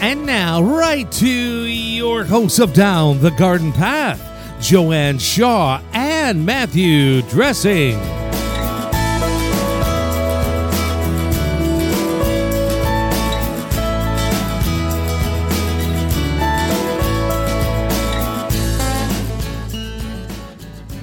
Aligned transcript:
And 0.00 0.24
now, 0.24 0.62
right 0.62 1.12
to 1.12 1.28
your 1.28 2.24
hosts 2.24 2.58
of 2.58 2.72
Down 2.72 3.20
the 3.20 3.32
Garden 3.32 3.70
Path, 3.70 4.18
Joanne 4.58 5.18
Shaw 5.18 5.82
and 5.92 6.46
Matthew 6.46 7.20
Dressing. 7.28 8.00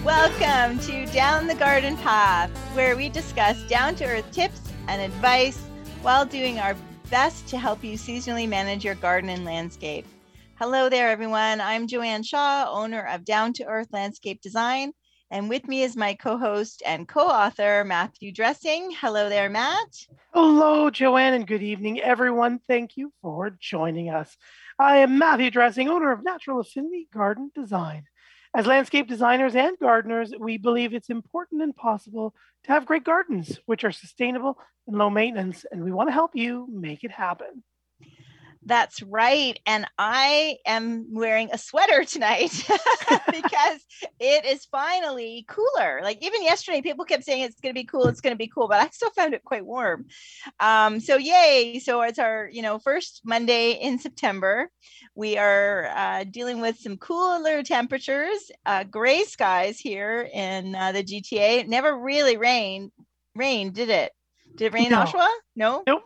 Welcome 0.04 0.80
to 0.80 1.06
Down 1.14 1.46
the 1.46 1.56
Garden 1.56 1.98
Path, 1.98 2.50
where 2.74 2.98
we 2.98 3.10
discuss 3.10 3.62
down 3.68 3.94
to 3.98 4.06
earth 4.06 4.32
tips 4.32 4.60
and 4.88 5.00
advice 5.04 5.60
while 6.02 6.26
doing 6.26 6.58
our 6.58 6.76
best 7.10 7.48
to 7.48 7.58
help 7.58 7.84
you 7.84 7.98
seasonally 7.98 8.48
manage 8.48 8.84
your 8.84 8.96
garden 8.96 9.30
and 9.30 9.46
landscape. 9.46 10.06
Hello 10.56 10.90
there, 10.90 11.10
everyone. 11.10 11.62
I'm 11.62 11.88
Joanne 11.88 12.24
Shaw, 12.24 12.66
owner 12.70 13.06
of 13.06 13.24
Down 13.24 13.54
to 13.54 13.66
Earth 13.66 13.88
Landscape 13.92 14.42
Design. 14.42 14.92
And 15.32 15.50
with 15.50 15.68
me 15.68 15.84
is 15.84 15.96
my 15.96 16.14
co 16.16 16.38
host 16.38 16.84
and 16.86 17.08
co 17.08 17.22
author, 17.22 17.84
Matthew 17.86 18.34
Dressing. 18.34 18.92
Hello 19.00 19.30
there, 19.30 19.50
Matt. 19.50 19.88
Hello, 20.34 20.90
Joanne, 20.90 21.34
and 21.34 21.48
good 21.48 21.64
evening, 21.64 22.00
everyone. 22.02 22.60
Thank 22.68 22.98
you 22.98 23.12
for 23.22 23.52
joining 23.60 24.10
us. 24.10 24.36
I 24.78 24.98
am 24.98 25.18
Matthew 25.18 25.50
Dressing, 25.50 25.90
owner 25.90 26.12
of 26.12 26.24
Natural 26.24 26.60
Affinity 26.60 27.08
Garden 27.14 27.52
Design. 27.56 28.04
As 28.58 28.66
landscape 28.66 29.08
designers 29.08 29.56
and 29.56 29.78
gardeners, 29.78 30.34
we 30.40 30.58
believe 30.58 30.92
it's 30.92 31.12
important 31.12 31.62
and 31.62 31.76
possible 31.76 32.34
to 32.64 32.72
have 32.72 32.88
great 32.88 33.04
gardens, 33.04 33.60
which 33.68 33.84
are 33.84 33.92
sustainable 33.92 34.58
and 34.88 34.98
low 34.98 35.12
maintenance, 35.12 35.64
and 35.72 35.84
we 35.84 35.92
want 35.92 36.10
to 36.10 36.14
help 36.14 36.32
you 36.34 36.68
make 36.72 37.04
it 37.04 37.12
happen. 37.12 37.64
That's 38.68 39.02
right. 39.02 39.58
And 39.66 39.88
I 39.98 40.58
am 40.66 41.08
wearing 41.14 41.50
a 41.52 41.58
sweater 41.58 42.04
tonight 42.06 42.52
because 43.32 43.80
it 44.20 44.46
is 44.46 44.66
finally 44.66 45.46
cooler. 45.48 46.02
Like 46.04 46.22
even 46.22 46.44
yesterday, 46.44 46.82
people 46.82 47.06
kept 47.06 47.24
saying 47.24 47.44
it's 47.44 47.62
going 47.62 47.74
to 47.74 47.80
be 47.80 47.86
cool, 47.86 48.08
it's 48.08 48.20
going 48.20 48.34
to 48.34 48.38
be 48.38 48.52
cool, 48.54 48.68
but 48.68 48.82
I 48.82 48.90
still 48.90 49.10
found 49.12 49.34
it 49.34 49.46
quite 49.46 49.66
warm. 49.66 50.08
Um, 50.60 51.00
so 51.00 51.16
yay! 51.16 51.80
So 51.80 52.02
it's 52.02 52.20
our 52.20 52.50
you 52.52 52.62
know 52.62 52.78
first 52.78 53.22
Monday 53.24 53.72
in 53.72 54.00
September. 54.00 54.70
We 55.16 55.38
are 55.38 55.86
uh, 55.96 56.26
dealing 56.26 56.60
with 56.60 56.78
some 56.78 56.98
cooler 56.98 57.64
temperatures, 57.64 58.52
uh, 58.66 58.84
gray 58.84 59.24
skies 59.24 59.80
here 59.80 60.30
in 60.34 60.76
uh, 60.76 60.92
the 60.92 61.04
GTA. 61.04 61.60
It 61.60 61.70
never 61.70 61.98
really 61.98 62.36
rained. 62.36 62.92
Rain 63.34 63.72
did 63.72 63.90
it? 63.90 64.12
Did 64.56 64.66
it 64.66 64.74
rain 64.74 64.90
No. 64.90 65.02
in 65.02 65.08
Oshawa? 65.08 65.28
No. 65.56 65.84
Nope. 65.88 66.04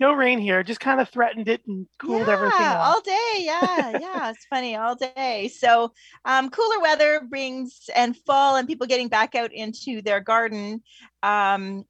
No 0.00 0.12
rain 0.12 0.38
here, 0.38 0.62
just 0.62 0.78
kind 0.80 1.00
of 1.00 1.08
threatened 1.08 1.48
it 1.48 1.62
and 1.66 1.86
cooled 1.98 2.28
everything 2.28 2.60
yeah, 2.60 2.78
off. 2.78 2.94
all 2.94 3.00
day. 3.00 3.34
Yeah, 3.38 3.98
yeah, 3.98 4.30
it's 4.30 4.46
funny 4.48 4.76
all 4.76 4.94
day. 4.94 5.48
So, 5.48 5.92
um, 6.24 6.50
cooler 6.50 6.80
weather 6.80 7.22
brings 7.28 7.90
and 7.94 8.16
fall 8.16 8.56
and 8.56 8.68
people 8.68 8.86
getting 8.86 9.08
back 9.08 9.34
out 9.34 9.52
into 9.52 10.00
their 10.00 10.20
garden 10.20 10.82
um, 11.22 11.84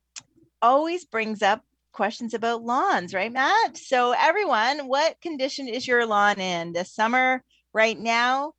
always 0.63 1.05
brings 1.05 1.43
up 1.43 1.63
questions 1.93 2.33
about 2.33 2.63
lawns, 2.63 3.13
right, 3.13 3.33
Matt? 3.33 3.77
So, 3.77 4.15
everyone, 4.19 4.89
what 4.89 5.21
condition 5.21 5.69
is 5.69 5.87
your 5.87 6.07
lawn 6.07 6.41
in 6.41 6.73
this 6.73 6.95
summer 6.95 7.43
right 7.75 7.99
now? 7.99 8.53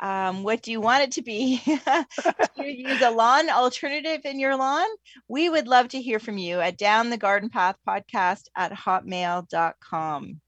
Um, 0.00 0.42
what 0.42 0.62
do 0.62 0.70
you 0.72 0.80
want 0.80 1.02
it 1.02 1.12
to 1.12 1.22
be? 1.22 1.60
do 1.66 2.64
you 2.64 2.88
use 2.88 3.02
a 3.02 3.10
lawn 3.10 3.50
alternative 3.50 4.22
in 4.24 4.40
your 4.40 4.56
lawn? 4.56 4.86
We 5.28 5.48
would 5.50 5.68
love 5.68 5.88
to 5.88 6.00
hear 6.00 6.18
from 6.18 6.38
you 6.38 6.60
at 6.60 6.78
down 6.78 7.10
the 7.10 7.18
garden 7.18 7.50
path 7.50 7.76
podcast 7.86 8.44
at 8.56 8.72
hotmail.com. 8.72 10.40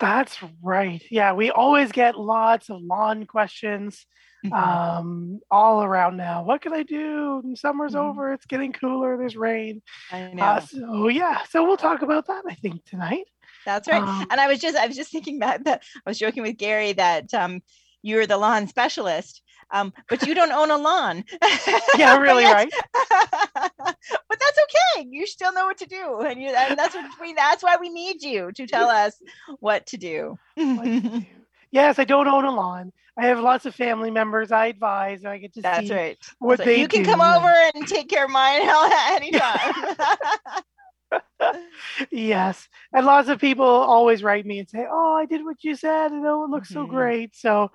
That's 0.00 0.38
right. 0.62 1.02
Yeah, 1.10 1.34
we 1.34 1.50
always 1.50 1.92
get 1.92 2.18
lots 2.18 2.70
of 2.70 2.80
lawn 2.82 3.26
questions 3.26 4.06
Mhm. 4.44 4.52
um, 4.52 5.40
all 5.50 5.82
around 5.82 6.16
now. 6.16 6.42
What 6.42 6.60
can 6.60 6.74
I 6.74 6.82
do? 6.82 7.54
Summer's 7.54 7.94
Mhm. 7.94 8.00
over. 8.10 8.32
It's 8.32 8.46
getting 8.46 8.72
cooler. 8.72 9.16
There's 9.16 9.36
rain. 9.36 9.80
I 10.10 10.32
know. 10.32 10.42
Uh, 10.42 10.60
so 10.60 11.08
yeah, 11.08 11.42
so 11.48 11.64
we'll 11.64 11.76
talk 11.76 12.02
about 12.02 12.26
that. 12.26 12.42
I 12.48 12.54
think 12.54 12.84
tonight. 12.84 13.24
That's 13.64 13.88
right. 13.88 14.02
um, 14.02 14.26
and 14.30 14.40
I 14.40 14.46
was 14.48 14.58
just 14.58 14.76
I 14.76 14.86
was 14.86 14.96
just 14.96 15.10
thinking 15.12 15.38
that, 15.38 15.64
that 15.64 15.82
I 16.04 16.10
was 16.10 16.18
joking 16.18 16.42
with 16.42 16.58
Gary 16.58 16.92
that 16.94 17.32
um 17.32 17.62
you're 18.04 18.26
the 18.26 18.36
lawn 18.36 18.68
specialist. 18.68 19.40
Um, 19.70 19.92
but 20.08 20.26
you 20.26 20.34
don't 20.34 20.52
own 20.52 20.70
a 20.70 20.76
lawn. 20.76 21.24
Yeah, 21.98 22.18
really, 22.18 22.44
right? 22.58 22.70
but 23.72 24.38
that's 24.40 24.58
okay. 24.98 25.06
You 25.10 25.26
still 25.26 25.52
know 25.52 25.64
what 25.66 25.78
to 25.78 25.86
do. 25.86 26.20
And 26.20 26.40
you 26.40 26.48
and 26.50 26.78
that's 26.78 26.94
what 26.94 27.06
we 27.20 27.32
that's 27.34 27.62
why 27.62 27.76
we 27.80 27.88
need 27.88 28.22
you 28.22 28.52
to 28.52 28.66
tell 28.66 28.88
us 28.88 29.14
what 29.60 29.86
to 29.86 29.96
do. 29.96 30.38
What 30.54 30.84
to 30.84 31.00
do. 31.00 31.22
yes, 31.70 31.98
I 31.98 32.04
don't 32.04 32.28
own 32.28 32.44
a 32.44 32.50
lawn. 32.54 32.92
I 33.16 33.26
have 33.26 33.40
lots 33.40 33.64
of 33.64 33.74
family 33.74 34.10
members. 34.10 34.52
I 34.52 34.66
advise. 34.66 35.20
And 35.20 35.28
I 35.28 35.38
get 35.38 35.54
to 35.54 35.62
That's 35.62 35.88
see 35.88 35.94
right. 35.94 36.18
what 36.40 36.58
So 36.58 36.64
they 36.64 36.80
you 36.80 36.88
can 36.88 37.02
do. 37.04 37.10
come 37.10 37.20
over 37.20 37.52
and 37.74 37.86
take 37.86 38.08
care 38.08 38.24
of 38.26 38.30
mine 38.30 38.60
anytime. 39.12 39.72
Yes, 42.10 42.68
and 42.92 43.06
lots 43.06 43.28
of 43.28 43.40
people 43.40 43.64
always 43.66 44.22
write 44.22 44.46
me 44.46 44.58
and 44.58 44.68
say, 44.68 44.86
"Oh, 44.90 45.14
I 45.14 45.26
did 45.26 45.44
what 45.44 45.62
you 45.62 45.74
said, 45.74 46.12
and 46.12 46.26
oh, 46.26 46.44
it 46.44 46.50
looks 46.50 46.72
so 46.72 46.82
Mhm. 46.82 46.88
great." 46.88 47.36
So, 47.36 47.70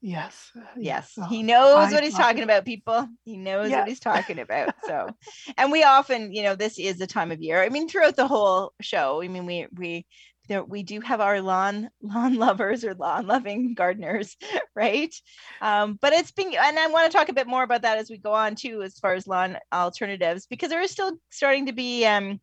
yes, 0.00 0.52
Yes, 0.76 1.12
so 1.12 1.22
he 1.22 1.42
knows 1.42 1.76
I 1.76 1.92
what 1.92 2.02
he's 2.02 2.14
talking 2.16 2.42
it. 2.42 2.44
about, 2.44 2.64
people. 2.64 3.08
He 3.24 3.36
knows 3.36 3.70
Yeah. 3.70 3.78
what 3.78 3.88
he's 3.88 4.00
talking 4.00 4.38
about. 4.38 4.72
So, 4.84 5.14
and 5.56 5.72
we 5.72 5.82
often, 5.84 6.32
you 6.32 6.42
know, 6.42 6.54
this 6.56 6.78
is 6.78 6.98
the 6.98 7.06
time 7.06 7.30
of 7.32 7.40
year. 7.40 7.62
I 7.62 7.68
mean, 7.68 7.88
throughout 7.88 8.16
the 8.16 8.26
whole 8.26 8.72
show, 8.80 9.22
I 9.22 9.28
mean, 9.28 9.46
we 9.46 9.66
we 9.76 10.06
there 10.48 10.62
we 10.64 10.82
do 10.82 11.00
have 11.00 11.20
our 11.20 11.40
lawn 11.40 11.90
lawn 12.02 12.34
lovers 12.34 12.84
or 12.84 12.94
lawn 12.94 13.26
loving 13.26 13.74
gardeners, 13.74 14.36
right? 14.76 15.14
Um, 15.60 15.98
but 16.00 16.12
it's 16.12 16.32
been, 16.32 16.48
and 16.54 16.78
I 16.78 16.88
want 16.88 17.10
to 17.10 17.16
talk 17.16 17.28
a 17.28 17.34
bit 17.34 17.46
more 17.46 17.62
about 17.62 17.82
that 17.82 17.98
as 17.98 18.10
we 18.10 18.18
go 18.18 18.32
on 18.32 18.54
too, 18.56 18.82
as 18.82 18.98
far 18.98 19.14
as 19.14 19.26
lawn 19.26 19.56
alternatives, 19.72 20.46
because 20.46 20.70
there 20.70 20.82
is 20.82 20.90
still 20.90 21.12
starting 21.30 21.66
to 21.66 21.72
be 21.72 22.04
um 22.06 22.40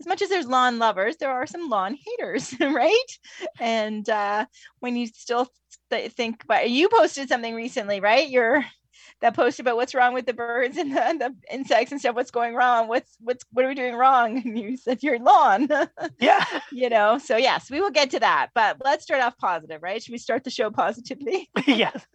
as 0.00 0.06
much 0.06 0.22
as 0.22 0.28
there's 0.28 0.46
lawn 0.46 0.78
lovers, 0.78 1.16
there 1.16 1.30
are 1.30 1.46
some 1.46 1.68
lawn 1.68 1.96
haters, 1.96 2.54
right? 2.60 3.18
And 3.60 4.08
uh, 4.08 4.46
when 4.80 4.96
you 4.96 5.06
still 5.06 5.48
th- 5.90 6.12
think 6.12 6.44
but 6.46 6.70
you 6.70 6.88
posted 6.88 7.28
something 7.28 7.54
recently, 7.54 8.00
right? 8.00 8.28
You're 8.28 8.64
that 9.20 9.34
post 9.34 9.60
about 9.60 9.76
what's 9.76 9.94
wrong 9.94 10.12
with 10.14 10.26
the 10.26 10.34
birds 10.34 10.76
and 10.76 10.92
the, 10.92 11.16
the 11.18 11.34
insects 11.54 11.92
and 11.92 12.00
stuff. 12.00 12.14
What's 12.14 12.30
going 12.30 12.54
wrong? 12.54 12.88
What's 12.88 13.16
what's 13.20 13.44
what 13.52 13.64
are 13.64 13.68
we 13.68 13.74
doing 13.74 13.94
wrong? 13.94 14.34
And 14.44 14.58
you 14.58 14.76
said 14.76 15.02
your 15.02 15.18
lawn, 15.18 15.68
Yeah, 16.20 16.44
you 16.72 16.90
know. 16.90 17.18
So 17.18 17.36
yes, 17.36 17.70
we 17.70 17.80
will 17.80 17.90
get 17.90 18.10
to 18.10 18.20
that. 18.20 18.48
But 18.54 18.78
let's 18.84 19.04
start 19.04 19.22
off 19.22 19.36
positive, 19.38 19.82
right? 19.82 20.02
Should 20.02 20.12
we 20.12 20.18
start 20.18 20.44
the 20.44 20.50
show 20.50 20.70
positively? 20.70 21.48
yes, 21.66 22.06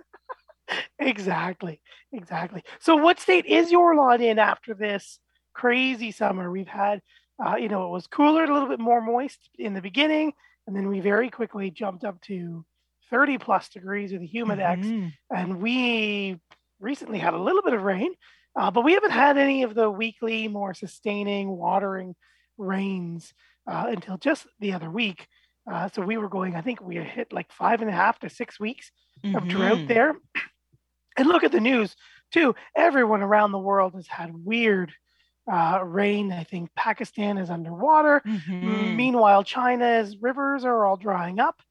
exactly, 1.00 1.81
exactly. 2.12 2.63
So, 2.79 2.95
what 2.95 3.19
state 3.19 3.45
is 3.45 3.72
your 3.72 3.95
lawn 3.95 4.22
in 4.22 4.39
after 4.39 4.73
this 4.73 5.19
crazy 5.53 6.12
summer 6.12 6.51
we've 6.51 6.68
had? 6.68 7.01
Uh, 7.44 7.55
you 7.55 7.69
know, 7.69 7.85
it 7.85 7.89
was 7.91 8.07
cooler, 8.07 8.44
a 8.44 8.53
little 8.53 8.67
bit 8.67 8.79
more 8.79 9.01
moist 9.01 9.50
in 9.57 9.73
the 9.73 9.81
beginning, 9.81 10.33
and 10.67 10.75
then 10.75 10.88
we 10.89 11.00
very 11.00 11.29
quickly 11.29 11.72
jumped 11.72 12.03
up 12.03 12.19
to 12.22 12.66
30 13.09 13.38
plus 13.38 13.69
degrees 13.69 14.11
with 14.11 14.22
the 14.22 14.27
humidex. 14.29 14.83
Mhm. 14.85 15.13
and 15.33 15.61
we 15.61 16.39
recently 16.79 17.17
had 17.19 17.33
a 17.33 17.38
little 17.41 17.61
bit 17.63 17.73
of 17.73 17.81
rain, 17.81 18.13
uh, 18.55 18.69
but 18.72 18.83
we 18.83 18.94
haven't 18.94 19.11
had 19.11 19.38
any 19.38 19.63
of 19.63 19.73
the 19.73 19.89
weekly, 19.89 20.47
more 20.47 20.73
sustaining, 20.73 21.50
watering 21.50 22.16
rains 22.57 23.33
uh, 23.67 23.85
until 23.89 24.17
just 24.17 24.47
the 24.59 24.73
other 24.73 24.89
week. 24.89 25.27
Uh, 25.69 25.88
so 25.89 26.01
we 26.01 26.17
were 26.17 26.29
going, 26.29 26.56
I 26.56 26.61
think 26.61 26.81
we 26.81 26.95
had 26.95 27.06
hit 27.07 27.31
like 27.33 27.51
five 27.51 27.81
and 27.81 27.89
a 27.89 27.94
half 27.94 28.19
to 28.19 28.29
six 28.29 28.59
weeks 28.59 28.91
of 29.35 29.47
drought 29.47 29.77
Mhm. 29.79 29.88
there. 29.88 30.16
And 31.17 31.27
look 31.27 31.44
at 31.44 31.51
the 31.51 31.59
news 31.59 31.95
too. 32.31 32.56
Everyone 32.75 33.21
around 33.21 33.51
the 33.51 33.59
world 33.59 33.94
has 33.95 34.07
had 34.07 34.31
weird 34.33 34.94
uh, 35.51 35.81
rain. 35.83 36.31
I 36.31 36.43
think 36.43 36.69
Pakistan 36.75 37.37
is 37.37 37.49
underwater. 37.49 38.21
Mhm. 38.25 38.95
Meanwhile, 38.95 39.43
China's 39.43 40.17
rivers 40.21 40.65
are 40.65 40.85
all 40.85 40.97
drying 40.97 41.39
up. 41.39 41.62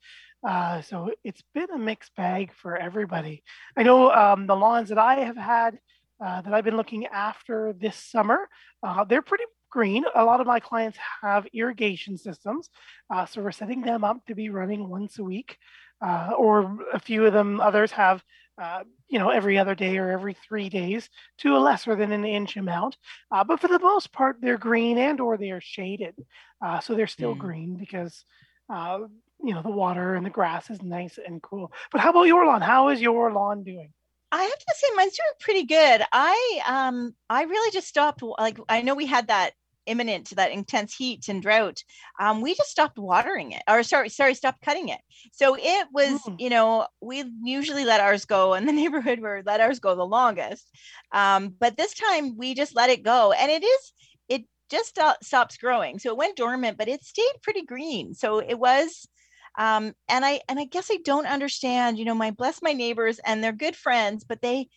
Uh, 0.47 0.81
so 0.83 1.11
it's 1.25 1.43
been 1.55 1.71
a 1.71 1.79
mixed 1.79 2.15
bag 2.15 2.53
for 2.53 2.77
everybody. 2.77 3.43
I 3.77 3.83
know 3.83 4.13
um, 4.13 4.47
the 4.47 4.55
lawns 4.57 4.89
that 4.91 4.99
I 4.99 5.17
have 5.21 5.37
had 5.37 5.79
uh, 6.25 6.41
that 6.43 6.53
I've 6.53 6.65
been 6.65 6.77
looking 6.77 7.07
after 7.07 7.73
this 7.73 7.97
summer, 7.97 8.49
uh, 8.83 9.05
they're 9.05 9.23
pretty 9.23 9.45
green. 9.71 10.05
A 10.15 10.25
lot 10.25 10.41
of 10.41 10.47
my 10.47 10.61
clients 10.61 10.99
have 11.23 11.47
irrigation 11.53 12.17
systems. 12.17 12.71
Uh, 13.13 13.27
so 13.27 13.43
we're 13.43 13.53
setting 13.53 13.83
them 13.83 14.05
up 14.05 14.25
to 14.27 14.35
be 14.35 14.49
running 14.49 14.89
once 14.89 15.19
a 15.19 15.25
week. 15.25 15.57
Uh, 16.01 16.31
or 16.39 16.79
a 16.93 17.01
few 17.01 17.27
of 17.27 17.33
them, 17.33 17.61
others 17.61 17.91
have, 17.91 18.23
uh, 18.61 18.85
you 19.09 19.19
know, 19.19 19.31
every 19.31 19.59
other 19.59 19.75
day 19.75 19.99
or 19.99 20.11
every 20.11 20.35
three 20.35 20.69
days 20.69 21.09
to 21.39 21.57
a 21.57 21.59
lesser 21.59 21.97
than 21.97 22.13
an 22.13 22.25
inch 22.25 22.57
amount. 22.57 22.97
Uh, 23.31 23.45
but 23.45 23.61
for 23.61 23.69
the 23.69 23.79
most 23.79 24.13
part, 24.13 24.37
they're 24.41 24.59
green 24.59 24.99
and 24.99 25.21
or 25.21 25.37
they 25.37 25.51
are 25.51 25.61
shaded. 25.61 26.15
Uh, 26.65 26.81
so 26.81 26.95
they're 26.95 27.07
still 27.07 27.35
Mm. 27.35 27.37
green 27.37 27.77
because, 27.77 28.25
uh, 28.73 29.01
you 29.43 29.55
know, 29.55 29.63
the 29.63 29.71
water 29.71 30.15
and 30.15 30.27
the 30.27 30.31
grass 30.31 30.71
is 30.71 30.83
nice 30.83 31.19
and 31.25 31.43
cool. 31.43 31.73
But 31.93 32.01
how 32.01 32.11
about 32.11 32.25
your 32.25 32.45
lawn? 32.47 32.61
How 32.63 32.89
is 32.89 33.01
your 33.01 33.33
lawn 33.33 33.65
doing? 33.65 33.93
I 34.31 34.43
have 34.43 34.59
to 34.59 34.75
say 34.77 34.87
mine's 34.95 35.17
doing 35.17 35.35
pretty 35.41 35.65
good. 35.65 36.03
I 36.13 36.61
um 36.67 37.15
I 37.31 37.43
really 37.45 37.71
just 37.71 37.89
stopped 37.89 38.23
like 38.23 38.59
I 38.69 38.83
know 38.83 38.95
we 38.95 39.07
had 39.07 39.29
that 39.29 39.53
imminent 39.89 40.27
to 40.27 40.35
that 40.37 40.53
intense 40.53 40.95
heat 40.95 41.29
and 41.29 41.43
drought, 41.43 41.83
um, 42.21 42.41
we 42.41 42.55
just 42.55 42.71
stopped 42.71 42.99
watering 42.99 43.53
it, 43.53 43.63
or 43.69 43.83
sorry, 43.83 44.09
sorry, 44.09 44.35
stopped 44.35 44.63
cutting 44.63 44.89
it. 44.89 45.01
So 45.33 45.57
it 45.59 45.89
was, 45.93 46.21
mm. 46.23 46.37
you 46.39 46.51
know, 46.51 46.87
we 47.01 47.25
usually 47.43 47.85
let 47.85 48.01
ours 48.01 48.25
go 48.25 48.55
in 48.55 48.67
the 48.67 48.73
neighborhood 48.81 49.21
where 49.21 49.43
let 49.45 49.61
ours 49.61 49.81
go 49.81 49.95
the 49.95 50.05
longest, 50.05 50.71
um, 51.13 51.55
but 51.59 51.77
this 51.77 51.95
time 51.95 52.37
we 52.37 52.55
just 52.55 52.77
let 52.77 52.91
it 52.91 53.03
go, 53.03 53.33
and 53.33 53.51
it 53.51 53.65
is 53.65 53.93
it 54.29 54.45
just 54.71 54.97
st- 54.97 55.23
stops 55.23 55.57
growing. 55.57 55.99
So 55.99 56.11
it 56.11 56.17
went 56.17 56.37
dormant, 56.37 56.79
but 56.79 56.89
it 56.89 57.05
stayed 57.05 57.43
pretty 57.43 57.63
green. 57.63 58.15
So 58.15 58.39
it 58.39 58.59
was 58.59 59.09
um, 59.57 59.95
and 60.09 60.25
i 60.25 60.41
and 60.49 60.61
i 60.61 60.65
guess 60.65 60.89
i 60.93 60.99
don't 61.05 61.27
understand 61.27 61.99
you 61.99 62.05
know 62.05 62.15
my 62.15 62.31
bless 62.31 62.63
my 62.63 62.75
neighbors 62.75 63.19
and 63.25 63.43
they're 63.43 63.51
good 63.51 63.75
friends 63.75 64.23
but 64.23 64.41
they 64.41 64.69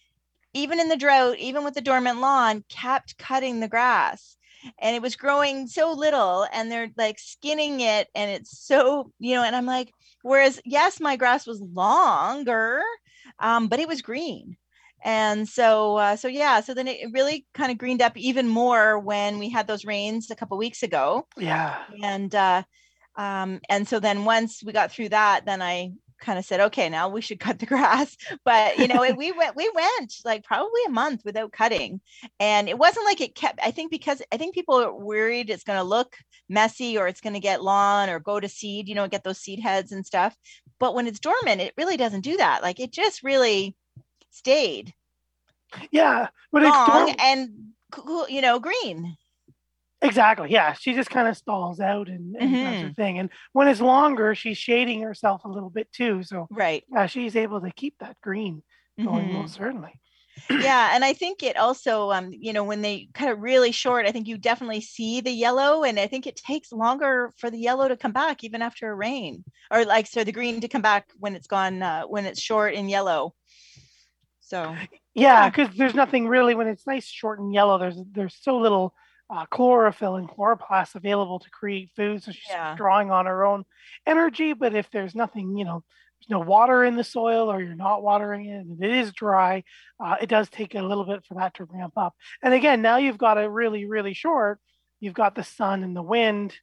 even 0.54 0.80
in 0.80 0.90
the 0.90 0.98
drought, 0.98 1.38
even 1.38 1.64
with 1.64 1.74
the 1.74 1.82
dormant 1.82 2.20
lawn, 2.20 2.64
kept 2.70 3.18
cutting 3.18 3.60
the 3.60 3.68
grass. 3.68 4.38
And 4.80 4.96
it 4.96 5.02
was 5.02 5.16
growing 5.16 5.68
so 5.68 5.94
little, 5.94 6.46
and 6.54 6.72
they're 6.72 6.92
like 6.98 7.20
skinning 7.20 7.82
it, 7.82 8.08
and 8.14 8.30
it's 8.30 8.66
so, 8.66 9.12
you 9.20 9.36
know, 9.36 9.44
and 9.44 9.56
I'm 9.56 9.66
like, 9.66 9.92
whereas, 10.22 10.62
yes, 10.66 11.00
my 11.00 11.16
grass 11.16 11.48
was 11.48 11.62
longer, 11.62 12.82
um, 13.40 13.68
but 13.68 13.80
it 13.80 13.88
was 13.88 14.02
green. 14.02 14.58
And 15.04 15.50
so, 15.50 15.98
uh, 15.98 16.16
so 16.16 16.28
yeah, 16.28 16.62
so 16.62 16.76
then 16.76 16.88
it 16.88 17.12
really 17.12 17.48
kind 17.56 17.72
of 17.72 17.80
greened 17.80 18.04
up 18.04 18.16
even 18.16 18.48
more 18.48 19.00
when 19.00 19.40
we 19.40 19.50
had 19.50 19.66
those 19.66 19.84
rains 19.84 20.30
a 20.30 20.36
couple 20.36 20.58
weeks 20.58 20.84
ago. 20.84 21.28
Yeah. 21.38 21.80
And, 22.04 22.34
uh, 22.36 22.64
um, 23.16 23.62
and 23.68 23.88
so 23.88 24.00
then 24.00 24.26
once 24.26 24.62
we 24.64 24.74
got 24.74 24.92
through 24.92 25.10
that, 25.10 25.46
then 25.46 25.62
I 25.62 25.94
kind 26.22 26.40
of 26.40 26.46
said, 26.46 26.60
okay, 26.60 26.88
now 26.90 27.10
we 27.10 27.22
should 27.22 27.40
cut 27.42 27.60
the 27.60 27.66
grass. 27.66 28.16
But 28.46 28.78
you 28.78 28.88
know, 28.88 29.02
we 29.18 29.32
went, 29.32 29.56
we 29.56 29.70
went 29.74 30.16
like 30.24 30.44
probably 30.44 30.82
a 30.88 30.92
month 30.92 31.24
without 31.26 31.52
cutting, 31.52 32.00
and 32.40 32.70
it 32.70 32.78
wasn't 32.78 33.06
like 33.06 33.22
it 33.22 33.36
kept. 33.36 33.60
I 33.62 33.72
think 33.72 33.92
because 33.92 34.22
I 34.32 34.38
think 34.38 34.56
people 34.56 34.76
are 34.76 34.94
worried 34.94 35.50
it's 35.50 35.64
going 35.64 35.80
to 35.80 35.84
look 35.84 36.16
messy 36.48 36.98
or 36.98 37.08
it's 37.08 37.22
going 37.22 37.34
to 37.34 37.40
get 37.40 37.64
lawn 37.64 38.10
or 38.10 38.20
go 38.20 38.40
to 38.40 38.48
seed, 38.48 38.88
you 38.88 38.96
know, 38.96 39.08
get 39.08 39.24
those 39.24 39.40
seed 39.40 39.60
heads 39.60 39.92
and 39.92 40.06
stuff. 40.06 40.36
But 40.80 40.96
when 40.96 41.08
it's 41.08 41.20
dormant, 41.20 41.62
it 41.62 41.74
really 41.78 41.98
doesn't 41.98 42.22
do 42.22 42.38
that. 42.38 42.62
Like 42.62 42.80
it 42.80 42.92
just 42.92 43.24
really 43.24 43.76
stayed. 44.30 44.94
Yeah, 45.92 46.28
but 46.52 46.64
long 46.64 47.10
it's 47.10 47.24
and 47.24 47.50
cool, 47.92 48.28
you 48.30 48.42
know, 48.42 48.60
green. 48.60 49.18
Exactly. 50.02 50.50
Yeah. 50.52 50.74
She 50.74 50.94
just 50.94 51.10
kind 51.10 51.28
of 51.28 51.38
stalls 51.38 51.80
out 51.80 52.08
and, 52.08 52.36
and 52.36 52.52
mm-hmm. 52.52 52.72
does 52.72 52.82
her 52.82 52.94
thing. 52.94 53.20
And 53.20 53.30
when 53.54 53.68
it's 53.68 53.82
longer, 53.82 54.34
she's 54.36 54.58
shading 54.58 55.02
herself 55.02 55.46
a 55.46 55.50
little 55.50 55.70
bit 55.70 55.92
too. 55.92 56.24
So 56.24 56.48
right. 56.50 56.84
Yeah, 56.92 57.06
she's 57.06 57.36
able 57.36 57.62
to 57.62 57.72
keep 57.72 57.96
that 58.00 58.18
green 58.22 58.64
going 58.98 59.26
mm-hmm. 59.26 59.40
most 59.40 59.54
certainly. 59.54 59.94
yeah, 60.50 60.92
and 60.94 61.04
I 61.04 61.12
think 61.14 61.44
it 61.44 61.58
also, 61.58 62.12
um, 62.12 62.32
you 62.32 62.54
know, 62.54 62.64
when 62.64 62.82
they 62.82 63.10
cut 63.14 63.30
it 63.30 63.38
really 63.38 63.72
short, 63.72 64.06
I 64.06 64.12
think 64.12 64.28
you 64.28 64.38
definitely 64.38 64.80
see 64.80 65.20
the 65.20 65.32
yellow, 65.32 65.84
and 65.84 66.00
I 66.00 66.08
think 66.08 66.26
it 66.26 66.38
takes 66.38 66.72
longer 66.72 67.32
for 67.38 67.50
the 67.50 67.58
yellow 67.58 67.90
to 67.90 67.98
come 67.98 68.14
back 68.14 68.44
even 68.44 68.62
after 68.62 68.90
a 68.90 68.96
rain, 68.96 69.44
or 69.70 69.84
like 69.84 70.08
so 70.08 70.24
the 70.24 70.32
green 70.32 70.62
to 70.62 70.70
come 70.70 70.82
back 70.82 71.10
when 71.20 71.36
it's 71.36 71.48
gone, 71.48 71.84
uh, 71.84 72.04
when 72.04 72.26
it's 72.26 72.42
short 72.42 72.76
and 72.76 72.90
yellow. 72.90 73.34
So 74.40 74.76
yeah, 75.14 75.50
because 75.50 75.76
there's 75.76 75.94
nothing 75.94 76.28
really 76.28 76.56
when 76.56 76.68
it's 76.68 76.88
nice, 76.88 77.06
short 77.06 77.40
and 77.40 77.54
yellow. 77.54 77.78
There's 77.78 77.98
there's 78.12 78.38
so 78.42 78.58
little 78.58 78.94
uh, 79.34 79.46
chlorophyll 79.46 80.18
and 80.18 80.30
chloroplasts 80.30 80.96
available 80.96 81.40
to 81.40 81.50
create 81.50 81.90
food. 81.96 82.22
So 82.22 82.32
she's 82.32 82.44
yeah. 82.50 82.76
drawing 82.76 83.12
on 83.12 83.26
her 83.26 83.46
own 83.46 83.64
energy. 84.06 84.54
But 84.54 84.76
if 84.76 84.90
there's 84.92 85.16
nothing, 85.16 85.58
you 85.58 85.64
know, 85.64 85.84
there's 86.20 86.30
no 86.30 86.40
water 86.40 86.84
in 86.84 86.98
the 86.98 87.04
soil 87.04 87.52
or 87.52 87.62
you're 87.62 87.74
not 87.74 88.04
watering 88.04 88.46
it 88.46 88.66
and 88.66 88.84
it 88.84 88.92
is 88.92 89.14
dry, 89.14 89.64
uh, 90.04 90.18
it 90.22 90.28
does 90.28 90.50
take 90.50 90.76
a 90.76 90.82
little 90.82 91.06
bit 91.06 91.26
for 91.26 91.36
that 91.36 91.54
to 91.56 91.66
ramp 91.66 91.94
up. 91.96 92.14
And 92.44 92.54
again, 92.54 92.82
now 92.82 92.98
you've 92.98 93.18
got 93.18 93.42
a 93.42 93.50
really, 93.50 93.86
really 93.86 94.14
short. 94.14 94.60
You've 95.00 95.14
got 95.14 95.36
the 95.36 95.44
sun 95.44 95.84
and 95.84 95.96
the 95.96 96.04
wind 96.04 96.54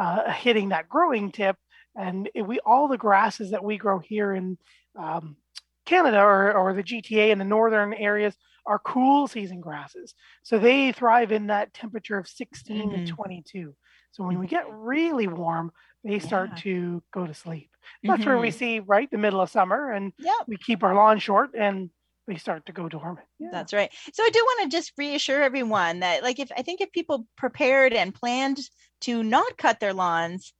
uh, 0.00 0.32
hitting 0.32 0.70
that 0.70 0.88
growing 0.88 1.32
tip. 1.32 1.56
And 1.94 2.28
we 2.34 2.58
all 2.60 2.88
the 2.88 2.98
grasses 2.98 3.50
that 3.50 3.64
we 3.64 3.78
grow 3.78 3.98
here 3.98 4.32
in 4.32 4.58
um, 4.98 5.36
Canada 5.84 6.20
or, 6.20 6.52
or 6.52 6.74
the 6.74 6.82
GTA 6.82 7.30
in 7.30 7.38
the 7.38 7.44
northern 7.44 7.94
areas 7.94 8.34
are 8.66 8.78
cool 8.78 9.26
season 9.28 9.60
grasses. 9.60 10.14
So 10.42 10.58
they 10.58 10.92
thrive 10.92 11.32
in 11.32 11.48
that 11.48 11.72
temperature 11.74 12.18
of 12.18 12.28
16 12.28 12.90
mm-hmm. 12.90 13.04
to 13.04 13.12
22. 13.12 13.74
So 14.12 14.24
when 14.24 14.38
we 14.38 14.46
get 14.46 14.64
really 14.70 15.26
warm, 15.26 15.72
they 16.04 16.18
start 16.18 16.50
yeah. 16.50 16.62
to 16.62 17.02
go 17.12 17.26
to 17.26 17.34
sleep. 17.34 17.70
That's 18.02 18.20
mm-hmm. 18.20 18.28
where 18.28 18.38
we 18.38 18.48
mm-hmm. 18.48 18.58
see 18.58 18.80
right 18.80 19.10
the 19.10 19.18
middle 19.18 19.40
of 19.40 19.50
summer 19.50 19.90
and 19.90 20.12
yep. 20.18 20.34
we 20.46 20.56
keep 20.56 20.82
our 20.82 20.94
lawn 20.94 21.18
short 21.18 21.50
and 21.58 21.90
they 22.26 22.36
start 22.36 22.66
to 22.66 22.72
go 22.72 22.88
dormant. 22.88 23.26
Yeah. 23.38 23.50
That's 23.52 23.72
right. 23.72 23.92
So 24.12 24.22
I 24.22 24.30
do 24.30 24.40
want 24.40 24.70
to 24.70 24.76
just 24.76 24.92
reassure 24.98 25.42
everyone 25.42 26.00
that 26.00 26.22
like 26.22 26.38
if 26.38 26.50
I 26.56 26.62
think 26.62 26.80
if 26.80 26.90
people 26.92 27.26
prepared 27.36 27.92
and 27.92 28.14
planned 28.14 28.58
to 29.02 29.22
not 29.22 29.56
cut 29.56 29.80
their 29.80 29.92
lawns, 29.92 30.52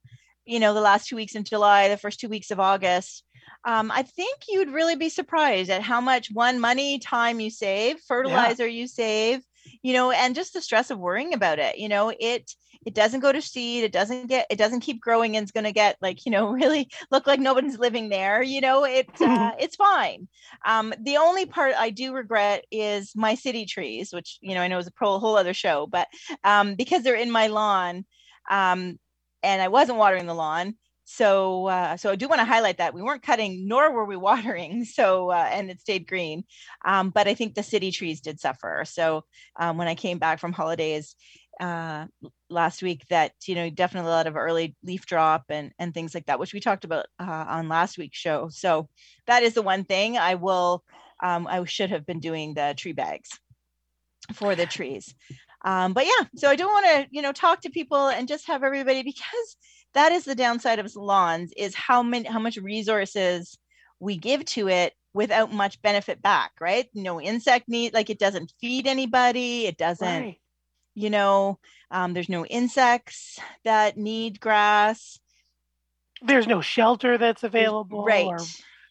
you 0.45 0.59
know, 0.59 0.73
the 0.73 0.81
last 0.81 1.07
two 1.07 1.17
weeks 1.17 1.35
in 1.35 1.43
July, 1.43 1.89
the 1.89 1.97
first 1.97 2.19
two 2.19 2.29
weeks 2.29 2.51
of 2.51 2.59
August, 2.59 3.23
um, 3.65 3.91
I 3.91 4.03
think 4.03 4.43
you'd 4.49 4.71
really 4.71 4.95
be 4.95 5.09
surprised 5.09 5.69
at 5.69 5.81
how 5.81 6.01
much 6.01 6.31
one 6.31 6.59
money, 6.59 6.99
time 6.99 7.39
you 7.39 7.49
save, 7.49 7.99
fertilizer 8.01 8.67
yeah. 8.67 8.79
you 8.79 8.87
save, 8.87 9.41
you 9.81 9.93
know, 9.93 10.11
and 10.11 10.35
just 10.35 10.53
the 10.53 10.61
stress 10.61 10.89
of 10.89 10.99
worrying 10.99 11.33
about 11.33 11.59
it. 11.59 11.77
You 11.77 11.89
know, 11.89 12.13
it 12.17 12.51
it 12.85 12.93
doesn't 12.93 13.19
go 13.19 13.31
to 13.31 13.41
seed, 13.41 13.83
it 13.83 13.91
doesn't 13.91 14.27
get, 14.27 14.47
it 14.49 14.57
doesn't 14.57 14.81
keep 14.81 15.01
growing, 15.01 15.35
and 15.35 15.43
it's 15.43 15.51
going 15.51 15.65
to 15.65 15.73
get 15.73 15.97
like 16.01 16.25
you 16.25 16.31
know 16.31 16.49
really 16.51 16.89
look 17.11 17.27
like 17.27 17.39
nobody's 17.39 17.79
living 17.79 18.09
there. 18.09 18.41
You 18.41 18.61
know, 18.61 18.85
it 18.85 19.09
uh, 19.19 19.51
it's 19.59 19.75
fine. 19.75 20.27
Um, 20.65 20.93
the 20.99 21.17
only 21.17 21.45
part 21.45 21.73
I 21.77 21.89
do 21.89 22.13
regret 22.13 22.65
is 22.71 23.11
my 23.15 23.35
city 23.35 23.65
trees, 23.65 24.13
which 24.13 24.37
you 24.41 24.55
know 24.55 24.61
I 24.61 24.67
know 24.67 24.77
is 24.77 24.87
a 24.87 24.91
whole 25.05 25.35
other 25.35 25.53
show, 25.53 25.87
but 25.87 26.07
um, 26.43 26.75
because 26.75 27.03
they're 27.03 27.15
in 27.15 27.31
my 27.31 27.47
lawn. 27.47 28.05
Um, 28.49 28.97
and 29.43 29.61
I 29.61 29.67
wasn't 29.67 29.99
watering 29.99 30.25
the 30.25 30.33
lawn 30.33 30.75
so 31.09 31.67
uh, 31.67 31.95
so 31.95 32.11
I 32.11 32.17
do 32.17 32.27
want 32.27 32.39
to 32.39 32.45
highlight 32.45 32.79
that 32.79 32.93
we 32.93 33.01
weren't 33.01 33.23
cutting 33.23 33.65
nor 33.65 33.93
were 33.93 34.03
we 34.03 34.17
watering. 34.17 34.85
So 34.97 35.31
uh, 35.31 35.47
and 35.51 35.69
it 35.69 35.79
stayed 35.79 36.05
green, 36.07 36.43
um, 36.83 37.11
but 37.11 37.27
I 37.27 37.33
think 37.33 37.55
the 37.55 37.63
city 37.63 37.91
trees 37.91 38.19
did 38.19 38.41
suffer. 38.41 38.83
So 38.85 39.23
um, 39.55 39.77
when 39.77 39.87
I 39.87 39.95
came 39.95 40.17
back 40.17 40.39
from 40.39 40.51
holidays 40.51 41.15
uh, 41.61 42.07
last 42.49 42.81
week, 42.81 43.05
that 43.09 43.31
you 43.45 43.55
know 43.55 43.69
definitely 43.69 44.09
a 44.09 44.13
lot 44.13 44.27
of 44.27 44.35
early 44.35 44.75
leaf 44.83 45.05
drop 45.05 45.45
and 45.49 45.71
and 45.79 45.93
things 45.93 46.13
like 46.13 46.25
that, 46.25 46.39
which 46.39 46.53
we 46.53 46.59
talked 46.59 46.83
about 46.83 47.05
uh, 47.19 47.45
on 47.47 47.69
last 47.69 47.97
week's 47.97 48.17
show. 48.17 48.49
So 48.49 48.89
that 49.27 49.43
is 49.43 49.53
the 49.53 49.61
one 49.61 49.85
thing 49.85 50.17
I 50.17 50.35
will 50.35 50.83
um, 51.23 51.47
I 51.47 51.63
should 51.63 51.91
have 51.91 52.05
been 52.05 52.19
doing 52.19 52.53
the 52.53 52.73
tree 52.75 52.91
bags 52.91 53.29
for 54.33 54.55
the 54.55 54.65
trees. 54.65 55.15
Um, 55.63 55.93
but 55.93 56.05
yeah, 56.05 56.25
so 56.35 56.49
I 56.49 56.57
do 56.57 56.67
want 56.67 56.85
to 56.85 57.07
you 57.11 57.21
know 57.21 57.31
talk 57.31 57.61
to 57.61 57.69
people 57.69 58.09
and 58.09 58.27
just 58.27 58.47
have 58.47 58.63
everybody 58.63 59.03
because 59.13 59.55
that 59.97 60.11
is 60.11 60.25
the 60.25 60.35
downside 60.35 60.79
of 60.79 60.89
salons 60.89 61.51
is 61.57 61.75
how 61.75 62.03
many 62.03 62.27
how 62.27 62.39
much 62.39 62.57
resources 62.57 63.57
we 63.99 64.17
give 64.17 64.45
to 64.45 64.69
it 64.69 64.93
without 65.13 65.51
much 65.51 65.81
benefit 65.81 66.21
back 66.21 66.51
right? 66.59 66.87
No 66.93 67.19
insect 67.19 67.67
need 67.67 67.93
like 67.93 68.09
it 68.09 68.19
doesn't 68.19 68.53
feed 68.61 68.87
anybody 68.87 69.65
it 69.65 69.77
doesn't 69.77 70.23
right. 70.23 70.39
you 70.93 71.09
know 71.09 71.59
um, 71.91 72.13
there's 72.13 72.29
no 72.29 72.45
insects 72.45 73.39
that 73.63 73.97
need 73.97 74.39
grass. 74.39 75.19
There's 76.21 76.47
no 76.47 76.61
shelter 76.61 77.17
that's 77.17 77.43
available 77.43 78.03
right. 78.03 78.25
or, 78.25 78.39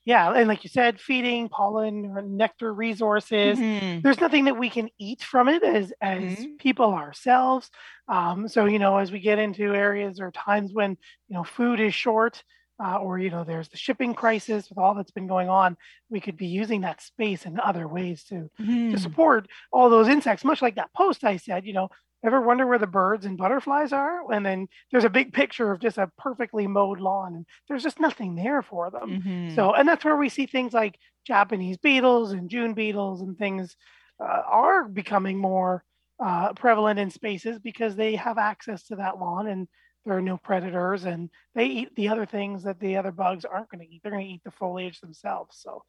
yeah 0.06 0.32
and 0.32 0.48
like 0.48 0.64
you 0.64 0.70
said 0.70 0.98
feeding 0.98 1.50
pollen 1.50 2.06
or 2.06 2.22
nectar 2.22 2.72
resources 2.72 3.58
mm-hmm. 3.58 4.00
there's 4.00 4.20
nothing 4.20 4.46
that 4.46 4.56
we 4.56 4.70
can 4.70 4.88
eat 4.98 5.22
from 5.22 5.48
it 5.48 5.62
as 5.62 5.92
as 6.00 6.22
mm-hmm. 6.22 6.56
people 6.58 6.94
ourselves 6.94 7.68
um, 8.08 8.48
so 8.48 8.64
you 8.64 8.78
know 8.78 8.96
as 8.96 9.12
we 9.12 9.20
get 9.20 9.38
into 9.38 9.75
areas 9.75 10.20
or 10.20 10.30
times 10.30 10.72
when 10.72 10.92
you 11.28 11.34
know 11.34 11.44
food 11.44 11.80
is 11.80 11.94
short 11.94 12.42
uh, 12.82 12.96
or 12.96 13.18
you 13.18 13.30
know 13.30 13.44
there's 13.44 13.68
the 13.68 13.76
shipping 13.76 14.14
crisis 14.14 14.68
with 14.68 14.78
all 14.78 14.94
that's 14.94 15.10
been 15.10 15.26
going 15.26 15.48
on 15.48 15.76
we 16.08 16.20
could 16.20 16.36
be 16.36 16.46
using 16.46 16.82
that 16.82 17.02
space 17.02 17.44
in 17.44 17.58
other 17.60 17.88
ways 17.88 18.25
to 18.25 18.48
mm-hmm. 18.60 18.92
to 18.92 18.98
support 18.98 19.48
all 19.72 19.90
those 19.90 20.08
insects 20.08 20.44
much 20.44 20.62
like 20.62 20.76
that 20.76 20.92
post 20.94 21.25
i 21.25 21.36
said 21.36 21.66
you 21.66 21.72
know 21.72 21.88
ever 22.25 22.40
wonder 22.40 22.66
where 22.66 22.78
the 22.78 22.87
birds 22.87 23.26
and 23.26 23.38
butterflies 23.38 23.92
are? 23.92 24.32
And 24.32 24.44
then 24.44 24.68
there's 24.90 25.04
a 25.04 25.11
big 25.11 25.32
picture 25.32 25.70
of 25.70 25.80
just 25.80 25.99
a 25.99 26.11
perfectly 26.18 26.66
mowed 26.66 27.00
lawn, 27.00 27.35
and 27.35 27.46
there's 27.68 27.82
just 27.82 28.00
nothing 28.00 28.35
there 28.35 28.62
for 28.62 28.90
them. 28.90 29.23
Mm-hmm. 29.23 29.54
So, 29.54 29.75
and 29.75 29.88
that's 29.88 30.04
where 30.04 30.16
we 30.16 30.28
see 30.28 30.46
things 30.46 30.73
like 30.73 30.99
Japanese 31.26 31.76
beetles 31.78 32.32
and 32.32 32.50
June 32.50 32.75
beetles 32.75 33.20
and 33.20 33.37
things 33.37 33.76
uh, 34.20 34.42
are 34.46 34.88
becoming 34.88 35.38
more 35.38 35.85
uh, 36.25 36.52
prevalent 36.54 36.99
in 36.99 37.11
spaces 37.11 37.58
because 37.58 37.96
they 37.96 38.16
have 38.16 38.38
access 38.38 38.85
to 38.85 38.96
that 38.96 39.18
lawn 39.18 39.46
and 39.49 39.68
there 40.06 40.16
are 40.16 40.23
no 40.23 40.37
predators 40.37 41.04
and 41.04 41.28
they 41.54 41.66
eat 41.66 41.94
the 41.96 42.08
other 42.08 42.25
things 42.25 42.62
that 42.62 42.78
the 42.78 42.96
other 42.96 43.11
bugs 43.11 43.44
aren't 43.44 43.68
going 43.68 43.85
to 43.85 43.92
eat. 43.92 44.00
They're 44.02 44.12
going 44.12 44.25
to 44.25 44.32
eat 44.32 44.42
the 44.44 44.52
foliage 44.52 45.00
themselves. 45.00 45.58
So, 45.61 45.82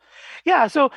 yeah. 0.44 0.68
So 0.68 0.90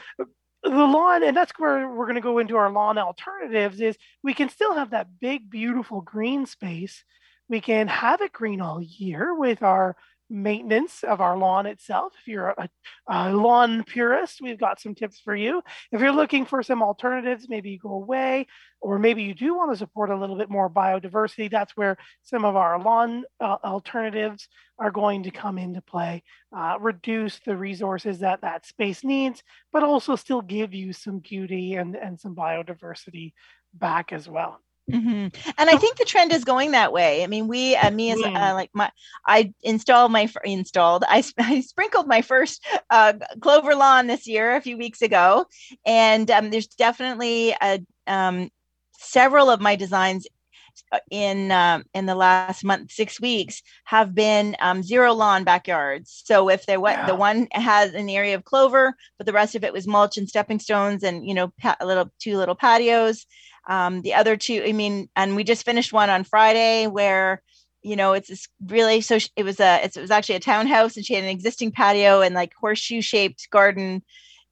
the 0.62 0.70
lawn 0.70 1.22
and 1.22 1.36
that's 1.36 1.52
where 1.58 1.88
we're 1.88 2.04
going 2.04 2.16
to 2.16 2.20
go 2.20 2.38
into 2.38 2.56
our 2.56 2.70
lawn 2.70 2.98
alternatives 2.98 3.80
is 3.80 3.96
we 4.22 4.34
can 4.34 4.48
still 4.48 4.74
have 4.74 4.90
that 4.90 5.20
big 5.20 5.50
beautiful 5.50 6.00
green 6.00 6.46
space. 6.46 7.04
We 7.48 7.60
can 7.60 7.88
have 7.88 8.20
it 8.20 8.32
green 8.32 8.60
all 8.60 8.80
year 8.80 9.34
with 9.34 9.62
our 9.62 9.96
maintenance 10.30 11.02
of 11.02 11.20
our 11.20 11.36
lawn 11.36 11.66
itself. 11.66 12.12
If 12.20 12.28
you're 12.28 12.50
a, 12.50 12.68
a, 13.08 13.32
lawn 13.34 13.82
purist, 13.84 14.40
we've 14.40 14.58
got 14.58 14.80
some 14.80 14.94
tips 14.94 15.20
for 15.20 15.34
you. 15.34 15.62
If 15.92 16.00
you're 16.00 16.12
looking 16.12 16.46
for 16.46 16.62
some 16.62 16.82
alternatives, 16.82 17.46
maybe 17.48 17.70
you 17.70 17.78
go 17.78 17.94
away, 17.94 18.46
or 18.80 18.98
maybe 18.98 19.24
you 19.24 19.34
do 19.34 19.54
want 19.56 19.72
to 19.72 19.76
support 19.76 20.10
a 20.10 20.16
little 20.16 20.36
bit 20.36 20.48
more 20.48 20.70
biodiversity, 20.70 21.50
that's 21.50 21.76
where 21.76 21.96
some 22.22 22.44
of 22.44 22.56
our 22.56 22.80
lawn 22.80 23.24
uh, 23.40 23.56
alternatives 23.64 24.48
are 24.78 24.90
going 24.90 25.24
to 25.24 25.30
come 25.30 25.58
into 25.58 25.82
play. 25.82 26.22
Uh, 26.56 26.76
reduce 26.80 27.38
the 27.40 27.56
resources 27.56 28.20
that 28.20 28.40
that 28.42 28.64
space 28.64 29.04
needs, 29.04 29.42
but 29.72 29.82
also 29.82 30.16
still 30.16 30.42
give 30.42 30.72
you 30.72 30.92
some 30.92 31.18
beauty 31.18 31.74
and, 31.74 31.96
and 31.96 32.18
some 32.18 32.34
biodiversity 32.34 33.32
back 33.74 34.12
as 34.12 34.28
well. 34.28 34.60
Mm-hmm. 34.90 35.52
And 35.58 35.70
I 35.70 35.76
think 35.76 35.96
the 35.96 36.04
trend 36.04 36.32
is 36.32 36.44
going 36.44 36.72
that 36.72 36.92
way. 36.92 37.22
I 37.22 37.26
mean, 37.26 37.48
we, 37.48 37.76
uh, 37.76 37.90
me 37.90 38.10
as 38.12 38.20
uh, 38.20 38.52
like 38.54 38.70
my, 38.72 38.90
I 39.26 39.52
installed 39.62 40.12
my 40.12 40.28
installed, 40.44 41.04
I, 41.06 41.24
I 41.38 41.60
sprinkled 41.60 42.06
my 42.06 42.22
first 42.22 42.64
uh, 42.90 43.14
clover 43.40 43.74
lawn 43.74 44.06
this 44.06 44.26
year 44.26 44.56
a 44.56 44.60
few 44.60 44.76
weeks 44.76 45.02
ago, 45.02 45.46
and 45.86 46.30
um, 46.30 46.50
there's 46.50 46.68
definitely 46.68 47.54
a, 47.60 47.80
um, 48.06 48.50
several 48.98 49.50
of 49.50 49.60
my 49.60 49.76
designs 49.76 50.26
uh, 50.92 50.98
in 51.10 51.50
um, 51.52 51.84
in 51.94 52.06
the 52.06 52.14
last 52.14 52.64
month 52.64 52.90
six 52.90 53.20
weeks 53.20 53.62
have 53.84 54.14
been 54.14 54.56
um, 54.60 54.82
zero 54.82 55.12
lawn 55.12 55.44
backyards 55.44 56.22
so 56.24 56.48
if 56.48 56.66
they 56.66 56.76
what 56.76 56.96
yeah. 56.96 57.06
the 57.06 57.14
one 57.14 57.48
has 57.52 57.94
an 57.94 58.08
area 58.08 58.34
of 58.34 58.44
clover 58.44 58.94
but 59.18 59.26
the 59.26 59.32
rest 59.32 59.54
of 59.54 59.64
it 59.64 59.72
was 59.72 59.86
mulch 59.86 60.16
and 60.16 60.28
stepping 60.28 60.58
stones 60.58 61.02
and 61.02 61.26
you 61.26 61.34
know 61.34 61.52
pa- 61.60 61.76
little 61.84 62.10
two 62.18 62.36
little 62.36 62.54
patios 62.54 63.26
um, 63.70 64.02
the 64.02 64.14
other 64.14 64.36
two, 64.36 64.62
I 64.66 64.72
mean, 64.72 65.08
and 65.14 65.36
we 65.36 65.44
just 65.44 65.64
finished 65.64 65.92
one 65.92 66.10
on 66.10 66.24
Friday 66.24 66.88
where, 66.88 67.40
you 67.82 67.94
know, 67.96 68.12
it's 68.14 68.28
this 68.28 68.48
really 68.66 69.00
so 69.00 69.18
it 69.36 69.44
was 69.44 69.60
a 69.60 69.84
it 69.84 69.96
was 69.96 70.10
actually 70.10 70.34
a 70.34 70.40
townhouse 70.40 70.96
and 70.96 71.06
she 71.06 71.14
had 71.14 71.24
an 71.24 71.30
existing 71.30 71.70
patio 71.70 72.20
and 72.20 72.34
like 72.34 72.52
horseshoe 72.60 73.00
shaped 73.00 73.48
garden, 73.50 74.02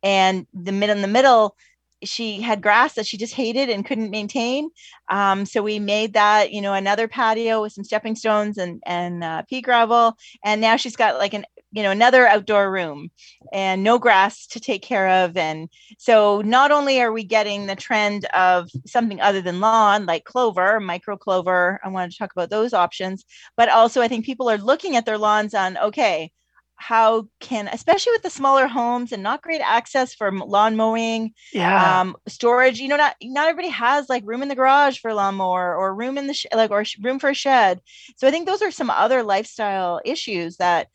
and 0.04 0.46
the 0.54 0.72
mid 0.72 0.90
in 0.90 1.02
the 1.02 1.08
middle 1.08 1.56
she 2.04 2.40
had 2.40 2.62
grass 2.62 2.94
that 2.94 3.06
she 3.06 3.16
just 3.16 3.34
hated 3.34 3.68
and 3.68 3.84
couldn't 3.84 4.10
maintain. 4.10 4.70
Um, 5.08 5.44
so 5.44 5.62
we 5.62 5.80
made 5.80 6.12
that, 6.12 6.52
you 6.52 6.60
know, 6.60 6.72
another 6.72 7.08
patio 7.08 7.60
with 7.60 7.72
some 7.72 7.84
stepping 7.84 8.14
stones 8.14 8.56
and 8.56 8.80
and 8.86 9.24
uh, 9.24 9.42
pea 9.48 9.62
gravel, 9.62 10.16
and 10.44 10.60
now 10.60 10.76
she's 10.76 10.96
got 10.96 11.18
like 11.18 11.34
an 11.34 11.44
you 11.72 11.82
know 11.82 11.90
another 11.90 12.26
outdoor 12.26 12.70
room 12.70 13.10
and 13.52 13.82
no 13.82 13.98
grass 13.98 14.46
to 14.48 14.60
take 14.60 14.82
care 14.82 15.24
of. 15.24 15.36
And 15.36 15.68
so 15.98 16.40
not 16.40 16.70
only 16.70 17.00
are 17.00 17.12
we 17.12 17.24
getting 17.24 17.66
the 17.66 17.76
trend 17.76 18.24
of 18.26 18.68
something 18.86 19.20
other 19.20 19.40
than 19.40 19.60
lawn 19.60 20.06
like 20.06 20.24
clover 20.24 20.80
micro 20.80 21.16
clover 21.16 21.80
i 21.84 21.88
want 21.88 22.10
to 22.10 22.18
talk 22.18 22.32
about 22.32 22.50
those 22.50 22.72
options 22.72 23.24
but 23.56 23.68
also 23.68 24.00
i 24.00 24.08
think 24.08 24.24
people 24.24 24.50
are 24.50 24.58
looking 24.58 24.96
at 24.96 25.06
their 25.06 25.18
lawns 25.18 25.54
on 25.54 25.76
okay 25.78 26.30
how 26.76 27.26
can 27.40 27.68
especially 27.68 28.12
with 28.12 28.22
the 28.22 28.30
smaller 28.30 28.68
homes 28.68 29.10
and 29.10 29.22
not 29.22 29.42
great 29.42 29.60
access 29.60 30.14
for 30.14 30.30
lawn 30.30 30.76
mowing 30.76 31.32
yeah. 31.52 32.00
um 32.00 32.16
storage 32.28 32.78
you 32.78 32.86
know 32.86 32.96
not 32.96 33.16
not 33.22 33.48
everybody 33.48 33.68
has 33.68 34.08
like 34.08 34.22
room 34.24 34.42
in 34.42 34.48
the 34.48 34.54
garage 34.54 34.98
for 34.98 35.10
a 35.10 35.14
lawnmower 35.14 35.74
or 35.74 35.94
room 35.94 36.16
in 36.16 36.28
the 36.28 36.34
sh- 36.34 36.46
like 36.54 36.70
or 36.70 36.84
sh- 36.84 36.98
room 37.02 37.18
for 37.18 37.30
a 37.30 37.34
shed. 37.34 37.80
So 38.16 38.28
i 38.28 38.30
think 38.30 38.46
those 38.46 38.62
are 38.62 38.70
some 38.70 38.90
other 38.90 39.24
lifestyle 39.24 40.00
issues 40.04 40.58
that 40.58 40.88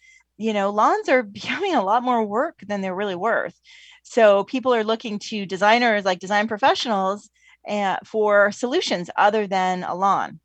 you 0.43 0.51
know, 0.51 0.71
lawns 0.71 1.07
are 1.07 1.23
becoming 1.39 1.73
a 1.73 1.83
lot 1.83 2.03
more 2.03 2.23
work 2.23 2.59
than 2.67 2.81
they're 2.81 2.95
really 2.95 3.15
worth. 3.15 3.59
So 4.03 4.43
people 4.43 4.73
are 4.73 4.83
looking 4.83 5.17
to 5.29 5.45
designers 5.45 6.03
like 6.03 6.19
design 6.19 6.47
professionals 6.47 7.29
uh, 7.67 7.97
for 8.03 8.51
solutions 8.51 9.09
other 9.15 9.47
than 9.47 9.83
a 9.83 9.95
lawn. 9.95 10.41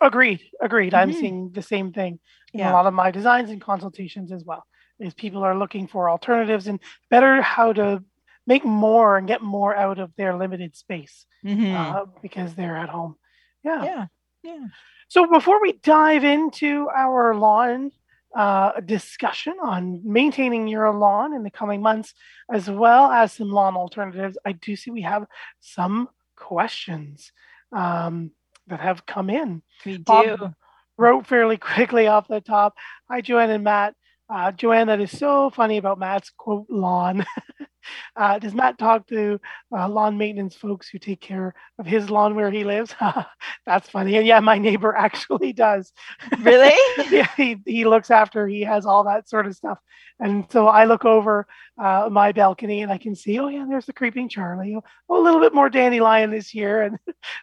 Agreed. 0.00 0.40
Agreed. 0.60 0.94
Mm-hmm. 0.94 1.10
I'm 1.10 1.12
seeing 1.12 1.50
the 1.52 1.62
same 1.62 1.92
thing 1.92 2.18
in 2.54 2.60
yeah. 2.60 2.72
a 2.72 2.74
lot 2.74 2.86
of 2.86 2.94
my 2.94 3.10
designs 3.10 3.50
and 3.50 3.60
consultations 3.60 4.32
as 4.32 4.42
well. 4.44 4.64
Is 4.98 5.14
people 5.14 5.42
are 5.42 5.58
looking 5.58 5.88
for 5.88 6.08
alternatives 6.08 6.66
and 6.66 6.80
better 7.10 7.42
how 7.42 7.72
to 7.72 8.02
make 8.46 8.64
more 8.64 9.18
and 9.18 9.28
get 9.28 9.42
more 9.42 9.74
out 9.74 9.98
of 9.98 10.14
their 10.16 10.36
limited 10.36 10.76
space 10.76 11.26
mm-hmm. 11.44 11.74
uh, 11.74 12.04
because 12.22 12.54
they're 12.54 12.76
at 12.76 12.88
home. 12.88 13.16
Yeah. 13.64 13.84
Yeah. 13.84 14.06
Yeah. 14.42 14.66
So 15.08 15.26
before 15.26 15.60
we 15.60 15.72
dive 15.72 16.24
into 16.24 16.88
our 16.88 17.34
lawn 17.34 17.90
uh, 18.34 18.80
discussion 18.80 19.54
on 19.62 20.00
maintaining 20.04 20.68
your 20.68 20.90
lawn 20.92 21.34
in 21.34 21.42
the 21.42 21.50
coming 21.50 21.82
months, 21.82 22.14
as 22.50 22.70
well 22.70 23.10
as 23.10 23.32
some 23.32 23.50
lawn 23.50 23.76
alternatives. 23.76 24.38
I 24.44 24.52
do 24.52 24.76
see 24.76 24.90
we 24.90 25.02
have 25.02 25.26
some 25.60 26.08
questions 26.36 27.32
um, 27.72 28.30
that 28.68 28.80
have 28.80 29.06
come 29.06 29.30
in. 29.30 29.62
We 29.84 29.98
do. 29.98 30.04
Bob 30.04 30.54
wrote 30.96 31.26
fairly 31.26 31.56
quickly 31.58 32.06
off 32.06 32.28
the 32.28 32.40
top. 32.40 32.74
Hi, 33.10 33.20
Joanne 33.20 33.50
and 33.50 33.64
Matt. 33.64 33.94
Uh, 34.32 34.52
Joanne, 34.52 34.86
that 34.86 35.00
is 35.00 35.16
so 35.16 35.50
funny 35.50 35.76
about 35.76 35.98
Matt's 35.98 36.30
quote 36.36 36.66
lawn. 36.70 37.26
uh, 38.16 38.38
does 38.38 38.54
Matt 38.54 38.78
talk 38.78 39.06
to 39.08 39.40
uh, 39.76 39.88
lawn 39.88 40.18
maintenance 40.18 40.54
folks 40.54 40.88
who 40.88 40.98
take 40.98 41.20
care 41.20 41.54
of 41.78 41.86
his 41.86 42.10
lawn 42.10 42.34
where 42.34 42.50
he 42.50 42.64
lives? 42.64 42.94
That's 43.66 43.88
funny. 43.88 44.16
And 44.16 44.26
yeah, 44.26 44.40
my 44.40 44.58
neighbor 44.58 44.94
actually 44.94 45.52
does. 45.52 45.92
Really? 46.42 46.74
yeah, 47.10 47.28
he, 47.36 47.58
he 47.64 47.84
looks 47.84 48.10
after, 48.10 48.48
he 48.48 48.62
has 48.62 48.84
all 48.84 49.04
that 49.04 49.28
sort 49.28 49.46
of 49.46 49.54
stuff. 49.54 49.78
And 50.18 50.44
so 50.50 50.66
I 50.66 50.84
look 50.84 51.04
over 51.04 51.46
uh, 51.80 52.08
my 52.10 52.32
balcony 52.32 52.82
and 52.82 52.90
I 52.90 52.98
can 52.98 53.14
see, 53.14 53.38
oh, 53.38 53.48
yeah, 53.48 53.64
there's 53.68 53.86
the 53.86 53.92
creeping 53.92 54.28
Charlie. 54.28 54.76
Oh, 55.08 55.20
a 55.20 55.22
little 55.22 55.40
bit 55.40 55.54
more 55.54 55.68
dandelion 55.68 56.30
this 56.30 56.52
year. 56.52 56.82
And 56.82 56.98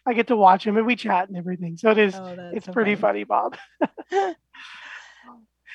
I 0.05 0.13
get 0.13 0.27
to 0.27 0.36
watch 0.36 0.65
him 0.65 0.77
and 0.77 0.86
we 0.86 0.96
chat 0.96 1.29
and 1.29 1.38
everything. 1.38 1.77
So 1.77 1.91
it 1.91 1.98
is, 1.98 2.15
oh, 2.15 2.51
it's 2.53 2.65
so 2.65 2.74
pretty 2.74 2.96
funny, 2.96 3.24
funny 3.24 3.51
Bob. 4.12 4.36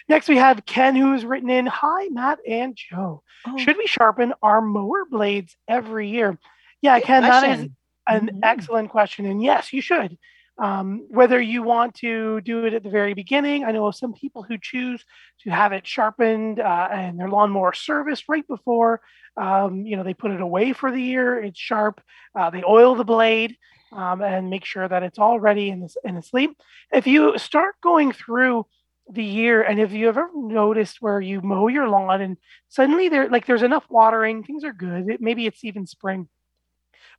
Next, 0.09 0.29
we 0.29 0.37
have 0.37 0.67
Ken, 0.67 0.95
who's 0.95 1.25
written 1.25 1.49
in 1.49 1.67
Hi, 1.67 2.09
Matt 2.09 2.39
and 2.47 2.77
Joe. 2.77 3.23
Oh. 3.47 3.59
Should 3.59 3.79
we 3.79 3.87
sharpen 3.87 4.35
our 4.43 4.61
mower 4.61 5.05
blades 5.11 5.57
every 5.67 6.09
year? 6.09 6.39
Yeah, 6.83 6.99
Good 6.99 7.07
Ken, 7.07 7.23
question. 7.23 7.51
that 7.51 7.59
is 7.59 7.71
an 8.07 8.27
mm-hmm. 8.27 8.39
excellent 8.43 8.91
question. 8.91 9.27
And 9.27 9.43
yes, 9.43 9.73
you 9.73 9.81
should. 9.81 10.19
Um, 10.57 11.07
whether 11.09 11.41
you 11.41 11.63
want 11.63 11.95
to 11.97 12.41
do 12.43 12.65
it 12.65 12.75
at 12.75 12.85
the 12.85 12.91
very 12.91 13.15
beginning, 13.15 13.65
I 13.65 13.73
know 13.73 13.87
of 13.87 13.97
some 13.97 14.13
people 14.13 14.43
who 14.43 14.57
choose 14.61 15.05
to 15.43 15.51
have 15.51 15.73
it 15.73 15.87
sharpened 15.87 16.61
uh, 16.61 16.89
and 16.93 17.19
their 17.19 17.29
lawnmower 17.29 17.73
serviced 17.73 18.25
right 18.29 18.47
before. 18.47 19.01
Um, 19.37 19.85
you 19.85 19.97
know, 19.97 20.05
they 20.05 20.15
put 20.15 20.31
it 20.31 20.41
away 20.41 20.73
for 20.73 20.93
the 20.93 21.01
year. 21.01 21.43
It's 21.43 21.59
sharp. 21.59 22.01
Uh, 22.39 22.51
they 22.51 22.63
oil 22.63 22.95
the 22.95 23.05
blade 23.05 23.57
um, 23.91 24.23
and 24.23 24.51
make 24.51 24.65
sure 24.65 24.87
that 24.87 25.03
it's 25.03 25.19
all 25.19 25.41
ready 25.41 25.71
in, 25.71 25.81
this, 25.81 25.97
in 26.05 26.21
sleep. 26.23 26.57
If 26.93 27.07
you 27.09 27.37
start 27.39 27.75
going 27.83 28.13
through 28.13 28.67
the 29.11 29.25
year 29.25 29.63
and 29.63 29.79
if 29.79 29.93
you 29.93 30.09
ever 30.09 30.31
noticed 30.35 30.99
where 31.01 31.21
you 31.21 31.43
mow 31.43 31.69
your 31.69 31.89
lawn 31.89 32.23
and 32.23 32.39
suddenly 32.69 33.09
there 33.09 33.29
like 33.29 33.47
there's 33.47 33.63
enough 33.63 33.85
watering 33.91 34.43
things 34.43 34.65
are 34.65 34.73
good 34.73 35.11
it, 35.11 35.21
maybe 35.21 35.47
it's 35.47 35.63
even 35.63 35.87
spring 35.87 36.27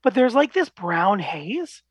but 0.01 0.13
there's 0.15 0.33
like 0.33 0.51
this 0.51 0.69
brown 0.69 1.19
haze 1.19 1.83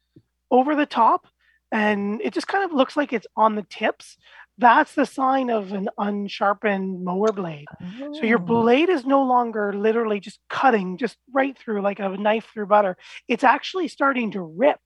over 0.50 0.74
the 0.74 0.86
top 0.86 1.26
and 1.70 2.20
it 2.22 2.32
just 2.32 2.48
kind 2.48 2.64
of 2.64 2.72
looks 2.72 2.96
like 2.96 3.12
it's 3.12 3.26
on 3.36 3.54
the 3.54 3.66
tips 3.70 4.16
that's 4.58 4.94
the 4.94 5.06
sign 5.06 5.48
of 5.48 5.72
an 5.72 5.88
unsharpened 5.96 7.04
mower 7.04 7.30
blade 7.30 7.66
oh. 8.02 8.12
so 8.14 8.24
your 8.24 8.40
oh. 8.40 8.44
blade 8.44 8.88
is 8.88 9.06
no 9.06 9.22
longer 9.22 9.72
literally 9.72 10.18
just 10.18 10.40
cutting 10.50 10.98
just 10.98 11.16
right 11.32 11.56
through 11.56 11.80
like 11.82 12.00
a 12.00 12.08
knife 12.16 12.50
through 12.52 12.66
butter 12.66 12.96
it's 13.28 13.44
actually 13.44 13.86
starting 13.86 14.32
to 14.32 14.40
rip 14.40 14.80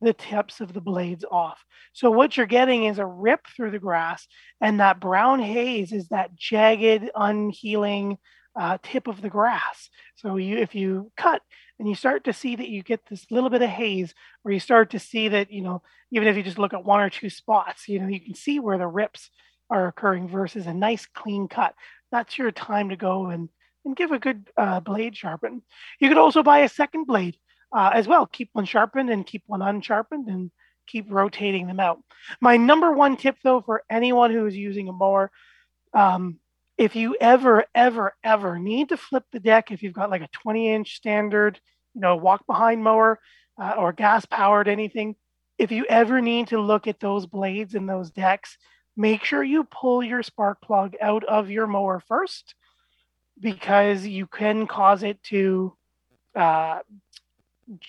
the 0.00 0.12
tips 0.12 0.60
of 0.60 0.72
the 0.72 0.80
blades 0.80 1.24
off. 1.30 1.58
So 1.92 2.10
what 2.10 2.36
you're 2.36 2.46
getting 2.46 2.84
is 2.84 2.98
a 2.98 3.06
rip 3.06 3.40
through 3.56 3.72
the 3.72 3.78
grass, 3.78 4.26
and 4.60 4.80
that 4.80 5.00
brown 5.00 5.40
haze 5.40 5.92
is 5.92 6.08
that 6.08 6.34
jagged, 6.36 7.10
unhealing 7.14 8.18
uh, 8.58 8.78
tip 8.82 9.06
of 9.06 9.22
the 9.22 9.30
grass. 9.30 9.88
So 10.16 10.36
you, 10.36 10.56
if 10.56 10.74
you 10.74 11.12
cut 11.16 11.42
and 11.78 11.88
you 11.88 11.94
start 11.94 12.24
to 12.24 12.32
see 12.32 12.56
that 12.56 12.68
you 12.68 12.82
get 12.82 13.00
this 13.06 13.26
little 13.30 13.50
bit 13.50 13.62
of 13.62 13.70
haze, 13.70 14.14
or 14.44 14.52
you 14.52 14.60
start 14.60 14.90
to 14.90 14.98
see 14.98 15.28
that 15.28 15.52
you 15.52 15.62
know, 15.62 15.82
even 16.10 16.28
if 16.28 16.36
you 16.36 16.42
just 16.42 16.58
look 16.58 16.74
at 16.74 16.84
one 16.84 17.00
or 17.00 17.10
two 17.10 17.30
spots, 17.30 17.88
you 17.88 18.00
know, 18.00 18.08
you 18.08 18.20
can 18.20 18.34
see 18.34 18.58
where 18.58 18.78
the 18.78 18.86
rips 18.86 19.30
are 19.70 19.86
occurring 19.86 20.28
versus 20.28 20.66
a 20.66 20.74
nice 20.74 21.06
clean 21.06 21.46
cut. 21.48 21.74
That's 22.10 22.38
your 22.38 22.50
time 22.50 22.88
to 22.88 22.96
go 22.96 23.26
and 23.26 23.48
and 23.84 23.96
give 23.96 24.10
a 24.10 24.18
good 24.18 24.48
uh, 24.56 24.80
blade 24.80 25.16
sharpen. 25.16 25.62
You 26.00 26.08
could 26.08 26.18
also 26.18 26.42
buy 26.42 26.60
a 26.60 26.68
second 26.68 27.06
blade 27.06 27.36
uh, 27.72 27.90
as 27.92 28.06
well. 28.08 28.26
Keep 28.26 28.50
one 28.52 28.64
sharpened 28.64 29.10
and 29.10 29.26
keep 29.26 29.42
one 29.46 29.62
unsharpened 29.62 30.28
and 30.28 30.50
keep 30.86 31.06
rotating 31.08 31.66
them 31.66 31.80
out. 31.80 32.02
My 32.40 32.56
number 32.56 32.92
one 32.92 33.16
tip, 33.16 33.36
though, 33.42 33.60
for 33.60 33.82
anyone 33.90 34.32
who 34.32 34.46
is 34.46 34.56
using 34.56 34.88
a 34.88 34.92
mower, 34.92 35.30
um, 35.94 36.38
if 36.76 36.94
you 36.94 37.16
ever, 37.20 37.64
ever, 37.74 38.14
ever 38.22 38.58
need 38.58 38.90
to 38.90 38.96
flip 38.96 39.24
the 39.32 39.40
deck, 39.40 39.70
if 39.70 39.82
you've 39.82 39.92
got 39.92 40.10
like 40.10 40.22
a 40.22 40.28
20 40.28 40.72
inch 40.72 40.96
standard, 40.96 41.60
you 41.94 42.00
know, 42.00 42.16
walk 42.16 42.46
behind 42.46 42.82
mower 42.82 43.18
uh, 43.60 43.74
or 43.76 43.92
gas 43.92 44.24
powered 44.24 44.68
anything, 44.68 45.16
if 45.58 45.72
you 45.72 45.84
ever 45.88 46.20
need 46.20 46.48
to 46.48 46.60
look 46.60 46.86
at 46.86 47.00
those 47.00 47.26
blades 47.26 47.74
and 47.74 47.88
those 47.88 48.10
decks, 48.10 48.56
make 48.96 49.24
sure 49.24 49.42
you 49.42 49.64
pull 49.64 50.02
your 50.02 50.22
spark 50.22 50.60
plug 50.62 50.94
out 51.00 51.24
of 51.24 51.50
your 51.50 51.66
mower 51.66 52.00
first 52.06 52.54
because 53.40 54.06
you 54.06 54.26
can 54.26 54.66
cause 54.66 55.02
it 55.02 55.22
to 55.24 55.76
uh, 56.34 56.78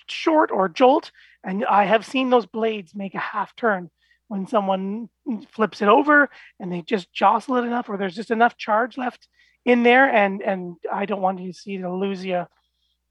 short 0.08 0.52
or 0.52 0.70
jolt, 0.70 1.12
and 1.44 1.66
I 1.66 1.86
have 1.86 2.06
seen 2.06 2.30
those 2.30 2.46
blades 2.46 2.96
make 2.96 3.16
a 3.16 3.20
half 3.20 3.56
turn 3.56 3.90
when 4.28 4.48
someone 4.48 5.10
flips 5.52 5.82
it 5.82 5.88
over 5.88 6.30
and 6.60 6.72
they 6.72 6.82
just 6.82 7.12
jostle 7.12 7.58
it 7.58 7.66
enough, 7.66 7.90
or 7.90 7.98
there's 7.98 8.16
just 8.16 8.32
enough 8.32 8.58
charge 8.58 8.98
left 8.98 9.28
in 9.66 9.84
there, 9.84 10.10
and 10.10 10.42
and 10.42 10.76
I 10.92 11.06
don't 11.06 11.22
want 11.22 11.40
you 11.40 11.52
to 11.52 11.58
see 11.58 11.78
to 11.78 11.94
lose 11.94 12.24
you 12.24 12.46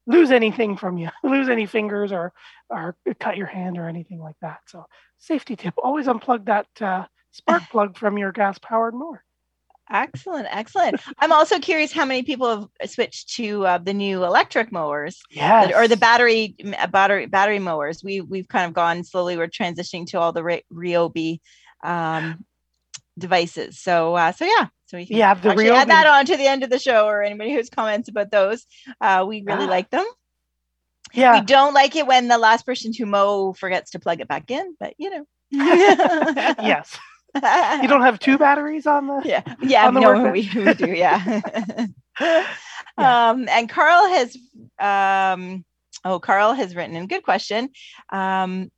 lose 0.07 0.31
anything 0.31 0.75
from 0.75 0.97
you, 0.97 1.09
lose 1.23 1.49
any 1.49 1.65
fingers 1.65 2.11
or 2.11 2.33
or 2.69 2.97
cut 3.19 3.37
your 3.37 3.47
hand 3.47 3.77
or 3.77 3.87
anything 3.87 4.19
like 4.19 4.35
that. 4.41 4.59
So 4.67 4.85
safety 5.17 5.55
tip: 5.55 5.75
always 5.77 6.07
unplug 6.07 6.45
that 6.45 6.67
uh, 6.81 7.05
spark 7.31 7.63
plug 7.71 7.97
from 7.97 8.17
your 8.17 8.31
gas 8.31 8.57
powered 8.59 8.93
mower. 8.93 9.23
Excellent, 9.91 10.47
excellent. 10.51 11.01
I'm 11.17 11.31
also 11.31 11.59
curious 11.59 11.91
how 11.91 12.05
many 12.05 12.21
people 12.21 12.69
have 12.79 12.89
switched 12.89 13.33
to 13.35 13.65
uh, 13.65 13.77
the 13.79 13.93
new 13.93 14.23
electric 14.23 14.71
mowers, 14.71 15.19
yes. 15.31 15.73
or 15.75 15.87
the 15.87 15.97
battery 15.97 16.55
battery 16.91 17.25
battery 17.25 17.57
mowers. 17.57 18.03
We 18.03 18.21
we've 18.21 18.47
kind 18.47 18.67
of 18.67 18.73
gone 18.73 19.03
slowly. 19.03 19.35
We're 19.35 19.47
transitioning 19.47 20.05
to 20.07 20.19
all 20.19 20.31
the 20.31 20.61
Ryobi 20.71 21.39
um, 21.83 22.45
devices. 23.17 23.79
So 23.79 24.13
uh, 24.13 24.31
so 24.31 24.45
yeah, 24.45 24.67
so 24.85 24.97
we 24.97 25.07
can 25.07 25.17
yeah, 25.17 25.33
the 25.33 25.49
actually 25.49 25.71
add 25.71 25.89
that 25.89 26.05
on 26.05 26.25
to 26.27 26.37
the 26.37 26.47
end 26.47 26.63
of 26.63 26.69
the 26.69 26.79
show, 26.79 27.07
or 27.07 27.23
anybody 27.23 27.53
who's 27.53 27.69
comments 27.69 28.09
about 28.09 28.29
those. 28.29 28.67
Uh, 29.01 29.25
we 29.27 29.41
really 29.41 29.65
ah. 29.65 29.69
like 29.69 29.89
them. 29.89 30.05
Yeah, 31.13 31.39
we 31.39 31.45
don't 31.45 31.73
like 31.73 31.95
it 31.95 32.05
when 32.05 32.27
the 32.27 32.37
last 32.37 32.63
person 32.63 32.93
to 32.93 33.05
mow 33.07 33.53
forgets 33.53 33.91
to 33.91 33.99
plug 33.99 34.21
it 34.21 34.27
back 34.27 34.51
in, 34.51 34.75
but 34.79 34.93
you 34.99 35.09
know. 35.09 35.25
yes 35.51 36.95
you 37.35 37.87
don't 37.87 38.01
have 38.01 38.19
two 38.19 38.37
batteries 38.37 38.87
on 38.87 39.07
the 39.07 39.21
yeah. 39.23 39.43
Yeah 39.61 39.87
on 39.87 39.93
the 39.93 39.99
no 39.99 40.31
we, 40.31 40.49
we 40.55 40.73
do 40.73 40.91
yeah. 40.91 41.41
yeah. 42.19 42.45
um 42.97 43.47
and 43.47 43.69
carl 43.69 44.07
has 44.09 44.35
um 44.79 45.63
oh 46.05 46.19
carl 46.19 46.53
has 46.53 46.75
written 46.75 46.95
in. 46.95 47.07
Good 47.07 47.23
question. 47.23 47.69
Um 48.11 48.71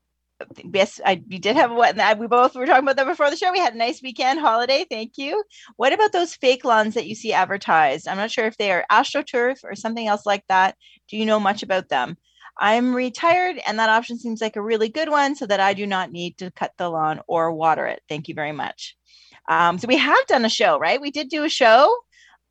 yes 0.73 0.99
i 1.05 1.21
we 1.29 1.37
did 1.37 1.55
have 1.55 1.71
what 1.71 1.95
we 2.17 2.25
both 2.25 2.55
were 2.55 2.65
talking 2.65 2.83
about 2.83 2.95
that 2.97 3.05
before 3.05 3.29
the 3.29 3.37
show. 3.37 3.51
We 3.51 3.59
had 3.59 3.75
a 3.75 3.77
nice 3.77 4.01
weekend 4.01 4.39
holiday. 4.39 4.85
Thank 4.89 5.17
you. 5.17 5.43
What 5.77 5.93
about 5.93 6.11
those 6.11 6.35
fake 6.35 6.65
lawns 6.65 6.95
that 6.95 7.07
you 7.07 7.15
see 7.15 7.33
advertised? 7.33 8.07
I'm 8.07 8.17
not 8.17 8.31
sure 8.31 8.45
if 8.45 8.57
they 8.57 8.71
are 8.71 8.85
astroturf 8.91 9.59
or 9.63 9.75
something 9.75 10.07
else 10.07 10.25
like 10.25 10.43
that. 10.49 10.75
Do 11.09 11.17
you 11.17 11.25
know 11.25 11.39
much 11.39 11.63
about 11.63 11.89
them 11.89 12.17
I'm 12.57 12.93
retired, 12.93 13.59
and 13.65 13.79
that 13.79 13.89
option 13.89 14.17
seems 14.17 14.41
like 14.41 14.55
a 14.55 14.61
really 14.61 14.89
good 14.89 15.09
one 15.09 15.35
so 15.35 15.45
that 15.47 15.59
I 15.59 15.73
do 15.73 15.87
not 15.87 16.11
need 16.11 16.37
to 16.39 16.51
cut 16.51 16.73
the 16.77 16.89
lawn 16.89 17.21
or 17.27 17.51
water 17.51 17.87
it. 17.87 18.01
Thank 18.07 18.27
you 18.27 18.35
very 18.35 18.51
much. 18.51 18.95
Um, 19.49 19.77
so 19.79 19.87
we 19.87 19.97
have 19.97 20.27
done 20.27 20.45
a 20.45 20.49
show, 20.49 20.77
right? 20.77 21.01
We 21.01 21.11
did 21.11 21.29
do 21.29 21.43
a 21.43 21.49
show 21.49 21.95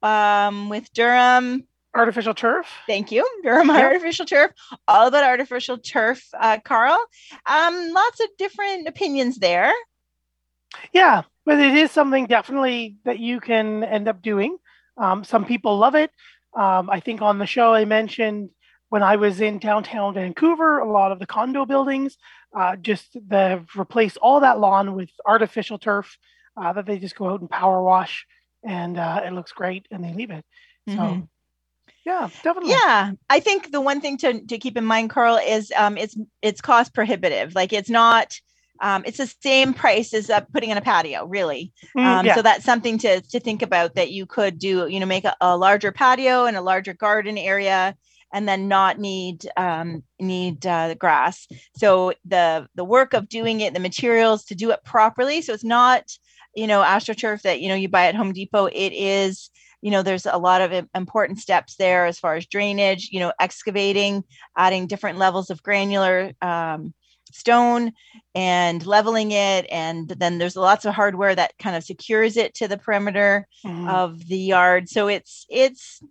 um, 0.03 0.69
with 0.69 0.93
Durham 0.93 1.67
Artificial 1.95 2.35
Turf. 2.35 2.67
Thank 2.87 3.13
you, 3.13 3.27
Durham 3.43 3.69
yep. 3.69 3.85
Artificial 3.85 4.27
Turf. 4.27 4.53
All 4.89 5.07
about 5.07 5.25
artificial 5.25 5.79
turf, 5.79 6.23
uh, 6.39 6.59
Carl. 6.65 6.99
Um, 7.47 7.93
lots 7.93 8.21
of 8.21 8.29
different 8.39 8.89
opinions 8.89 9.39
there. 9.39 9.73
Yeah, 10.93 11.23
but 11.45 11.59
it 11.59 11.75
is 11.75 11.91
something 11.91 12.27
definitely 12.27 12.97
that 13.05 13.19
you 13.19 13.41
can 13.41 13.83
end 13.83 14.09
up 14.09 14.23
doing. 14.23 14.57
Um, 14.97 15.25
some 15.25 15.45
people 15.45 15.79
love 15.79 15.95
it. 15.95 16.11
Um, 16.57 16.91
I 16.91 17.01
think 17.01 17.23
on 17.23 17.39
the 17.39 17.47
show 17.47 17.73
I 17.73 17.85
mentioned 17.85 18.51
when 18.91 19.03
I 19.03 19.17
was 19.17 19.41
in 19.41 19.59
downtown 19.59 20.15
Vancouver, 20.15 20.79
a 20.79 20.91
lot 20.91 21.13
of 21.13 21.19
the 21.19 21.27
condo 21.27 21.65
buildings 21.65 22.19
uh, 22.57 22.77
just 22.77 23.17
they've 23.29 23.67
replaced 23.77 24.17
all 24.19 24.41
that 24.41 24.59
lawn 24.59 24.95
with 24.95 25.11
artificial 25.25 25.79
turf 25.79 26.19
uh, 26.57 26.73
that 26.73 26.87
they 26.87 26.99
just 26.99 27.17
go 27.17 27.31
out 27.31 27.41
and 27.41 27.49
power 27.49 27.83
wash, 27.83 28.27
and 28.63 28.99
uh, 28.99 29.23
it 29.25 29.33
looks 29.33 29.53
great, 29.53 29.87
and 29.91 30.05
they 30.05 30.13
leave 30.13 30.31
it. 30.31 30.45
So. 30.89 30.95
Mm-hmm. 30.95 31.21
Yeah, 32.07 32.31
definitely. 32.43 32.71
Yeah, 32.71 33.13
I 33.29 33.41
think 33.41 33.73
the 33.73 33.81
one 33.81 34.01
thing 34.01 34.17
to, 34.19 34.41
to 34.47 34.59
keep 34.59 34.79
in 34.79 34.87
mind, 34.87 35.11
Carl, 35.11 35.37
is 35.37 35.71
um, 35.77 35.99
it's 35.99 36.17
it's 36.41 36.63
cost 36.63 36.95
prohibitive. 36.95 37.55
Like 37.55 37.75
it's 37.75 37.91
not 37.91 38.41
um, 38.81 39.03
it's 39.07 39.19
the 39.19 39.33
same 39.43 39.75
price 39.75 40.15
as 40.15 40.31
uh, 40.31 40.41
putting 40.53 40.71
in 40.71 40.79
a 40.79 40.81
patio, 40.81 41.27
really. 41.27 41.73
Mm, 41.97 42.05
um, 42.05 42.27
yeah. 42.27 42.35
So 42.35 42.43
that's 42.43 42.65
something 42.65 42.97
to 42.99 43.21
to 43.21 43.39
think 43.39 43.61
about 43.61 43.97
that 43.97 44.11
you 44.11 44.25
could 44.25 44.59
do. 44.59 44.89
You 44.89 44.99
know, 44.99 45.07
make 45.07 45.25
a, 45.25 45.37
a 45.41 45.57
larger 45.57 45.93
patio 45.93 46.47
and 46.47 46.57
a 46.57 46.63
larger 46.63 46.95
garden 46.95 47.37
area, 47.37 47.95
and 48.33 48.49
then 48.49 48.69
not 48.69 48.99
need 48.99 49.49
um, 49.57 50.03
need 50.19 50.67
uh, 50.67 50.95
grass. 50.95 51.47
So 51.77 52.15
the 52.25 52.69
the 52.75 52.85
work 52.85 53.15
of 53.15 53.29
doing 53.29 53.61
it, 53.61 53.75
the 53.75 53.81
materials 53.81 54.45
to 54.47 54.55
do 54.55 54.71
it 54.71 54.85
properly. 54.85 55.43
So 55.43 55.53
it's 55.53 55.65
not 55.65 56.05
you 56.55 56.67
know 56.67 56.83
astroturf 56.83 57.43
that 57.43 57.61
you 57.61 57.69
know 57.69 57.75
you 57.75 57.89
buy 57.89 58.07
at 58.07 58.15
Home 58.15 58.33
Depot. 58.33 58.67
It 58.67 58.93
is 58.93 59.51
you 59.83 59.91
know 59.91 60.03
there's 60.03 60.27
a 60.27 60.39
lot 60.39 60.61
of 60.61 60.87
important 60.95 61.39
steps 61.39 61.77
there 61.77 62.07
as 62.07 62.19
far 62.19 62.37
as 62.37 62.47
drainage. 62.47 63.11
You 63.11 63.21
know 63.21 63.33
excavating, 63.41 64.25
adding 64.57 64.87
different 64.87 65.19
levels 65.19 65.51
of 65.51 65.63
granular. 65.63 66.33
Um, 66.41 66.95
stone 67.33 67.93
and 68.35 68.85
leveling 68.85 69.31
it 69.31 69.65
and 69.71 70.09
then 70.09 70.39
there's 70.39 70.57
lots 70.57 70.85
of 70.85 70.93
hardware 70.93 71.33
that 71.33 71.57
kind 71.59 71.77
of 71.77 71.85
secures 71.85 72.37
it 72.37 72.55
to 72.55 72.67
the 72.67 72.77
perimeter 72.77 73.47
mm-hmm. 73.65 73.89
of 73.89 74.27
the 74.27 74.37
yard 74.37 74.89
so 74.89 75.07
it's 75.07 75.47
it's 75.49 76.03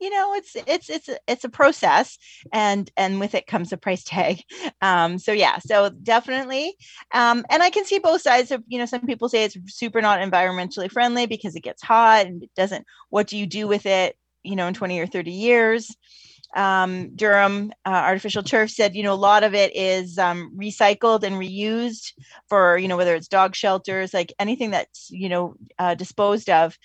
you 0.00 0.10
know 0.10 0.34
it's 0.34 0.56
it's 0.66 0.90
it's 0.90 1.08
it's 1.26 1.44
a 1.44 1.48
process 1.48 2.18
and 2.52 2.90
and 2.96 3.20
with 3.20 3.34
it 3.34 3.46
comes 3.46 3.72
a 3.72 3.76
price 3.76 4.04
tag. 4.04 4.42
Um 4.82 5.18
so 5.18 5.32
yeah 5.32 5.58
so 5.58 5.88
definitely 5.88 6.74
um 7.12 7.44
and 7.50 7.62
i 7.62 7.70
can 7.70 7.84
see 7.84 7.98
both 7.98 8.20
sides 8.20 8.50
of 8.50 8.62
you 8.66 8.78
know 8.78 8.84
some 8.84 9.06
people 9.06 9.28
say 9.28 9.44
it's 9.44 9.56
super 9.68 10.02
not 10.02 10.20
environmentally 10.20 10.90
friendly 10.90 11.26
because 11.26 11.56
it 11.56 11.62
gets 11.62 11.82
hot 11.82 12.26
and 12.26 12.42
it 12.42 12.50
doesn't 12.56 12.84
what 13.08 13.26
do 13.26 13.38
you 13.38 13.46
do 13.46 13.66
with 13.66 13.86
it 13.86 14.16
you 14.42 14.56
know 14.56 14.66
in 14.66 14.74
20 14.74 15.00
or 15.00 15.06
30 15.06 15.32
years? 15.32 15.94
Um, 16.54 17.14
Durham 17.16 17.72
uh, 17.84 17.90
Artificial 17.90 18.42
Turf 18.42 18.70
said, 18.70 18.94
you 18.94 19.02
know, 19.02 19.12
a 19.12 19.14
lot 19.14 19.44
of 19.44 19.54
it 19.54 19.76
is 19.76 20.16
um, 20.16 20.52
recycled 20.56 21.22
and 21.22 21.36
reused 21.36 22.12
for, 22.48 22.78
you 22.78 22.88
know, 22.88 22.96
whether 22.96 23.14
it's 23.14 23.28
dog 23.28 23.54
shelters, 23.54 24.14
like 24.14 24.32
anything 24.38 24.70
that's, 24.70 25.10
you 25.10 25.28
know, 25.28 25.54
uh, 25.78 25.94
disposed 25.94 26.48
of 26.48 26.78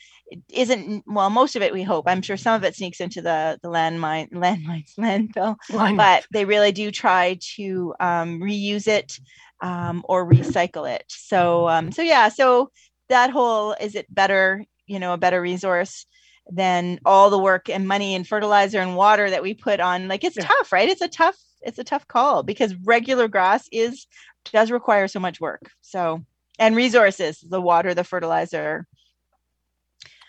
isn't, 0.50 1.04
well, 1.08 1.30
most 1.30 1.56
of 1.56 1.62
it, 1.62 1.74
we 1.74 1.84
hope. 1.84 2.06
I'm 2.08 2.22
sure 2.22 2.38
some 2.38 2.56
of 2.56 2.64
it 2.64 2.76
sneaks 2.76 3.00
into 3.00 3.22
the, 3.22 3.60
the 3.62 3.70
landmine, 3.70 4.32
landmines, 4.34 4.96
landfill, 4.98 5.58
Line. 5.72 5.98
but 5.98 6.26
they 6.32 6.46
really 6.46 6.72
do 6.72 6.92
try 6.92 7.38
to 7.56 7.94
um, 8.00 8.40
reuse 8.40 8.88
it 8.88 9.20
um, 9.62 10.04
or 10.06 10.30
recycle 10.30 10.90
it. 10.90 11.06
So, 11.08 11.68
um, 11.68 11.92
so 11.92 12.02
yeah, 12.02 12.30
so 12.30 12.72
that 13.10 13.30
whole, 13.30 13.74
is 13.74 13.96
it 13.96 14.14
better, 14.14 14.66
you 14.88 15.00
know, 15.00 15.14
a 15.14 15.18
better 15.18 15.42
resource? 15.42 16.06
than 16.50 17.00
all 17.06 17.30
the 17.30 17.38
work 17.38 17.70
and 17.70 17.88
money 17.88 18.16
and 18.16 18.28
fertilizer 18.28 18.80
and 18.80 18.96
water 18.96 19.30
that 19.30 19.44
we 19.44 19.54
put 19.54 19.80
on 19.80 20.08
like 20.08 20.24
it's 20.24 20.38
yeah. 20.38 20.44
tough 20.44 20.72
right 20.72 20.90
it's 20.90 21.02
a 21.02 21.08
tough 21.08 21.38
it's 21.62 21.78
a 21.80 21.84
tough 21.84 22.08
call 22.08 22.44
because 22.44 22.76
regular 22.84 23.28
grass 23.28 23.70
is 23.72 24.08
does 24.52 24.72
require 24.72 25.08
so 25.08 25.20
much 25.20 25.40
work 25.40 25.70
so 25.82 26.20
and 26.60 26.76
resources 26.76 27.46
the 27.48 27.62
water 27.62 27.94
the 27.94 28.04
fertilizer 28.04 28.88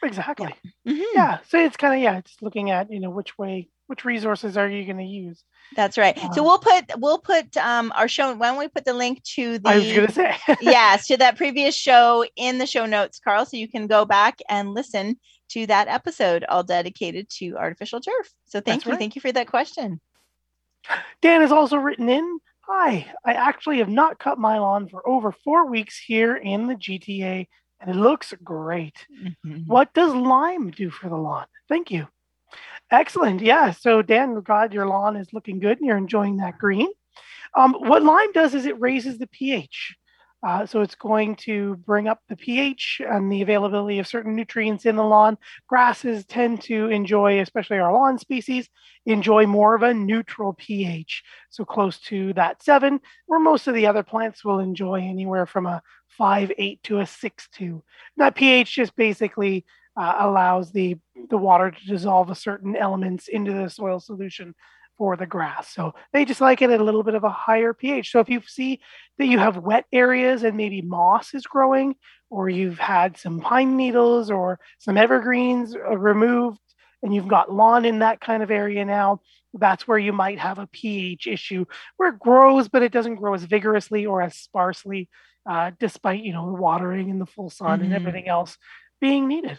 exactly 0.02 0.54
yeah, 0.84 0.92
mm-hmm. 0.92 1.02
yeah. 1.14 1.38
so 1.48 1.58
it's 1.58 1.76
kind 1.76 1.94
of 1.94 2.00
yeah 2.00 2.18
it's 2.18 2.36
looking 2.40 2.70
at 2.70 2.90
you 2.90 3.00
know 3.00 3.10
which 3.10 3.36
way 3.38 3.68
which 3.86 4.04
resources 4.04 4.56
are 4.56 4.68
you 4.68 4.84
going 4.84 4.98
to 4.98 5.04
use 5.04 5.44
that's 5.76 5.98
right 5.98 6.22
um, 6.22 6.32
so 6.32 6.42
we'll 6.42 6.58
put 6.58 6.84
we'll 6.98 7.18
put 7.18 7.56
um 7.56 7.92
our 7.94 8.08
show 8.08 8.34
when 8.34 8.56
we 8.56 8.68
put 8.68 8.84
the 8.84 8.94
link 8.94 9.22
to 9.22 9.58
the 9.58 9.68
i 9.68 9.76
was 9.76 9.92
going 9.92 10.06
to 10.06 10.12
say 10.12 10.36
yes 10.60 11.06
to 11.06 11.16
that 11.16 11.36
previous 11.36 11.74
show 11.74 12.24
in 12.36 12.58
the 12.58 12.66
show 12.66 12.86
notes 12.86 13.20
carl 13.22 13.44
so 13.44 13.56
you 13.56 13.68
can 13.68 13.86
go 13.86 14.04
back 14.04 14.38
and 14.48 14.74
listen 14.74 15.16
to 15.52 15.66
that 15.66 15.88
episode 15.88 16.44
all 16.48 16.62
dedicated 16.62 17.28
to 17.28 17.56
artificial 17.56 18.00
turf. 18.00 18.32
So 18.46 18.60
thank 18.60 18.80
That's 18.80 18.86
you. 18.86 18.92
Right. 18.92 18.98
Thank 18.98 19.14
you 19.14 19.20
for 19.20 19.32
that 19.32 19.46
question. 19.46 20.00
Dan 21.20 21.42
has 21.42 21.52
also 21.52 21.76
written 21.76 22.08
in 22.08 22.38
Hi, 22.62 23.12
I 23.24 23.32
actually 23.34 23.78
have 23.78 23.88
not 23.88 24.20
cut 24.20 24.38
my 24.38 24.58
lawn 24.58 24.88
for 24.88 25.06
over 25.06 25.32
four 25.32 25.68
weeks 25.68 25.98
here 25.98 26.36
in 26.36 26.68
the 26.68 26.76
GTA, 26.76 27.48
and 27.82 27.90
it 27.90 27.98
looks 27.98 28.32
great. 28.44 29.06
Mm-hmm. 29.22 29.66
What 29.66 29.92
does 29.92 30.14
lime 30.14 30.70
do 30.70 30.88
for 30.88 31.08
the 31.08 31.16
lawn? 31.16 31.46
Thank 31.68 31.90
you. 31.90 32.06
Excellent. 32.90 33.40
Yeah. 33.40 33.72
So, 33.72 34.02
Dan, 34.02 34.40
glad 34.40 34.72
your 34.72 34.86
lawn 34.86 35.16
is 35.16 35.32
looking 35.32 35.58
good 35.58 35.78
and 35.78 35.86
you're 35.86 35.96
enjoying 35.96 36.36
that 36.36 36.58
green. 36.58 36.88
Um, 37.56 37.74
what 37.74 38.02
lime 38.02 38.32
does 38.32 38.54
is 38.54 38.66
it 38.66 38.80
raises 38.80 39.18
the 39.18 39.26
pH. 39.26 39.96
Uh, 40.44 40.66
so 40.66 40.80
it's 40.80 40.96
going 40.96 41.36
to 41.36 41.76
bring 41.76 42.08
up 42.08 42.20
the 42.28 42.36
pH 42.36 43.00
and 43.06 43.30
the 43.30 43.42
availability 43.42 44.00
of 44.00 44.08
certain 44.08 44.34
nutrients 44.34 44.86
in 44.86 44.96
the 44.96 45.04
lawn. 45.04 45.38
Grasses 45.68 46.26
tend 46.26 46.60
to 46.62 46.88
enjoy, 46.88 47.40
especially 47.40 47.78
our 47.78 47.92
lawn 47.92 48.18
species, 48.18 48.68
enjoy 49.06 49.46
more 49.46 49.74
of 49.74 49.82
a 49.82 49.94
neutral 49.94 50.52
pH, 50.54 51.22
so 51.50 51.64
close 51.64 52.00
to 52.00 52.32
that 52.32 52.62
seven, 52.62 53.00
where 53.26 53.38
most 53.38 53.68
of 53.68 53.74
the 53.74 53.86
other 53.86 54.02
plants 54.02 54.44
will 54.44 54.58
enjoy 54.58 55.00
anywhere 55.00 55.46
from 55.46 55.66
a 55.66 55.80
five, 56.08 56.50
eight 56.58 56.82
to 56.82 56.98
a 56.98 57.06
six, 57.06 57.48
two. 57.52 57.84
That 58.16 58.34
pH 58.34 58.74
just 58.74 58.96
basically 58.96 59.64
uh, 59.96 60.16
allows 60.18 60.72
the 60.72 60.96
the 61.28 61.36
water 61.36 61.70
to 61.70 61.86
dissolve 61.86 62.30
a 62.30 62.34
certain 62.34 62.74
elements 62.74 63.28
into 63.28 63.52
the 63.52 63.68
soil 63.68 64.00
solution 64.00 64.54
for 64.98 65.16
the 65.16 65.26
grass. 65.26 65.68
So 65.74 65.94
they 66.12 66.24
just 66.24 66.40
like 66.40 66.62
it 66.62 66.70
at 66.70 66.80
a 66.80 66.84
little 66.84 67.02
bit 67.02 67.14
of 67.14 67.24
a 67.24 67.30
higher 67.30 67.72
pH. 67.74 68.10
So 68.12 68.20
if 68.20 68.28
you 68.28 68.42
see 68.46 68.80
that 69.18 69.26
you 69.26 69.38
have 69.38 69.56
wet 69.56 69.84
areas 69.92 70.42
and 70.44 70.56
maybe 70.56 70.82
moss 70.82 71.34
is 71.34 71.46
growing, 71.46 71.96
or 72.30 72.48
you've 72.48 72.78
had 72.78 73.16
some 73.16 73.40
pine 73.40 73.76
needles 73.76 74.30
or 74.30 74.58
some 74.78 74.96
evergreens 74.96 75.74
uh, 75.74 75.96
removed, 75.98 76.58
and 77.02 77.14
you've 77.14 77.28
got 77.28 77.52
lawn 77.52 77.84
in 77.84 77.98
that 77.98 78.20
kind 78.20 78.42
of 78.42 78.50
area 78.50 78.84
now, 78.84 79.20
that's 79.54 79.86
where 79.86 79.98
you 79.98 80.12
might 80.12 80.38
have 80.38 80.58
a 80.58 80.66
pH 80.68 81.26
issue 81.26 81.64
where 81.96 82.10
it 82.10 82.18
grows, 82.18 82.68
but 82.68 82.82
it 82.82 82.92
doesn't 82.92 83.16
grow 83.16 83.34
as 83.34 83.44
vigorously 83.44 84.06
or 84.06 84.22
as 84.22 84.36
sparsely 84.36 85.08
uh, 85.50 85.72
despite 85.80 86.22
you 86.22 86.32
know 86.32 86.46
the 86.46 86.60
watering 86.60 87.10
and 87.10 87.20
the 87.20 87.26
full 87.26 87.50
sun 87.50 87.80
Mhm. 87.80 87.84
and 87.84 87.92
everything 87.92 88.28
else 88.28 88.56
being 89.00 89.26
needed. 89.26 89.58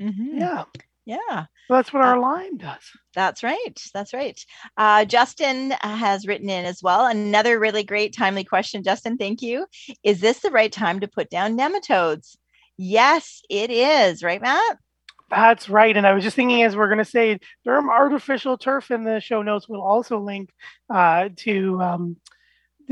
Mhm. 0.00 0.40
Yeah, 0.40 0.64
Yeah. 1.10 1.46
that's 1.68 1.92
what 1.92 2.02
Uh, 2.02 2.06
our 2.06 2.18
lime 2.18 2.56
does. 2.56 2.82
That's 3.14 3.42
right. 3.42 3.80
That's 3.94 4.12
right. 4.12 4.38
Uh, 4.76 5.04
Justin 5.04 5.72
uh, 5.72 5.96
has 5.96 6.26
written 6.26 6.48
in 6.48 6.64
as 6.64 6.82
well. 6.82 7.06
Another 7.06 7.58
really 7.58 7.82
great, 7.84 8.14
timely 8.16 8.44
question. 8.44 8.82
Justin, 8.82 9.16
thank 9.16 9.42
you. 9.42 9.66
Is 10.04 10.20
this 10.20 10.40
the 10.40 10.50
right 10.50 10.72
time 10.72 11.00
to 11.00 11.08
put 11.08 11.30
down 11.30 11.56
nematodes? 11.58 12.36
Yes, 12.76 13.42
it 13.50 13.70
is. 13.70 14.22
Right, 14.22 14.40
Matt? 14.40 14.78
That's 15.30 15.68
right. 15.68 15.96
And 15.96 16.06
I 16.06 16.12
was 16.12 16.24
just 16.24 16.34
thinking, 16.36 16.62
as 16.64 16.74
we're 16.76 16.88
going 16.88 16.98
to 16.98 17.04
say, 17.04 17.38
Durham 17.64 17.88
artificial 17.88 18.58
turf 18.58 18.90
in 18.90 19.04
the 19.04 19.20
show 19.20 19.42
notes 19.42 19.68
will 19.68 19.82
also 19.82 20.18
link 20.18 20.50
uh, 20.92 21.28
to 21.36 21.80
um, 21.80 22.16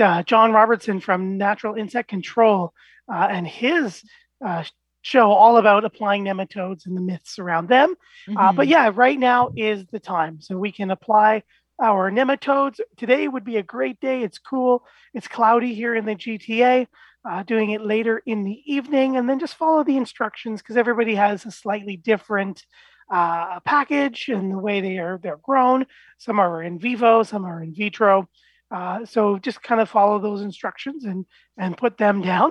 uh, 0.01 0.23
John 0.23 0.53
Robertson 0.53 1.01
from 1.01 1.37
Natural 1.37 1.75
Insect 1.75 2.09
Control 2.09 2.73
uh, 3.13 3.27
and 3.31 3.47
his 3.47 4.03
uh, 4.45 4.63
show 5.09 5.33
all 5.33 5.57
about 5.57 5.85
applying 5.85 6.25
nematodes 6.25 6.87
and 6.87 6.95
the 6.97 7.01
myths 7.01 7.39
around 7.39 7.69
them. 7.69 7.95
Uh, 8.37 8.53
but 8.53 8.67
Mhm. 8.67 8.71
yeah, 8.71 8.91
right 8.95 9.19
now 9.19 9.51
is 9.57 9.87
the 9.87 9.99
time. 10.01 10.41
So 10.41 10.59
we 10.59 10.71
can 10.71 10.91
apply 10.91 11.43
our 11.81 12.11
nematodes. 12.11 12.79
Today 12.97 13.27
would 13.27 13.45
be 13.45 13.57
a 13.57 13.63
great 13.63 13.99
day. 14.01 14.23
It's 14.23 14.39
cool. 14.39 14.85
It's 15.15 15.29
cloudy 15.29 15.73
here 15.75 15.95
in 15.95 16.05
the 16.05 16.15
GTA. 16.15 16.87
Uh, 17.29 17.43
doing 17.43 17.71
it 17.71 17.81
later 17.83 18.23
in 18.27 18.45
the 18.45 18.63
evening 18.65 19.17
and 19.17 19.29
then 19.29 19.39
just 19.39 19.57
follow 19.57 19.83
the 19.85 19.97
instructions 19.97 20.63
because 20.63 20.77
everybody 20.77 21.15
has 21.15 21.45
a 21.45 21.51
slightly 21.51 21.97
different 21.97 22.65
uh, 23.11 23.59
package 23.61 24.29
and 24.29 24.53
the 24.53 24.59
way 24.59 24.81
they 24.81 24.99
are 24.99 25.19
they're 25.23 25.41
grown. 25.43 25.85
Some 26.19 26.39
are 26.39 26.63
in 26.63 26.79
vivo, 26.79 27.23
some 27.25 27.45
are 27.45 27.63
in 27.63 27.75
vitro. 27.75 28.29
Uh, 28.71 29.05
so 29.07 29.39
just 29.39 29.63
kind 29.63 29.81
of 29.81 29.89
follow 29.89 30.19
those 30.19 30.43
instructions 30.43 31.05
and 31.05 31.25
and 31.57 31.77
put 31.77 31.97
them 31.97 32.21
down 32.33 32.51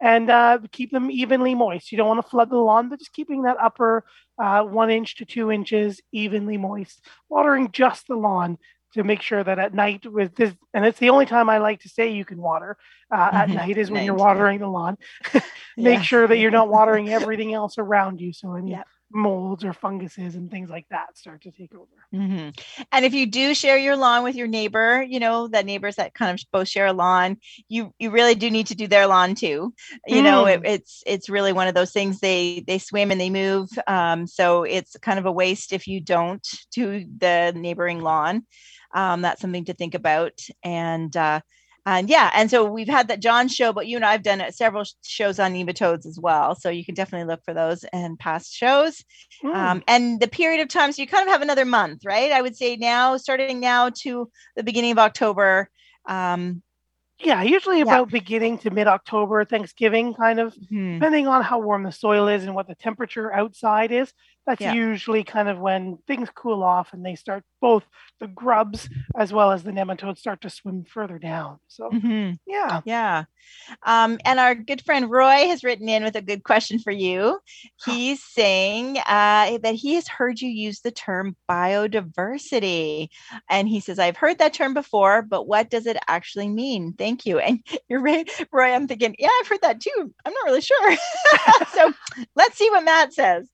and 0.00 0.30
uh, 0.30 0.58
keep 0.72 0.90
them 0.90 1.10
evenly 1.10 1.54
moist. 1.54 1.92
You 1.92 1.98
don't 1.98 2.08
want 2.08 2.24
to 2.24 2.30
flood 2.30 2.50
the 2.50 2.56
lawn, 2.56 2.88
but 2.88 2.98
just 2.98 3.12
keeping 3.12 3.42
that 3.42 3.58
upper 3.60 4.04
uh, 4.42 4.62
one 4.62 4.90
inch 4.90 5.16
to 5.16 5.24
two 5.26 5.50
inches 5.50 6.00
evenly 6.12 6.56
moist. 6.56 7.04
Watering 7.28 7.70
just 7.72 8.06
the 8.08 8.16
lawn 8.16 8.56
to 8.94 9.04
make 9.04 9.22
sure 9.22 9.44
that 9.44 9.58
at 9.58 9.72
night 9.72 10.04
with 10.10 10.34
this, 10.34 10.52
and 10.74 10.84
it's 10.84 10.98
the 10.98 11.10
only 11.10 11.26
time 11.26 11.48
I 11.48 11.58
like 11.58 11.80
to 11.82 11.88
say 11.88 12.10
you 12.10 12.24
can 12.24 12.38
water 12.38 12.76
uh, 13.14 13.30
at 13.32 13.48
Mhm. 13.48 13.54
night 13.54 13.78
is 13.78 13.90
when 13.90 14.04
you're 14.04 14.14
watering 14.14 14.58
the 14.60 14.66
lawn. 14.66 14.96
make 15.76 15.98
Yeah. 15.98 16.02
sure 16.02 16.26
that 16.26 16.38
you're 16.38 16.50
not 16.50 16.68
watering 16.68 17.08
everything 17.12 17.54
else 17.54 17.78
around 17.78 18.20
you, 18.20 18.32
so 18.32 18.54
any 18.56 18.72
Yeah. 18.72 18.82
Molds 19.12 19.64
or 19.64 19.72
funguses 19.72 20.34
and 20.36 20.50
things 20.50 20.70
like 20.70 20.86
that 20.90 21.18
start 21.18 21.42
to 21.42 21.50
take 21.50 21.74
over. 21.74 21.86
Mhm. 22.14 22.58
And 22.90 23.04
if 23.04 23.14
you 23.14 23.26
do 23.26 23.54
share 23.54 23.78
your 23.78 23.96
lawn 23.96 24.24
with 24.24 24.34
your 24.34 24.48
neighbor, 24.48 25.02
you 25.02 25.20
know, 25.20 25.48
that 25.48 25.64
neighbors 25.66 25.96
that 25.96 26.14
kind 26.14 26.32
of 26.32 26.44
both 26.52 26.68
share 26.68 26.86
a 26.86 26.92
lawn, 26.92 27.36
you 27.68 27.92
you 27.98 28.10
really 28.10 28.34
do 28.34 28.50
need 28.50 28.66
to 28.68 28.74
do 28.74 28.88
their 28.88 29.06
lawn 29.06 29.34
too. 29.34 29.72
You 30.06 30.22
know, 30.22 30.46
it, 30.46 30.60
it's 30.64 31.02
it's 31.06 31.28
really 31.28 31.52
one 31.52 31.68
of 31.68 31.74
those 31.74 31.92
things 31.92 32.18
they 32.18 32.64
they 32.66 32.78
swim 32.78 33.10
and 33.12 33.20
they 33.20 33.30
move. 33.30 33.68
Um, 33.86 34.26
so 34.26 34.64
it's 34.64 34.96
kind 35.02 35.18
of 35.18 35.26
a 35.26 35.32
waste 35.32 35.72
if 35.72 35.86
you 35.86 36.00
don't 36.00 36.46
do 36.72 37.04
the 37.18 37.52
neighboring 37.54 38.00
lawn. 38.00 38.44
Um, 38.92 39.22
that's 39.22 39.40
something 39.40 39.66
to 39.66 39.74
think 39.74 39.94
about. 39.94 40.40
And 40.64 41.16
uh, 41.16 41.40
and 41.98 42.08
yeah, 42.08 42.30
and 42.34 42.50
so 42.50 42.64
we've 42.64 42.88
had 42.88 43.08
that 43.08 43.20
John 43.20 43.48
show, 43.48 43.72
but 43.72 43.86
you 43.86 43.96
and 43.96 44.04
I've 44.04 44.22
done 44.22 44.42
several 44.52 44.84
shows 45.02 45.38
on 45.38 45.54
nematodes 45.54 46.06
as 46.06 46.18
well. 46.18 46.54
So 46.54 46.70
you 46.70 46.84
can 46.84 46.94
definitely 46.94 47.26
look 47.30 47.44
for 47.44 47.54
those 47.54 47.84
and 47.92 48.18
past 48.18 48.54
shows 48.54 49.04
Mm. 49.42 49.54
um, 49.54 49.82
and 49.88 50.20
the 50.20 50.28
period 50.28 50.60
of 50.60 50.68
time 50.68 50.92
so 50.92 51.00
you 51.00 51.08
kind 51.08 51.26
of 51.26 51.32
have 51.32 51.40
another 51.40 51.64
month 51.64 52.04
right 52.04 52.30
i 52.30 52.42
would 52.42 52.54
say 52.54 52.76
now 52.76 53.16
starting 53.16 53.58
now 53.58 53.88
to 54.02 54.30
the 54.54 54.62
beginning 54.62 54.92
of 54.92 54.98
october 54.98 55.70
um, 56.06 56.62
yeah, 57.22 57.42
usually 57.42 57.78
yeah. 57.78 57.84
about 57.84 58.10
beginning 58.10 58.58
to 58.58 58.70
mid 58.70 58.86
October, 58.86 59.44
Thanksgiving 59.44 60.14
kind 60.14 60.40
of 60.40 60.54
hmm, 60.68 60.94
depending 60.94 61.26
on 61.26 61.42
how 61.42 61.58
warm 61.58 61.82
the 61.82 61.92
soil 61.92 62.28
is 62.28 62.44
and 62.44 62.54
what 62.54 62.66
the 62.66 62.74
temperature 62.74 63.32
outside 63.32 63.92
is, 63.92 64.12
that's 64.46 64.60
Yeah. 64.60 64.72
usually 64.72 65.22
kind 65.24 65.48
of 65.48 65.58
when 65.58 65.98
things 66.06 66.28
cool 66.34 66.62
off 66.62 66.92
and 66.92 67.04
they 67.04 67.14
start 67.14 67.44
both 67.60 67.84
the 68.20 68.26
grubs 68.26 68.88
as 69.16 69.32
well 69.32 69.50
as 69.50 69.62
the 69.62 69.70
nematodes 69.70 70.18
start 70.18 70.42
to 70.42 70.50
swim 70.50 70.84
further 70.84 71.18
down. 71.18 71.58
So 71.68 71.90
mhm, 71.90 72.38
yeah. 72.46 72.80
yeah. 72.84 73.24
Um, 73.84 74.18
and 74.24 74.38
our 74.38 74.54
good 74.54 74.82
friend 74.82 75.10
roy 75.10 75.48
has 75.48 75.64
written 75.64 75.88
in 75.88 76.04
with 76.04 76.16
a 76.16 76.22
good 76.22 76.44
question 76.44 76.78
for 76.78 76.90
you. 76.90 77.40
He's 77.84 78.22
saying 78.22 78.98
uh, 78.98 79.58
that 79.62 79.74
he 79.74 79.94
has 79.94 80.06
heard 80.06 80.40
you 80.40 80.50
use 80.50 80.80
the 80.80 80.90
term 80.90 81.34
biodiversity. 81.48 83.08
And 83.48 83.68
he 83.68 83.80
says 83.80 83.98
i've 83.98 84.16
heard 84.16 84.38
that 84.38 84.52
term 84.52 84.74
before 84.74 85.22
but 85.22 85.46
what 85.46 85.70
does 85.70 85.86
it 85.86 85.96
actually 86.08 86.48
mean? 86.48 86.92
Thank 86.92 87.24
you. 87.24 87.38
And 87.38 87.60
you're 87.88 88.00
right 88.00 88.28
roy 88.52 88.72
i'm 88.72 88.86
thinking 88.86 89.16
yeah 89.18 89.30
i've 89.40 89.48
heard 89.48 89.62
that 89.62 89.80
too. 89.80 90.12
I'm 90.24 90.32
not 90.32 90.44
really 90.44 90.60
sure. 90.60 90.96
So 91.72 91.92
let's 92.36 92.58
see 92.58 92.68
what 92.70 92.84
matt 92.84 93.12
says. 93.14 93.48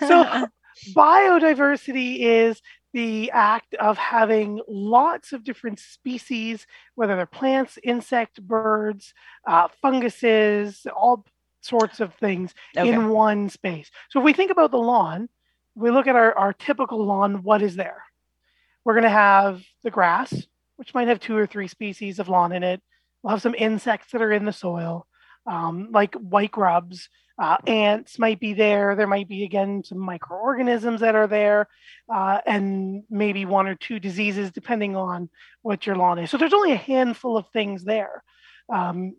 So 0.00 0.46
biodiversity 0.94 2.18
is 2.20 2.60
the 2.94 3.30
act 3.32 3.74
of 3.74 3.98
having 3.98 4.60
lots 4.68 5.32
of 5.32 5.42
different 5.42 5.80
species, 5.80 6.64
whether 6.94 7.16
they're 7.16 7.26
plants, 7.26 7.76
insect, 7.82 8.40
birds, 8.40 9.12
uh, 9.46 9.66
funguses, 9.82 10.86
all 10.96 11.26
sorts 11.60 11.98
of 11.98 12.14
things 12.14 12.54
Okay. 12.78 12.88
in 12.88 13.08
one 13.08 13.48
space. 13.48 13.90
So 14.10 14.20
if 14.20 14.24
we 14.24 14.32
think 14.32 14.52
about 14.52 14.70
the 14.70 14.78
lawn, 14.78 15.28
we 15.74 15.90
look 15.90 16.06
at 16.06 16.14
our, 16.14 16.38
our 16.38 16.52
typical 16.52 17.04
lawn, 17.04 17.42
what 17.42 17.62
is 17.62 17.74
there? 17.74 18.04
We're 18.84 18.94
going 18.94 19.02
to 19.02 19.10
have 19.10 19.60
the 19.82 19.90
grass, 19.90 20.46
which 20.76 20.94
might 20.94 21.08
have 21.08 21.18
two 21.18 21.36
or 21.36 21.46
three 21.46 21.68
species 21.68 22.20
of 22.20 22.28
lawn 22.28 22.52
in 22.52 22.62
it. 22.62 22.80
We'll 23.22 23.32
have 23.32 23.42
some 23.42 23.56
insects 23.56 24.12
that 24.12 24.22
are 24.22 24.32
in 24.32 24.44
the 24.44 24.52
soil, 24.52 25.08
um, 25.46 25.88
like 25.90 26.14
white 26.14 26.52
grubs. 26.52 27.08
Uh, 27.36 27.56
ants 27.66 28.18
might 28.18 28.38
be 28.38 28.54
there. 28.54 28.94
There 28.94 29.08
might 29.08 29.28
be, 29.28 29.42
again, 29.42 29.82
some 29.84 29.98
microorganisms 29.98 31.00
that 31.00 31.16
are 31.16 31.26
there, 31.26 31.68
uh, 32.12 32.40
and 32.46 33.02
maybe 33.10 33.44
one 33.44 33.66
or 33.66 33.74
two 33.74 33.98
diseases, 33.98 34.52
depending 34.52 34.94
on 34.94 35.28
what 35.62 35.84
your 35.84 35.96
lawn 35.96 36.20
is. 36.20 36.30
So 36.30 36.36
there's 36.36 36.54
only 36.54 36.72
a 36.72 36.76
handful 36.76 37.36
of 37.36 37.48
things 37.48 37.82
there. 37.82 38.22
Um, 38.72 39.16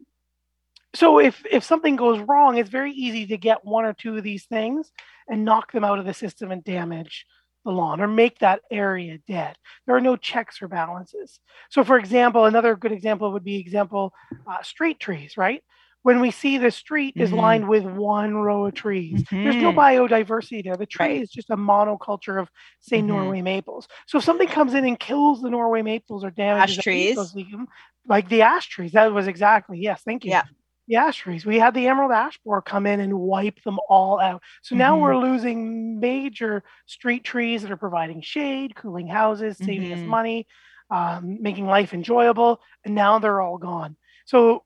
so 0.94 1.20
if 1.20 1.46
if 1.52 1.66
something 1.66 1.98
goes 1.98 2.20
wrong, 2.22 2.58
it's 2.58 2.70
very 2.70 2.94
easy 2.94 3.28
to 3.28 3.38
get 3.38 3.66
one 3.66 3.84
or 3.84 3.94
two 3.94 4.16
of 4.16 4.24
these 4.24 4.46
things 4.46 4.92
and 5.28 5.44
knock 5.44 5.74
them 5.74 5.84
out 5.84 6.00
of 6.00 6.06
the 6.06 6.14
system 6.14 6.52
and 6.52 6.64
damage 6.64 7.26
the 7.66 7.72
lawn 7.72 8.00
or 8.00 8.08
make 8.08 8.40
that 8.40 8.62
area 8.72 9.18
dead. 9.28 9.58
There 9.86 9.96
are 9.96 10.02
no 10.02 10.16
checks 10.16 10.62
or 10.62 10.68
balances. 10.70 11.40
So, 11.70 11.84
for 11.84 11.98
example, 11.98 12.46
another 12.46 12.76
good 12.76 12.92
example 12.94 13.34
would 13.34 13.44
be 13.44 13.58
example 13.58 14.14
uh, 14.48 14.62
street 14.62 15.00
trees, 15.00 15.36
right? 15.36 15.64
When 16.06 16.22
we 16.22 16.30
see 16.30 16.60
the 16.60 16.70
street 16.70 17.16
is 17.18 17.32
Mhm. 17.32 17.38
lined 17.38 17.68
with 17.68 17.84
one 17.84 18.36
row 18.36 18.68
of 18.68 18.76
trees, 18.76 19.24
there's 19.32 19.56
no 19.56 19.72
Mhm. 19.72 19.76
biodiversity 19.76 20.64
there. 20.64 20.78
The 20.78 20.86
tree 20.86 21.06
Right. 21.08 21.22
is 21.24 21.32
just 21.32 21.50
a 21.50 21.58
monoculture 21.58 22.40
of, 22.40 22.48
say, 22.80 23.02
Mhm. 23.02 23.06
Norway 23.06 23.42
maples. 23.42 23.88
So 24.06 24.20
if 24.20 24.24
something 24.24 24.48
comes 24.48 24.76
in 24.76 24.86
and 24.86 25.00
kills 25.00 25.42
the 25.42 25.50
Norway 25.50 25.82
maples 25.82 26.24
or 26.24 26.30
damages 26.30 26.74
Ash 26.74 26.76
the 26.78 26.84
trees. 26.84 27.18
ecosystem, 27.18 27.66
like 28.08 28.30
the 28.30 28.44
ash 28.44 28.68
trees, 28.68 28.92
that 28.92 29.12
was 29.14 29.26
exactly 29.28 29.80
yes. 29.80 30.04
Thank 30.04 30.26
you 30.26 30.30
Yeah. 30.30 30.44
the 30.88 30.98
ash 30.98 31.18
trees. 31.18 31.44
We 31.44 31.58
had 31.58 31.74
the 31.74 31.88
emerald 31.88 32.12
ash 32.12 32.38
borer 32.46 32.62
come 32.62 32.86
in 32.86 33.00
and 33.00 33.18
wipe 33.18 33.64
them 33.64 33.80
all 33.90 34.20
out. 34.20 34.44
So 34.62 34.76
now 34.76 34.96
Mhm. 34.96 35.02
we're 35.02 35.18
losing 35.18 36.00
major 36.00 36.64
street 36.86 37.24
trees 37.24 37.64
that 37.64 37.72
are 37.72 37.78
providing 37.78 38.22
shade, 38.22 38.76
cooling 38.76 39.08
houses, 39.08 39.58
saving 39.58 39.92
us 39.92 40.02
Mhm. 40.02 40.06
money, 40.06 40.48
um, 40.92 41.42
making 41.42 41.66
life 41.66 41.96
enjoyable, 41.96 42.62
and 42.84 42.94
now 42.94 43.18
they're 43.18 43.42
all 43.42 43.58
gone. 43.58 43.98
So 44.28 44.65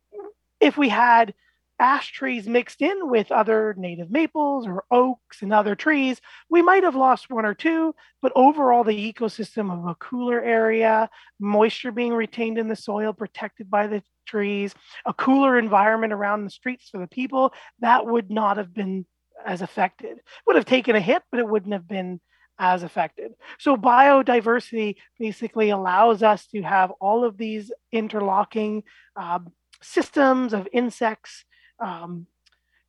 if 0.59 0.77
we 0.77 0.89
had 0.89 1.33
ash 1.79 2.11
trees 2.11 2.47
mixed 2.47 2.81
in 2.81 3.09
with 3.09 3.31
other 3.31 3.73
native 3.77 4.11
maples 4.11 4.67
or 4.67 4.83
oaks 4.91 5.41
and 5.41 5.53
other 5.53 5.75
trees, 5.75 6.19
we 6.49 6.61
might 6.61 6.83
have 6.83 6.95
lost 6.95 7.29
one 7.29 7.45
or 7.45 7.53
two, 7.53 7.95
but 8.21 8.33
overall 8.35 8.83
the 8.83 9.13
ecosystem 9.13 9.71
of 9.71 9.85
a 9.87 9.95
cooler 9.95 10.41
area, 10.41 11.09
moisture 11.39 11.91
being 11.91 12.13
retained 12.13 12.57
in 12.57 12.67
the 12.67 12.75
soil, 12.75 13.13
protected 13.13 13.69
by 13.69 13.87
the 13.87 14.03
trees, 14.27 14.75
a 15.05 15.13
cooler 15.13 15.57
environment 15.57 16.11
around 16.11 16.43
the 16.43 16.49
streets 16.49 16.89
for 16.89 16.99
the 16.99 17.07
people, 17.07 17.53
that 17.79 18.05
would 18.05 18.29
not 18.29 18.57
have 18.57 18.73
been 18.73 19.05
as 19.45 19.61
affected. 19.61 20.17
Would 20.45 20.57
have 20.57 20.65
taken 20.65 20.97
a 20.97 21.01
hit, 21.01 21.23
but 21.31 21.39
it 21.39 21.47
wouldn't 21.47 21.73
have 21.73 21.87
been 21.87 22.19
as 22.59 22.83
affected. 22.83 23.31
So 23.57 23.77
biodiversity 23.77 24.95
basically 25.17 25.69
allows 25.69 26.21
us 26.23 26.45
to 26.47 26.61
have 26.61 26.91
all 26.99 27.23
of 27.23 27.37
these 27.37 27.71
interlocking 27.93 28.83
um, 29.15 29.47
systems 29.81 30.53
of 30.53 30.67
insects, 30.73 31.45
um, 31.79 32.27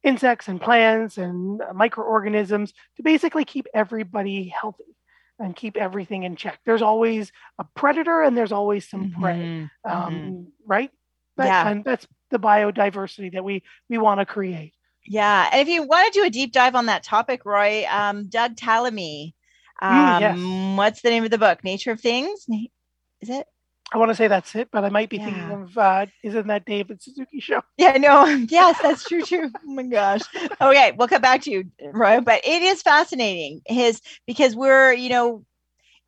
insects 0.03 0.49
and 0.49 0.61
plants 0.61 1.19
and 1.19 1.63
microorganisms 1.75 2.73
to 2.97 3.03
basically 3.03 3.45
keep 3.45 3.67
everybody 3.75 4.49
healthy 4.49 4.97
and 5.39 5.57
keep 5.57 5.77
everything 5.77 6.23
in 6.25 6.37
check. 6.37 6.59
There's 6.65 6.83
always 6.83 7.33
a 7.59 7.65
predator 7.77 8.23
and 8.23 8.37
there's 8.37 8.53
always 8.53 8.89
some 8.89 9.11
prey 9.11 9.35
Mhm. 9.35 9.71
um, 9.85 10.13
Mhm. 10.13 10.47
right? 10.67 10.91
That 11.37 11.47
Yeah. 11.47 11.63
kind, 11.63 11.85
that's 11.85 12.07
the 12.31 12.39
biodiversity 12.39 13.33
that 13.33 13.45
we 13.45 13.63
we 13.89 13.99
want 13.99 14.21
to 14.21 14.27
create. 14.27 14.75
Yeah, 15.07 15.49
and 15.51 15.61
if 15.63 15.69
you 15.69 15.83
want 15.83 16.13
to 16.13 16.21
do 16.21 16.27
a 16.27 16.31
deep 16.31 16.53
dive 16.53 16.75
on 16.75 16.87
that 16.87 17.03
topic, 17.03 17.45
Roy, 17.45 17.87
um, 17.91 18.29
Doug 18.29 18.57
Tallamy, 18.57 19.33
um, 19.81 20.19
Mm, 20.19 20.21
yes. 20.21 20.77
what's 20.77 21.03
the 21.03 21.11
name 21.11 21.25
of 21.25 21.31
the 21.31 21.39
book? 21.39 21.65
Nature 21.65 21.93
of 21.93 22.01
Things. 22.01 22.47
Is 23.21 23.31
it? 23.31 23.47
I 23.93 23.99
want 23.99 24.11
to 24.11 24.15
say 24.15 24.29
that's 24.29 24.55
it, 24.55 24.69
but 24.71 24.85
I 24.85 24.89
might 24.89 25.09
be 25.09 25.19
Yeah. 25.19 25.25
thinking 25.27 25.51
of 25.51 25.77
uh, 25.79 26.07
isn't 26.23 26.47
that 26.47 26.65
David 26.65 27.03
Suzuki 27.03 27.41
show? 27.41 27.61
Yeah, 27.79 27.97
no, 27.97 28.27
yes, 28.51 28.79
that's 28.81 29.07
true 29.07 29.23
too. 29.23 29.51
Oh 29.67 29.73
my 29.73 29.85
gosh. 29.85 30.21
Okay, 30.61 30.93
we'll 30.97 31.09
come 31.09 31.23
back 31.23 31.41
to 31.43 31.51
you, 31.51 31.65
Roy. 31.93 32.21
But 32.21 32.43
it 32.45 32.63
is 32.63 32.83
fascinating 32.83 33.63
his 33.67 34.01
because 34.27 34.55
we're, 34.55 34.93
you 34.93 35.09
know, 35.09 35.45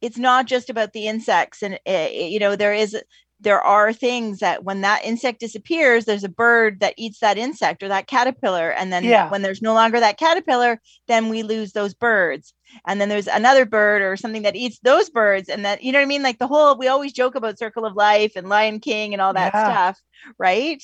it's 0.03 0.19
not 0.19 0.47
just 0.47 0.69
about 0.71 0.93
the 0.93 1.09
insects, 1.09 1.63
and 1.63 1.79
uh, 1.89 2.09
you 2.13 2.39
know, 2.39 2.57
there 2.57 2.75
is 2.75 2.97
there 3.43 3.61
are 3.61 3.93
things 3.93 4.39
that 4.39 4.65
when 4.65 4.81
that 4.83 5.05
insect 5.05 5.41
disappears, 5.41 6.05
there's 6.05 6.25
a 6.25 6.29
bird 6.29 6.81
that 6.81 6.95
eats 6.97 7.19
that 7.21 7.37
insect 7.37 7.83
or 7.83 7.89
that 7.89 8.07
caterpillar, 8.07 8.71
and 8.71 8.93
then 8.93 9.05
Yeah. 9.05 9.29
when 9.31 9.43
there's 9.43 9.61
no 9.63 9.75
longer 9.75 10.01
that 10.01 10.17
caterpillar, 10.19 10.81
then 11.09 11.29
we 11.29 11.43
lose 11.43 11.73
those 11.73 11.93
birds. 11.95 12.55
And 12.87 13.01
then 13.01 13.09
there's 13.11 13.27
another 13.29 13.67
bird 13.67 14.01
or 14.01 14.17
something 14.17 14.43
that 14.43 14.57
eats 14.57 14.79
those 14.83 15.11
birds, 15.11 15.49
and 15.49 15.65
that 15.65 15.83
you 15.83 15.93
know 15.93 15.99
what 15.99 16.05
I 16.05 16.09
mean. 16.09 16.23
Like 16.23 16.39
the 16.39 16.47
whole, 16.47 16.79
we 16.79 16.89
always 16.89 17.13
joke 17.13 17.35
about 17.35 17.59
Circle 17.59 17.85
of 17.85 17.97
Life 17.97 18.33
and 18.37 18.49
Lion 18.49 18.81
King 18.81 19.13
and 19.13 19.21
all 19.21 19.35
that 19.35 19.53
Yeah. 19.55 19.65
stuff, 19.65 20.01
right? 20.39 20.83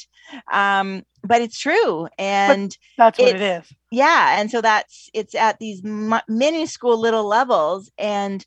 Um, 0.52 1.04
but 1.22 1.40
it's 1.40 1.58
true, 1.58 2.08
and 2.18 2.76
That's 2.98 3.18
what 3.18 3.34
It's- 3.36 3.72
yeah 3.90 4.38
and 4.38 4.50
so 4.50 4.60
that's 4.60 5.08
it's 5.14 5.34
at 5.34 5.58
these 5.58 5.82
mi- 5.82 6.20
minuscule 6.28 6.98
little 6.98 7.24
levels 7.24 7.90
and 7.96 8.44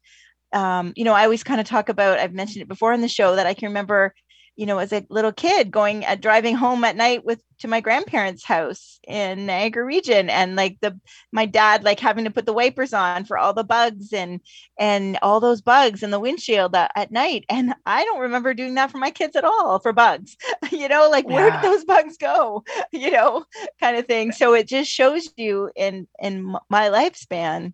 um 0.53 0.93
you 0.95 1.03
know 1.03 1.13
i 1.13 1.23
always 1.23 1.43
kind 1.43 1.59
of 1.61 1.67
talk 1.67 1.89
about 1.89 2.19
i've 2.19 2.33
mentioned 2.33 2.61
it 2.61 2.67
before 2.67 2.93
in 2.93 3.01
the 3.01 3.07
show 3.07 3.35
that 3.35 3.47
i 3.47 3.53
can 3.53 3.69
remember 3.69 4.13
you 4.57 4.65
know 4.65 4.79
as 4.79 4.91
a 4.91 5.05
little 5.09 5.31
kid 5.31 5.71
going 5.71 6.03
at 6.05 6.21
driving 6.21 6.55
home 6.55 6.83
at 6.83 6.95
night 6.95 7.23
with 7.25 7.41
to 7.59 7.67
my 7.67 7.79
grandparents 7.79 8.43
house 8.45 8.99
in 9.07 9.45
niagara 9.45 9.83
region 9.83 10.29
and 10.29 10.55
like 10.55 10.77
the 10.81 10.99
my 11.31 11.45
dad 11.45 11.83
like 11.83 11.99
having 11.99 12.25
to 12.25 12.31
put 12.31 12.45
the 12.45 12.53
wipers 12.53 12.93
on 12.93 13.23
for 13.23 13.37
all 13.37 13.53
the 13.53 13.63
bugs 13.63 14.11
and 14.13 14.41
and 14.77 15.17
all 15.21 15.39
those 15.39 15.61
bugs 15.61 16.03
in 16.03 16.11
the 16.11 16.19
windshield 16.19 16.75
at, 16.75 16.91
at 16.95 17.11
night 17.11 17.45
and 17.49 17.73
i 17.85 18.03
don't 18.03 18.19
remember 18.21 18.53
doing 18.53 18.75
that 18.75 18.91
for 18.91 18.97
my 18.97 19.11
kids 19.11 19.35
at 19.35 19.45
all 19.45 19.79
for 19.79 19.93
bugs. 19.93 20.35
You 20.71 20.87
know 20.87 21.09
like 21.09 21.27
where 21.29 21.49
Yeah. 21.49 21.51
did 21.51 21.61
those 21.61 21.85
bugs 21.85 22.17
go? 22.17 22.63
You 22.91 23.11
know 23.11 23.45
kind 23.79 23.97
of 23.97 24.05
thing. 24.07 24.31
So 24.31 24.53
it 24.53 24.67
just 24.67 24.89
shows 24.91 25.29
you 25.37 25.61
in 25.75 26.07
in 26.21 26.43
my 26.69 26.89
lifespan 26.89 27.73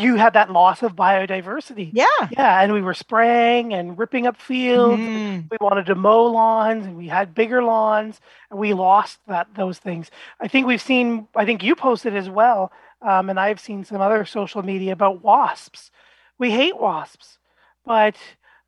You 0.00 0.16
had 0.16 0.32
that 0.34 0.50
loss 0.50 0.82
of 0.82 0.94
biodiversity. 0.96 1.90
yeah 1.92 2.06
Yeah, 2.30 2.60
and 2.62 2.72
we 2.72 2.82
were 2.82 2.94
spraying 2.94 3.72
and 3.74 3.98
ripping 3.98 4.26
up 4.26 4.36
fields. 4.40 5.00
Mhm. 5.00 5.50
We 5.50 5.56
wanted 5.60 5.86
to 5.86 5.94
mow 5.94 6.24
lawns, 6.26 6.86
and 6.86 6.96
we 6.96 7.08
had 7.08 7.34
bigger 7.34 7.62
lawns, 7.62 8.20
and 8.50 8.58
we 8.58 8.74
lost 8.74 9.18
that 9.26 9.48
those 9.54 9.78
things. 9.78 10.10
I 10.40 10.48
think 10.48 10.66
we've 10.66 10.80
seen. 10.82 11.28
I 11.36 11.44
think 11.44 11.62
you 11.62 11.74
posted 11.74 12.14
as 12.16 12.28
well, 12.30 12.72
um, 13.02 13.30
and 13.30 13.38
I've 13.38 13.60
seen 13.60 13.84
some 13.84 14.00
other 14.00 14.24
social 14.24 14.62
media 14.62 14.92
about 14.92 15.22
wasps. 15.22 15.90
We 16.38 16.50
hate 16.50 16.78
wasps, 16.78 17.38
but 17.84 18.16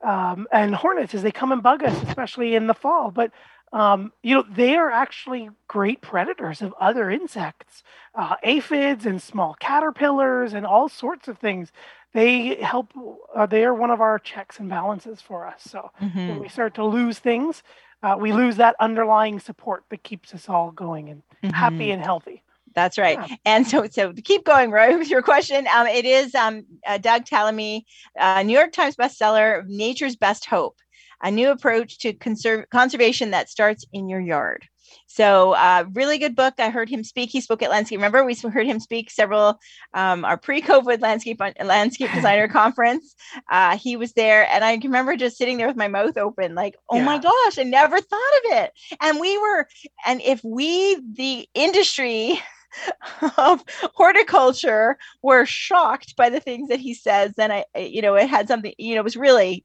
um, 0.02 0.46
and 0.50 0.74
hornets 0.74 1.14
as 1.14 1.22
they 1.22 1.30
come 1.30 1.52
and 1.52 1.62
bug 1.62 1.82
us, 1.84 2.02
especially 2.04 2.54
in 2.54 2.66
the 2.66 2.74
fall. 2.74 3.10
But 3.10 3.32
um, 3.72 4.12
you 4.22 4.34
know 4.34 4.44
they 4.50 4.76
are 4.76 4.90
actually 4.90 5.50
great 5.68 6.00
predators 6.00 6.62
of 6.62 6.74
other 6.80 7.10
insects, 7.10 7.82
uh, 8.14 8.36
aphids 8.42 9.06
and 9.06 9.20
small 9.22 9.54
caterpillars 9.60 10.54
and 10.54 10.66
all 10.66 10.88
sorts 10.88 11.28
of 11.28 11.38
things. 11.38 11.72
They 12.12 12.56
help. 12.56 12.92
Uh, 13.34 13.46
they 13.46 13.64
are 13.64 13.74
one 13.74 13.90
of 13.90 14.00
our 14.00 14.18
checks 14.18 14.58
and 14.58 14.68
balances 14.68 15.20
for 15.20 15.46
us. 15.46 15.62
So 15.64 15.90
when 16.26 16.38
Mhm. 16.38 16.40
we 16.40 16.48
start 16.48 16.74
to 16.74 16.84
lose 16.84 17.18
things, 17.18 17.62
uh, 18.02 18.16
we 18.18 18.32
lose 18.32 18.56
that 18.56 18.76
underlying 18.80 19.38
support 19.40 19.84
that 19.90 20.02
keeps 20.02 20.34
us 20.34 20.48
all 20.48 20.70
going 20.72 21.08
and 21.10 21.22
happy 21.50 21.88
Mhm. 21.88 21.92
and 21.92 22.02
healthy. 22.02 22.42
That's 22.74 22.98
right. 22.98 23.18
Yeah. 23.18 23.36
And 23.44 23.66
so, 23.66 23.86
so 23.88 24.12
to 24.12 24.22
keep 24.22 24.44
going, 24.44 24.70
Roy, 24.70 24.96
with 24.96 25.10
your 25.10 25.22
question, 25.22 25.66
um, 25.74 25.86
it 25.86 26.04
is 26.04 26.34
um, 26.34 26.64
uh, 26.86 26.98
Doug 26.98 27.24
Tallamy, 27.24 27.82
uh, 28.18 28.42
New 28.42 28.52
York 28.56 28.72
Times 28.72 28.96
bestseller, 28.96 29.64
Nature's 29.66 30.16
Best 30.16 30.44
Hope, 30.46 30.76
a 31.22 31.30
new 31.30 31.50
approach 31.50 31.98
to 32.00 32.12
conserve 32.12 32.68
conservation 32.70 33.30
that 33.30 33.48
starts 33.48 33.84
in 33.92 34.08
your 34.08 34.20
yard. 34.20 34.66
So, 35.06 35.52
uh, 35.52 35.84
really 35.92 36.18
good 36.18 36.34
book. 36.36 36.54
I 36.58 36.70
heard 36.70 36.88
him 36.88 37.04
speak. 37.04 37.30
He 37.30 37.40
spoke 37.40 37.62
at 37.62 37.70
Landscape. 37.70 37.98
Remember, 37.98 38.24
we 38.24 38.34
heard 38.34 38.66
him 38.66 38.80
speak 38.80 39.10
several 39.10 39.58
um, 39.94 40.24
our 40.24 40.36
pre-COVID 40.36 41.00
landscape 41.00 41.40
landscape 41.64 42.10
designer 42.12 42.48
conference. 42.60 43.14
Uh, 43.50 43.76
he 43.76 43.96
was 43.96 44.12
there, 44.14 44.48
and 44.50 44.64
I 44.64 44.76
can 44.78 44.90
remember 44.90 45.16
just 45.16 45.36
sitting 45.36 45.58
there 45.58 45.68
with 45.68 45.76
my 45.76 45.88
mouth 45.88 46.16
open, 46.16 46.54
like, 46.54 46.76
"Oh 46.88 47.00
my 47.00 47.18
gosh, 47.18 47.58
I 47.58 47.64
never 47.64 48.00
thought 48.00 48.32
of 48.44 48.52
it." 48.58 48.72
And 49.00 49.20
we 49.20 49.36
were, 49.38 49.68
and 50.06 50.20
if 50.22 50.42
we, 50.44 50.96
the 50.96 51.48
industry 51.54 52.40
of 53.38 53.64
horticulture 53.94 54.96
were 55.22 55.44
shocked 55.44 56.16
by 56.16 56.30
the 56.30 56.40
things 56.40 56.68
that 56.68 56.78
he 56.78 56.94
says 56.94 57.32
then 57.36 57.50
i 57.50 57.64
I- 57.74 57.80
you 57.80 58.00
know 58.00 58.14
it 58.14 58.28
had 58.28 58.46
something 58.46 58.72
you 58.78 58.94
know 58.94 59.00
it 59.00 59.04
was 59.04 59.16
really 59.16 59.64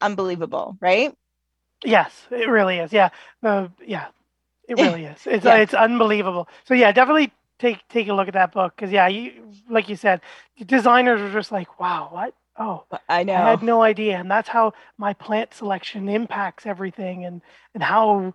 unbelievable 0.00 0.76
right 0.80 1.14
Yes, 1.84 2.26
it 2.30 2.48
really 2.48 2.78
is. 2.78 2.92
Yeah, 2.92 3.10
the 3.42 3.70
yeah, 3.86 4.06
it 4.68 4.76
really 4.78 5.04
is. 5.04 5.20
It's 5.26 5.44
Yeah. 5.44 5.56
it's 5.56 5.74
unbelievable. 5.74 6.48
So 6.64 6.74
yeah, 6.74 6.92
definitely 6.92 7.32
take 7.58 7.86
take 7.88 8.08
a 8.08 8.14
look 8.14 8.28
at 8.28 8.34
that 8.34 8.52
book 8.52 8.74
because 8.76 8.92
yeah, 8.92 9.08
you 9.08 9.52
like 9.68 9.88
you 9.88 9.96
said, 9.96 10.20
designers 10.66 11.20
are 11.20 11.32
just 11.32 11.52
like, 11.52 11.78
wow, 11.78 12.08
what? 12.10 12.34
Oh, 12.58 12.84
i 13.08 13.22
know 13.22 13.34
I 13.34 13.50
had 13.50 13.62
no 13.62 13.82
idea, 13.82 14.16
and 14.18 14.30
that's 14.30 14.48
how 14.48 14.72
my 14.96 15.12
plant 15.12 15.52
selection 15.54 16.08
impacts 16.08 16.66
everything, 16.66 17.24
and 17.24 17.42
and 17.74 17.82
how 17.82 18.34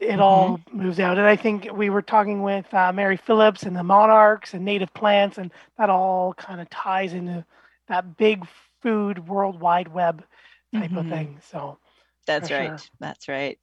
it 0.00 0.18
all 0.20 0.60
moves 0.72 0.98
out. 0.98 1.18
And 1.18 1.26
I 1.26 1.36
think 1.36 1.68
we 1.72 1.90
were 1.90 2.02
talking 2.02 2.42
with 2.42 2.72
uh, 2.72 2.92
Mary 2.92 3.18
Phillips 3.18 3.64
and 3.64 3.76
the 3.76 3.84
monarchs 3.84 4.54
and 4.54 4.64
native 4.64 4.94
plants, 4.94 5.38
and 5.38 5.52
that 5.78 5.90
all 5.90 6.34
kind 6.34 6.60
of 6.60 6.70
ties 6.70 7.12
into 7.12 7.44
that 7.88 8.16
big 8.16 8.46
food 8.82 9.28
world 9.28 9.60
wide 9.60 9.88
web 9.88 10.24
type 10.74 10.96
of 10.96 11.06
Mhm. 11.06 11.10
thing. 11.10 11.40
So 11.42 11.78
that's 12.26 12.50
right 12.50 12.78
sure. 12.78 12.78
that's 13.00 13.28
right 13.28 13.58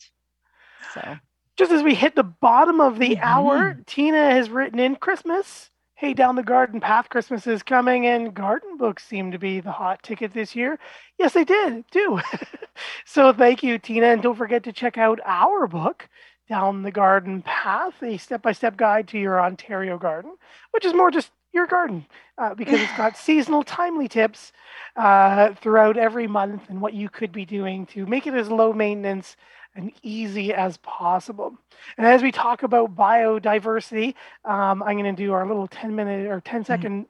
so 0.93 1.17
just 1.57 1.71
as 1.71 1.83
we 1.83 1.95
hit 1.95 2.15
the 2.15 2.23
bottom 2.23 2.79
of 2.79 2.99
the 2.99 3.17
hour, 3.19 3.75
Tina 3.87 4.31
has 4.31 4.49
written 4.49 4.79
in 4.79 4.95
Christmas. 4.95 5.71
Hey, 5.95 6.13
down 6.13 6.35
the 6.35 6.43
garden 6.43 6.79
path, 6.79 7.09
Christmas 7.09 7.47
is 7.47 7.63
coming, 7.63 8.05
and 8.05 8.33
garden 8.33 8.77
books 8.77 9.03
seem 9.03 9.31
to 9.31 9.39
be 9.39 9.59
the 9.59 9.71
hot 9.71 10.03
ticket 10.03 10.33
this 10.33 10.55
year. 10.55 10.77
Yes, 11.17 11.33
they 11.33 11.43
did 11.43 11.89
too. 11.91 12.19
so 13.05 13.33
thank 13.33 13.63
you, 13.63 13.79
Tina, 13.79 14.07
and 14.07 14.21
don't 14.21 14.35
forget 14.37 14.63
to 14.65 14.71
check 14.71 14.99
out 14.99 15.19
our 15.25 15.65
book, 15.67 16.07
Down 16.47 16.83
the 16.83 16.91
Garden 16.91 17.41
Path, 17.41 17.95
a 18.03 18.17
step-by-step 18.17 18.77
guide 18.77 19.07
to 19.09 19.17
your 19.17 19.41
Ontario 19.41 19.97
garden, 19.97 20.35
which 20.71 20.85
is 20.85 20.93
more 20.93 21.09
just 21.09 21.31
your 21.53 21.67
garden 21.67 22.05
uh, 22.37 22.53
because 22.53 22.79
it's 22.79 22.97
got 22.97 23.17
seasonal 23.27 23.63
timely 23.63 24.07
tips 24.07 24.51
uh, 24.95 25.53
throughout 25.55 25.97
every 25.97 26.27
month 26.27 26.69
and 26.69 26.81
what 26.81 26.93
you 26.93 27.09
could 27.09 27.31
be 27.31 27.45
doing 27.45 27.85
to 27.87 28.05
make 28.05 28.27
it 28.27 28.33
as 28.33 28.49
low 28.49 28.73
maintenance 28.73 29.35
and 29.75 29.91
easy 30.01 30.53
as 30.53 30.77
possible. 30.77 31.55
And 31.97 32.07
as 32.07 32.23
we 32.23 32.31
talk 32.31 32.63
about 32.63 32.95
biodiversity, 32.95 34.15
um, 34.43 34.81
I'm 34.83 34.97
going 34.97 35.15
to 35.15 35.23
do 35.23 35.33
our 35.33 35.47
little 35.47 35.67
10 35.67 35.95
minute 35.95 36.27
or 36.27 36.41
10 36.41 36.65
second 36.65 37.05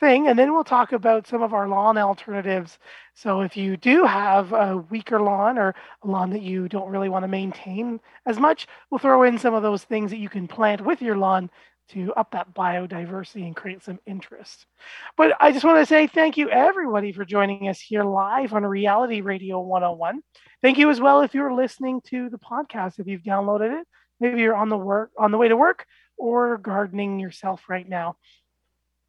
thing, 0.00 0.28
and 0.28 0.38
then 0.38 0.52
we'll 0.52 0.64
talk 0.64 0.92
about 0.92 1.26
some 1.26 1.42
of 1.42 1.52
our 1.52 1.68
lawn 1.68 1.98
alternatives. 1.98 2.78
So 3.14 3.40
if 3.42 3.56
you 3.56 3.76
do 3.76 4.04
have 4.04 4.52
a 4.52 4.76
weaker 4.90 5.20
lawn 5.20 5.58
or 5.58 5.74
a 6.02 6.06
lawn 6.06 6.30
that 6.30 6.42
you 6.42 6.68
don't 6.68 6.90
really 6.90 7.08
want 7.08 7.24
to 7.24 7.28
maintain 7.28 8.00
as 8.26 8.38
much, 8.38 8.66
we'll 8.90 8.98
throw 8.98 9.22
in 9.22 9.38
some 9.38 9.54
of 9.54 9.62
those 9.62 9.84
things 9.84 10.10
that 10.10 10.18
you 10.18 10.28
can 10.28 10.48
plant 10.48 10.80
with 10.80 11.02
your 11.02 11.16
lawn 11.16 11.50
to 11.90 12.12
up 12.14 12.32
that 12.32 12.54
biodiversity 12.54 13.46
and 13.46 13.56
create 13.56 13.82
some 13.82 13.98
interest. 14.06 14.66
But 15.16 15.36
I 15.40 15.52
just 15.52 15.64
want 15.64 15.78
to 15.80 15.86
say 15.86 16.06
thank 16.06 16.36
you 16.36 16.48
everybody 16.50 17.12
for 17.12 17.24
joining 17.24 17.68
us 17.68 17.80
here 17.80 18.04
live 18.04 18.52
on 18.52 18.64
Reality 18.64 19.20
Radio 19.20 19.60
101. 19.60 20.20
Thank 20.62 20.78
you 20.78 20.90
as 20.90 21.00
well 21.00 21.22
if 21.22 21.34
you're 21.34 21.54
listening 21.54 22.00
to 22.06 22.30
the 22.30 22.38
podcast. 22.38 22.98
If 22.98 23.06
you've 23.06 23.22
downloaded 23.22 23.80
it, 23.80 23.86
maybe 24.20 24.40
you're 24.40 24.54
on 24.54 24.68
the 24.68 24.78
work 24.78 25.10
on 25.18 25.30
the 25.30 25.38
way 25.38 25.48
to 25.48 25.56
work 25.56 25.86
or 26.16 26.58
gardening 26.58 27.18
yourself 27.18 27.62
right 27.68 27.88
now. 27.88 28.16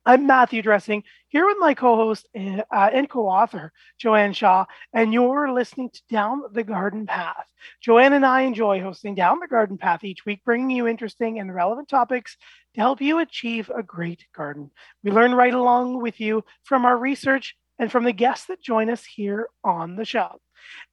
I'm 0.08 0.28
Matthew 0.28 0.62
Dressing 0.62 1.04
here 1.30 1.48
with 1.48 1.58
my 1.60 1.74
co-host 1.74 2.30
uh, 2.36 2.62
and 2.72 3.10
co-author 3.10 3.72
Joanne 3.98 4.34
Shaw, 4.34 4.66
and 4.94 5.12
you're 5.12 5.52
listening 5.52 5.90
to 5.90 6.02
Down 6.12 6.44
the 6.52 6.64
Garden 6.64 7.08
Path. 7.08 7.48
Joanne 7.82 8.14
and 8.14 8.24
I 8.24 8.42
enjoy 8.42 8.82
hosting 8.82 9.16
Down 9.16 9.40
the 9.40 9.48
Garden 9.48 9.80
Path 9.80 10.04
each 10.04 10.24
week, 10.24 10.44
bringing 10.46 10.70
you 10.70 10.86
interesting 10.86 11.40
and 11.40 11.54
relevant 11.54 11.90
topics 11.90 12.38
to 12.76 12.82
help 12.82 13.02
you 13.02 13.18
achieve 13.18 13.72
a 13.76 13.82
great 13.82 14.28
garden. 14.36 14.70
We 15.04 15.10
learn 15.10 15.34
right 15.34 15.56
along 15.56 16.00
with 16.00 16.20
you 16.20 16.44
from 16.66 16.86
our 16.86 16.96
research 16.96 17.56
and 17.80 17.92
from 17.92 18.04
the 18.04 18.14
guests 18.14 18.46
that 18.46 18.62
join 18.62 18.92
us 18.92 19.04
here 19.04 19.48
on 19.64 19.96
the 19.96 20.06
show. 20.06 20.40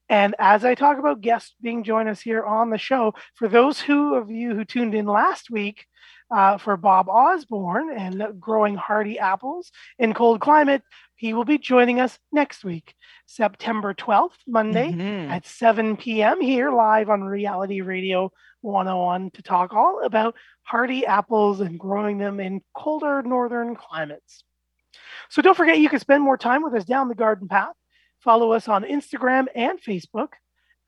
And 0.08 0.34
as 0.38 0.64
I 0.64 0.74
talk 0.74 0.98
about 0.98 1.20
guests 1.20 1.54
being 1.60 1.84
join 1.84 2.08
us 2.08 2.22
here 2.22 2.44
on 2.44 2.70
the 2.70 2.78
show, 2.78 3.12
for 3.34 3.46
those 3.46 3.78
who 3.78 4.14
of 4.14 4.30
you 4.30 4.54
who 4.54 4.64
tuned 4.64 4.94
in 4.94 5.04
last 5.04 5.50
week 5.50 5.86
uh, 6.32 6.56
for 6.58 6.76
Bob 6.76 7.08
Osborne 7.08 7.90
and 7.96 8.40
growing 8.40 8.74
hardy 8.74 9.18
apples 9.18 9.70
in 9.98 10.14
cold 10.14 10.40
climate, 10.40 10.82
he 11.16 11.34
will 11.34 11.44
be 11.44 11.58
joining 11.58 12.00
us 12.00 12.18
next 12.32 12.64
week, 12.64 12.94
September 13.26 13.94
12th, 13.94 14.38
Monday 14.46 14.92
Mhm. 14.92 15.28
at 15.30 15.46
7 15.46 15.96
p.m. 15.96 16.40
here 16.40 16.70
live 16.72 17.10
on 17.10 17.22
Reality 17.22 17.80
Radio 17.82 18.32
101 18.62 19.30
to 19.32 19.42
talk 19.42 19.72
all 19.74 20.00
about 20.04 20.34
hardy 20.62 21.04
apples 21.06 21.60
and 21.60 21.78
growing 21.78 22.18
them 22.18 22.40
in 22.40 22.62
colder 22.74 23.22
northern 23.22 23.74
climates. 23.76 24.42
So 25.28 25.42
don't 25.42 25.56
forget 25.56 25.78
you 25.78 25.88
can 25.88 25.98
spend 26.00 26.22
more 26.22 26.36
time 26.38 26.62
with 26.62 26.74
us 26.74 26.84
down 26.84 27.08
the 27.08 27.14
garden 27.14 27.48
path. 27.48 27.74
Follow 28.20 28.52
us 28.52 28.68
on 28.68 28.84
Instagram 28.84 29.46
and 29.54 29.80
Facebook 29.80 30.34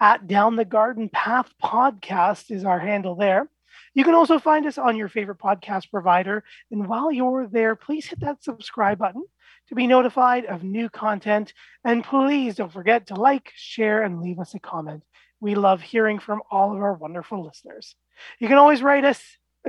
at 0.00 0.26
Down 0.26 0.56
the 0.56 0.64
Garden 0.64 1.08
Path 1.08 1.50
Podcast 1.62 2.50
is 2.50 2.64
our 2.64 2.78
handle 2.78 3.14
there. 3.14 3.48
You 3.94 4.04
can 4.04 4.14
also 4.14 4.38
find 4.38 4.66
us 4.66 4.76
on 4.76 4.96
your 4.96 5.08
favorite 5.08 5.38
podcast 5.38 5.90
provider. 5.90 6.44
And 6.70 6.88
while 6.88 7.12
you're 7.12 7.46
there, 7.46 7.76
please 7.76 8.06
hit 8.06 8.20
that 8.20 8.42
subscribe 8.42 8.98
button 8.98 9.24
to 9.68 9.74
be 9.74 9.86
notified 9.86 10.44
of 10.46 10.62
new 10.62 10.88
content. 10.88 11.52
And 11.84 12.04
please 12.04 12.56
don't 12.56 12.72
forget 12.72 13.06
to 13.08 13.14
like, 13.14 13.52
share, 13.54 14.02
and 14.02 14.20
leave 14.20 14.38
us 14.38 14.54
a 14.54 14.60
comment. 14.60 15.02
We 15.40 15.54
love 15.54 15.80
hearing 15.80 16.18
from 16.18 16.42
all 16.50 16.74
of 16.74 16.82
our 16.82 16.94
wonderful 16.94 17.44
listeners. 17.44 17.94
You 18.38 18.48
can 18.48 18.58
always 18.58 18.82
write 18.82 19.04
us 19.04 19.22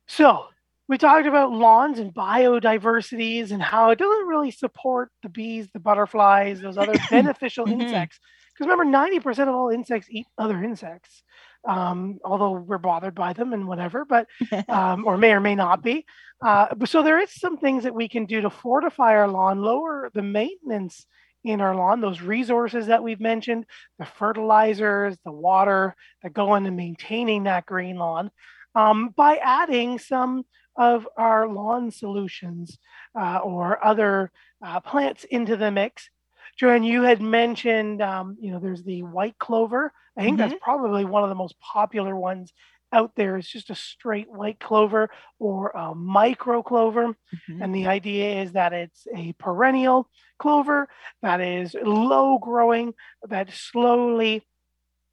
So, 0.07 0.45
we 0.89 0.97
talked 0.97 1.27
about 1.27 1.51
lawns 1.53 1.99
and 1.99 2.11
biodiversities 2.13 3.51
and 3.51 3.61
how 3.61 3.91
it 3.91 3.99
doesn't 3.99 4.27
really 4.27 4.51
support 4.51 5.09
the 5.23 5.29
bees, 5.29 5.69
the 5.71 5.79
butterflies, 5.79 6.59
those 6.59 6.77
other 6.77 6.95
beneficial 7.09 7.65
mm-hmm. 7.65 7.79
insects. 7.79 8.19
Because 8.53 8.69
remember, 8.69 8.97
90% 8.97 9.47
of 9.47 9.55
all 9.55 9.69
insects 9.69 10.09
eat 10.09 10.27
other 10.37 10.61
insects, 10.61 11.23
um, 11.67 12.19
although 12.23 12.51
we're 12.51 12.77
bothered 12.77 13.15
by 13.15 13.33
them 13.33 13.53
and 13.53 13.67
whatever, 13.67 14.05
but 14.05 14.27
um, 14.69 15.05
or 15.05 15.17
may 15.17 15.31
or 15.31 15.39
may 15.39 15.55
not 15.55 15.83
be. 15.83 16.05
Uh, 16.43 16.67
so 16.85 17.03
there 17.03 17.19
is 17.19 17.31
some 17.31 17.57
things 17.57 17.83
that 17.83 17.93
we 17.93 18.09
can 18.09 18.25
do 18.25 18.41
to 18.41 18.49
fortify 18.49 19.15
our 19.15 19.27
lawn, 19.27 19.61
lower 19.61 20.09
the 20.13 20.23
maintenance 20.23 21.05
in 21.43 21.61
our 21.61 21.75
lawn, 21.75 22.01
those 22.01 22.21
resources 22.21 22.87
that 22.87 23.03
we've 23.03 23.19
mentioned, 23.19 23.65
the 23.99 24.05
fertilizers, 24.05 25.17
the 25.25 25.31
water 25.31 25.95
that 26.23 26.33
go 26.33 26.55
into 26.55 26.71
maintaining 26.71 27.43
that 27.43 27.65
green 27.65 27.95
lawn, 27.95 28.31
um, 28.75 29.09
by 29.15 29.37
adding 29.37 29.97
some 29.97 30.43
of 30.77 31.07
our 31.17 31.47
lawn 31.47 31.91
solutions 31.91 32.77
uh, 33.19 33.39
or 33.39 33.83
other 33.83 34.31
uh, 34.65 34.79
plants 34.79 35.23
into 35.25 35.57
the 35.57 35.71
mix. 35.71 36.09
Joanne, 36.57 36.83
you 36.83 37.03
had 37.03 37.21
mentioned, 37.21 38.01
um, 38.01 38.37
you 38.39 38.51
know, 38.51 38.59
there's 38.59 38.83
the 38.83 39.03
white 39.03 39.37
clover. 39.37 39.91
I 40.17 40.23
think 40.23 40.37
mm-hmm. 40.37 40.49
that's 40.49 40.61
probably 40.61 41.05
one 41.05 41.23
of 41.23 41.29
the 41.29 41.35
most 41.35 41.55
popular 41.59 42.15
ones 42.15 42.53
out 42.93 43.13
there. 43.15 43.37
It's 43.37 43.47
just 43.47 43.69
a 43.69 43.75
straight 43.75 44.29
white 44.29 44.59
clover 44.59 45.09
or 45.39 45.69
a 45.69 45.95
micro 45.95 46.61
clover. 46.61 47.07
Mm-hmm. 47.07 47.61
And 47.61 47.73
the 47.73 47.87
idea 47.87 48.41
is 48.41 48.53
that 48.53 48.73
it's 48.73 49.07
a 49.15 49.33
perennial 49.33 50.09
clover 50.39 50.89
that 51.21 51.41
is 51.41 51.75
low 51.81 52.37
growing, 52.37 52.93
that 53.27 53.51
slowly 53.51 54.43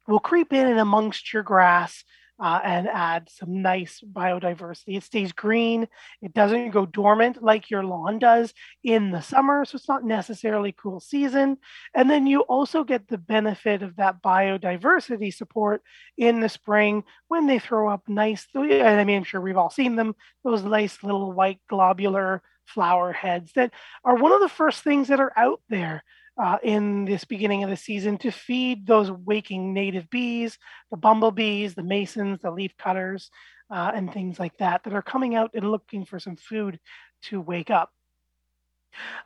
will 0.07 0.19
creep 0.19 0.51
in 0.53 0.67
and 0.67 0.79
amongst 0.79 1.33
your 1.33 1.43
grass 1.43 2.03
uh, 2.39 2.59
and 2.63 2.87
add 2.87 3.29
some 3.29 3.61
nice 3.61 4.01
biodiversity. 4.01 4.97
It 4.97 5.03
stays 5.03 5.31
green. 5.31 5.87
It 6.21 6.33
doesn't 6.33 6.71
go 6.71 6.85
dormant 6.85 7.43
like 7.43 7.69
your 7.69 7.83
lawn 7.83 8.19
does 8.19 8.53
in 8.83 9.11
the 9.11 9.21
summer. 9.21 9.65
So 9.65 9.75
it's 9.75 9.89
not 9.89 10.05
necessarily 10.05 10.73
cool 10.77 10.99
season. 10.99 11.57
And 11.93 12.09
then 12.09 12.27
you 12.27 12.41
also 12.41 12.83
get 12.83 13.07
the 13.07 13.17
benefit 13.17 13.83
of 13.83 13.97
that 13.97 14.21
biodiversity 14.21 15.33
support 15.33 15.81
in 16.17 16.39
the 16.39 16.49
spring 16.49 17.03
when 17.27 17.47
they 17.47 17.59
throw 17.59 17.89
up 17.89 18.07
nice, 18.07 18.47
and 18.53 18.71
I 18.71 19.03
mean, 19.03 19.17
I'm 19.17 19.23
sure 19.23 19.41
we've 19.41 19.57
all 19.57 19.69
seen 19.69 19.95
them, 19.95 20.15
those 20.43 20.63
nice 20.63 21.03
little 21.03 21.31
white 21.31 21.59
globular 21.69 22.41
flower 22.65 23.11
heads 23.11 23.51
that 23.53 23.71
are 24.03 24.15
one 24.15 24.31
of 24.31 24.41
the 24.41 24.49
first 24.49 24.83
things 24.83 25.07
that 25.07 25.19
are 25.19 25.33
out 25.35 25.61
there 25.69 26.03
uh, 26.41 26.57
in 26.63 27.05
this 27.05 27.25
beginning 27.25 27.63
of 27.63 27.69
the 27.69 27.75
season 27.75 28.17
to 28.17 28.31
feed 28.31 28.87
those 28.87 29.11
waking 29.11 29.73
native 29.73 30.09
bees, 30.09 30.57
the 30.89 30.97
bumblebees, 30.97 31.75
the 31.75 31.83
masons, 31.83 32.39
the 32.41 32.51
leaf 32.51 32.75
cutters, 32.77 33.29
uh, 33.69 33.91
and 33.93 34.11
things 34.11 34.39
like 34.39 34.57
that 34.57 34.83
that 34.83 34.93
are 34.93 35.01
coming 35.01 35.35
out 35.35 35.51
and 35.53 35.69
looking 35.69 36.05
for 36.05 36.19
some 36.19 36.37
food 36.37 36.79
to 37.23 37.41
wake 37.41 37.69
up. 37.69 37.91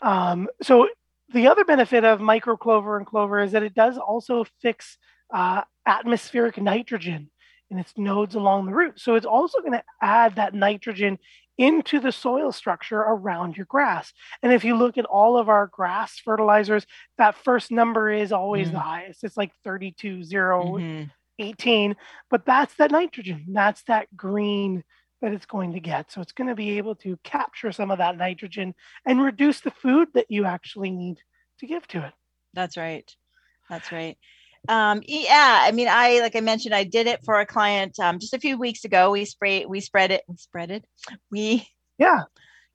Um, 0.02 0.47
so 0.62 0.89
the 1.34 1.47
other 1.47 1.63
benefit 1.63 2.04
of 2.04 2.19
micro 2.19 2.58
clover 2.58 2.97
and 2.97 3.06
clover 3.06 3.39
is 3.39 3.52
that 3.52 3.63
it 3.63 3.73
does 3.73 3.97
also 3.97 4.45
fix 4.62 4.97
uh, 5.34 5.62
atmospheric 5.86 6.58
nitrogen 6.58 7.30
in 7.69 7.80
its 7.80 7.93
nodes 7.97 8.36
along 8.36 8.65
the 8.65 8.73
root. 8.73 8.99
So 8.99 9.15
it's 9.15 9.26
also 9.26 9.60
going 9.60 9.73
to 9.73 9.84
add 10.02 10.36
that 10.36 10.54
nitrogen 10.54 11.17
into 11.63 11.99
the 11.99 12.12
soil 12.12 12.52
structure 12.52 12.99
around 12.99 13.56
your 13.56 13.65
grass. 13.65 14.12
And 14.41 14.52
if 14.52 14.65
you 14.65 14.76
look 14.76 14.97
at 14.97 15.06
all 15.06 15.38
of 15.38 15.47
our 15.47 15.67
grass 15.67 16.19
fertilizers, 16.19 16.86
that 17.17 17.38
first 17.38 17.71
number 17.71 18.12
is 18.12 18.32
always 18.34 18.67
mm-hmm. 18.67 18.76
the 18.76 18.82
highest. 18.82 19.23
It's 19.23 19.38
like 19.38 19.54
32, 19.63 20.23
0, 20.23 20.63
mm-hmm. 20.63 21.04
18. 21.39 21.95
But 22.30 22.45
that's 22.45 22.73
that 22.76 22.91
nitrogen. 22.91 23.45
That's 23.49 23.82
that 23.84 24.15
green 24.15 24.84
that 25.21 25.32
it's 25.32 25.45
going 25.45 25.71
to 25.73 25.80
get. 25.80 26.12
So 26.12 26.19
it's 26.19 26.34
going 26.34 26.49
to 26.49 26.56
be 26.56 26.78
able 26.78 26.95
to 26.95 27.17
capture 27.23 27.71
some 27.71 27.91
of 27.91 27.99
that 27.99 28.17
nitrogen 28.17 28.76
and 29.06 29.23
reduce 29.23 29.62
the 29.62 29.71
food 29.71 30.10
that 30.15 30.30
you 30.30 30.43
actually 30.43 30.91
need 30.91 31.19
to 31.60 31.65
give 31.65 31.88
to 31.88 32.06
it. 32.06 32.13
That's 32.54 32.76
right. 32.76 33.10
That's 33.69 33.91
right 33.91 34.17
um 34.69 35.02
yeah 35.08 35.60
i 35.63 35.71
mean 35.71 35.88
i 35.89 36.19
like 36.21 36.36
i 36.36 36.39
mentioned 36.39 36.73
i 36.73 36.84
did 36.84 37.06
it 37.06 37.19
for 37.26 37.39
a 37.39 37.45
client 37.45 37.99
um 37.99 38.19
just 38.19 38.34
a 38.34 38.39
few 38.39 38.58
weeks 38.58 38.86
ago. 38.86 39.12
We 39.12 39.26
spray 39.26 39.65
we 39.65 39.82
spread 39.82 40.12
it 40.12 40.23
and 40.28 40.39
spread 40.39 40.71
it. 40.71 40.86
We 41.32 41.67
yeah 41.97 42.23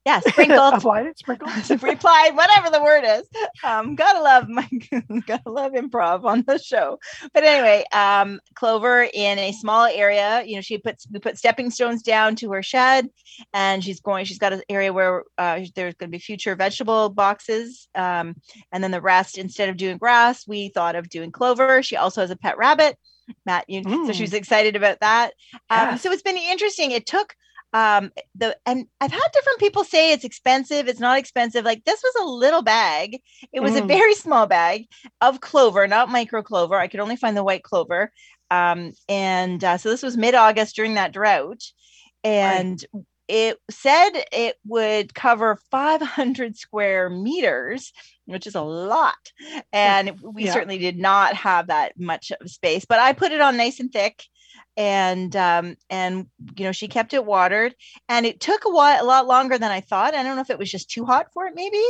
yeah, 0.05 0.21
sprinkled, 0.21 0.75
applied 0.75 1.07
it, 1.07 1.19
sprinkled, 1.19 1.51
replied, 1.83 2.35
whatever 2.35 2.71
the 2.71 2.83
word 2.83 3.05
is. 3.05 3.29
Um, 3.63 3.95
gotta 3.95 4.23
love 4.23 4.49
my, 4.49 4.69
gotta 5.27 5.51
love 5.51 5.73
improv 5.73 6.25
on 6.25 6.45
the 6.47 6.59
show. 6.59 6.99
But 7.35 7.45
anyway, 7.45 7.85
um, 7.93 8.41
Clover 8.55 9.09
in 9.13 9.39
a 9.39 9.53
small 9.53 9.87
area, 9.87 10.43
you 10.45 10.57
know, 10.57 10.61
she 10.61 10.79
puts 10.79 11.07
we 11.11 11.19
put 11.19 11.37
stepping 11.37 11.71
stones 11.71 12.03
down 12.03 12.37
to 12.37 12.51
her 12.53 12.63
shed, 12.63 13.09
and 13.53 13.85
she's 13.85 14.01
going. 14.01 14.25
She's 14.25 14.39
got 14.39 14.53
an 14.53 14.63
area 14.69 14.93
where 14.93 15.25
uh, 15.37 15.61
there's 15.75 15.95
going 15.95 16.11
to 16.11 16.17
be 16.17 16.19
future 16.19 16.55
vegetable 16.55 17.11
boxes, 17.11 17.89
um, 17.95 18.37
and 18.73 18.83
then 18.83 18.91
the 18.91 19.01
rest. 19.01 19.37
Instead 19.37 19.69
of 19.69 19.77
doing 19.77 19.99
grass, 19.99 20.47
we 20.47 20.69
thought 20.71 20.97
of 20.97 21.09
doing 21.09 21.33
clover. 21.33 21.83
She 21.83 21.97
also 21.97 22.21
has 22.21 22.31
a 22.31 22.37
pet 22.37 22.57
rabbit. 22.57 22.97
Matt, 23.45 23.69
you, 23.69 23.83
mm. 23.83 24.07
so 24.07 24.13
she 24.13 24.23
was 24.23 24.33
excited 24.33 24.75
about 24.75 25.01
that. 25.01 25.33
Um, 25.69 25.91
yes. 25.91 26.03
So 26.03 26.11
it's 26.11 26.23
been 26.23 26.39
interesting. 26.39 26.93
It 26.93 27.05
took 27.05 27.35
um 27.73 28.11
the 28.35 28.57
and 28.65 28.87
i've 29.01 29.13
had 29.13 29.33
different 29.33 29.59
people 29.59 29.85
say 29.85 30.13
it's 30.13 30.25
expensive 30.25 30.89
it's 30.89 31.01
not 31.01 31.19
expensive 31.19 31.65
like 31.65 31.85
this 31.85 32.03
was 32.03 32.15
a 32.23 32.31
little 32.31 32.63
bag 32.63 33.21
it 33.53 33.61
was 33.61 33.73
mm. 33.73 33.83
a 33.83 33.87
very 33.87 34.15
small 34.15 34.47
bag 34.47 34.87
of 35.21 35.41
clover 35.41 35.87
not 35.87 36.09
micro 36.09 36.43
clover 36.43 36.77
i 36.77 36.89
could 36.89 37.01
only 37.01 37.17
find 37.17 37.37
the 37.37 37.45
white 37.45 37.63
clover 37.63 38.11
um 38.51 38.93
and 39.09 39.63
uh, 39.65 39.77
so 39.77 39.91
this 39.91 40.03
was 40.03 40.17
mid-august 40.17 40.75
during 40.77 40.95
that 40.95 41.13
drought 41.13 41.63
and 42.25 42.85
right. 42.95 43.05
it 43.29 43.59
said 43.71 44.11
it 44.33 44.57
would 44.65 45.15
cover 45.15 45.59
500 45.71 46.57
square 46.57 47.11
meters 47.11 47.93
which 48.25 48.47
is 48.47 48.55
a 48.55 48.63
lot 48.63 49.33
and 49.75 50.19
we 50.23 50.47
yeah. 50.47 50.55
certainly 50.55 50.79
did 50.79 50.97
not 50.97 51.35
have 51.35 51.67
that 51.67 51.93
much 51.99 52.33
of 52.41 52.51
space 52.51 52.87
but 52.87 52.99
i 52.99 53.13
put 53.13 53.33
it 53.33 53.43
on 53.43 53.59
nice 53.59 53.79
and 53.79 53.93
thick 53.93 54.25
and 54.79 55.35
um, 55.35 55.77
and 55.91 56.29
you 56.57 56.65
know 56.65 56.71
she 56.71 56.87
kept 56.87 57.13
it 57.13 57.27
watered 57.27 57.75
and 58.09 58.25
it 58.25 58.39
took 58.39 58.65
a 58.65 58.71
while 58.71 59.03
a 59.03 59.05
lot 59.05 59.27
longer 59.27 59.59
than 59.59 59.73
i 59.73 59.81
thought 59.81 60.15
i 60.15 60.23
don't 60.23 60.37
know 60.37 60.41
if 60.41 60.51
it 60.51 60.59
was 60.59 60.71
just 60.71 60.89
too 60.89 61.05
hot 61.05 61.27
for 61.35 61.47
it 61.47 61.53
maybe 61.57 61.83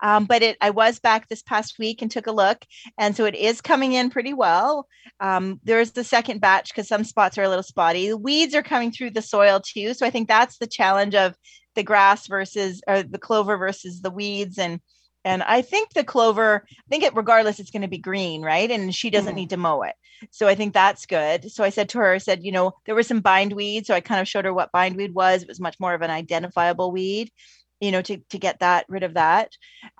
um, 0.00 0.24
but 0.24 0.42
it 0.42 0.56
i 0.60 0.70
was 0.70 1.00
back 1.00 1.28
this 1.28 1.42
past 1.42 1.76
week 1.78 2.00
and 2.00 2.10
took 2.10 2.28
a 2.28 2.32
look 2.32 2.64
and 2.98 3.16
so 3.16 3.24
it 3.24 3.34
is 3.34 3.60
coming 3.60 3.92
in 3.92 4.10
pretty 4.10 4.32
well. 4.32 4.86
Um, 5.20 5.60
there's 5.64 5.92
the 5.92 6.04
second 6.04 6.40
batch 6.40 6.70
because 6.70 6.88
some 6.88 7.04
spots 7.04 7.36
are 7.36 7.42
a 7.42 7.48
little 7.48 7.62
spotty. 7.62 8.08
The 8.08 8.16
weeds 8.16 8.54
are 8.54 8.62
coming 8.62 8.92
through 8.92 9.10
the 9.10 9.22
soil 9.22 9.60
too 9.60 9.92
so 9.92 10.06
i 10.06 10.10
think 10.10 10.28
that's 10.28 10.58
the 10.58 10.66
challenge 10.68 11.16
of 11.16 11.34
the 11.74 11.82
grass 11.82 12.28
versus 12.28 12.80
or 12.86 13.02
the 13.02 13.18
clover 13.18 13.56
versus 13.56 14.00
the 14.00 14.10
weeds 14.10 14.56
and 14.56 14.80
and 15.26 15.42
I 15.42 15.60
think 15.60 15.92
the 15.92 16.04
clover, 16.04 16.64
I 16.70 16.88
think 16.88 17.02
it 17.02 17.16
regardless, 17.16 17.58
it's 17.58 17.72
going 17.72 17.82
to 17.82 17.88
be 17.88 17.98
green, 17.98 18.42
right? 18.42 18.70
And 18.70 18.94
she 18.94 19.10
doesn't 19.10 19.30
mm-hmm. 19.30 19.36
need 19.36 19.50
to 19.50 19.56
mow 19.56 19.82
it. 19.82 19.96
So 20.30 20.46
I 20.46 20.54
think 20.54 20.72
that's 20.72 21.04
good. 21.04 21.50
So 21.50 21.64
I 21.64 21.70
said 21.70 21.88
to 21.90 21.98
her, 21.98 22.12
I 22.12 22.18
said, 22.18 22.44
you 22.44 22.52
know, 22.52 22.74
there 22.86 22.94
was 22.94 23.08
some 23.08 23.20
bindweed. 23.20 23.86
So 23.86 23.94
I 23.94 24.00
kind 24.00 24.20
of 24.20 24.28
showed 24.28 24.44
her 24.44 24.54
what 24.54 24.70
bindweed 24.70 25.14
was. 25.14 25.42
It 25.42 25.48
was 25.48 25.58
much 25.58 25.80
more 25.80 25.94
of 25.94 26.02
an 26.02 26.10
identifiable 26.10 26.92
weed, 26.92 27.32
you 27.80 27.90
know, 27.90 28.02
to, 28.02 28.18
to 28.18 28.38
get 28.38 28.60
that 28.60 28.86
rid 28.88 29.02
of 29.02 29.14
that. 29.14 29.50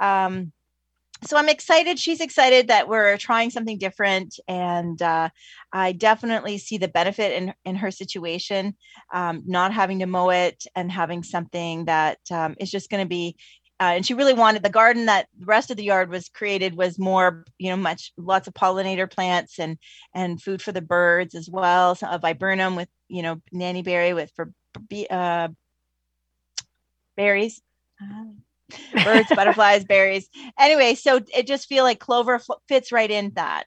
Um, 0.01 0.53
so 1.25 1.37
I'm 1.37 1.49
excited. 1.49 1.99
She's 1.99 2.21
excited 2.21 2.69
that 2.69 2.89
we're 2.89 3.17
trying 3.17 3.51
something 3.51 3.79
different, 3.79 4.39
and 4.47 5.01
uh, 5.01 5.31
I 5.73 5.93
definitely 5.93 6.59
see 6.59 6.77
the 6.77 6.89
benefit 6.89 7.33
in 7.33 7.55
in 7.65 7.77
her 7.77 7.91
situation, 7.91 8.77
um, 9.15 9.43
not 9.47 9.73
having 9.73 10.01
to 10.01 10.07
mow 10.07 10.29
it 10.29 10.67
and 10.75 10.93
having 10.93 11.23
something 11.23 11.87
that 11.87 12.19
um, 12.31 12.55
is 12.61 12.71
just 12.71 12.91
going 12.91 13.03
to 13.03 13.09
be 13.09 13.35
uh, 13.81 13.93
and 13.95 14.07
she 14.07 14.15
really 14.15 14.33
wanted 14.33 14.63
the 14.63 14.71
garden 14.71 15.07
that 15.07 15.27
the 15.39 15.47
rest 15.47 15.71
of 15.71 15.77
the 15.77 15.85
yard 15.85 16.11
was 16.11 16.29
created 16.29 16.77
was 16.77 16.99
more 16.99 17.45
you 17.59 17.71
know 17.71 17.77
much 17.77 18.13
lots 18.17 18.49
of 18.49 18.55
pollinator 18.55 19.11
plants 19.11 19.59
and 19.59 19.79
and 20.15 20.43
food 20.43 20.63
for 20.63 20.73
the 20.73 20.81
birds 20.81 21.35
as 21.35 21.49
well 21.49 21.95
so 21.95 22.07
a 22.09 22.19
viburnum 22.19 22.77
with 22.77 22.89
you 23.09 23.23
know 23.23 23.41
nanny 23.53 23.83
berry 23.83 24.13
with 24.13 24.31
for 24.35 24.53
uh, 25.11 25.49
berries 27.17 27.61
birds, 29.05 29.29
butterflies, 29.35 29.85
berries. 29.85 30.29
Anyway, 30.59 30.95
so 30.95 31.21
it 31.35 31.47
just 31.47 31.69
feel 31.69 31.85
like 31.85 32.01
clover 32.01 32.41
fits 32.69 32.93
right 32.93 33.11
in 33.11 33.33
that. 33.35 33.67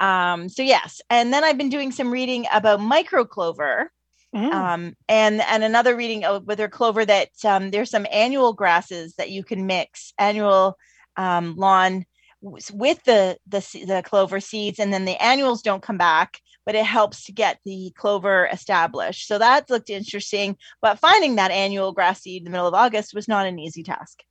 Um, 0.00 0.48
so 0.48 0.62
yes, 0.62 1.00
and 1.10 1.32
then 1.32 1.44
I've 1.44 1.58
been 1.58 1.68
doing 1.68 1.92
some 1.92 2.10
reading 2.10 2.46
about 2.52 2.80
micro 2.80 3.24
clover. 3.24 3.90
Mm. 4.36 4.52
Um, 4.52 4.96
and 5.08 5.40
and 5.40 5.64
another 5.64 5.96
reading 5.96 6.22
with 6.44 6.58
their 6.58 6.68
clover 6.68 7.06
that 7.06 7.30
um, 7.44 7.70
there's 7.70 7.90
some 7.90 8.06
annual 8.12 8.52
grasses 8.52 9.14
that 9.14 9.30
you 9.30 9.42
can 9.42 9.66
mix 9.66 10.12
annual 10.18 10.76
um, 11.16 11.56
lawn 11.56 12.04
with 12.42 13.02
the, 13.04 13.38
the 13.48 13.60
the 13.86 14.02
clover 14.04 14.40
seeds, 14.40 14.78
and 14.78 14.92
then 14.92 15.06
the 15.06 15.20
annuals 15.22 15.62
don't 15.62 15.82
come 15.82 15.96
back, 15.96 16.38
but 16.66 16.74
it 16.74 16.84
helps 16.84 17.24
to 17.24 17.32
get 17.32 17.58
the 17.64 17.92
clover 17.96 18.46
established. 18.52 19.26
So 19.26 19.38
that 19.38 19.70
looked 19.70 19.88
interesting. 19.88 20.58
But 20.82 20.98
finding 20.98 21.36
that 21.36 21.50
annual 21.50 21.92
grass 21.92 22.20
seed 22.20 22.42
in 22.42 22.44
the 22.44 22.50
middle 22.50 22.68
of 22.68 22.74
August 22.74 23.14
was 23.14 23.28
not 23.28 23.46
an 23.46 23.58
easy 23.58 23.82
task. 23.82 24.22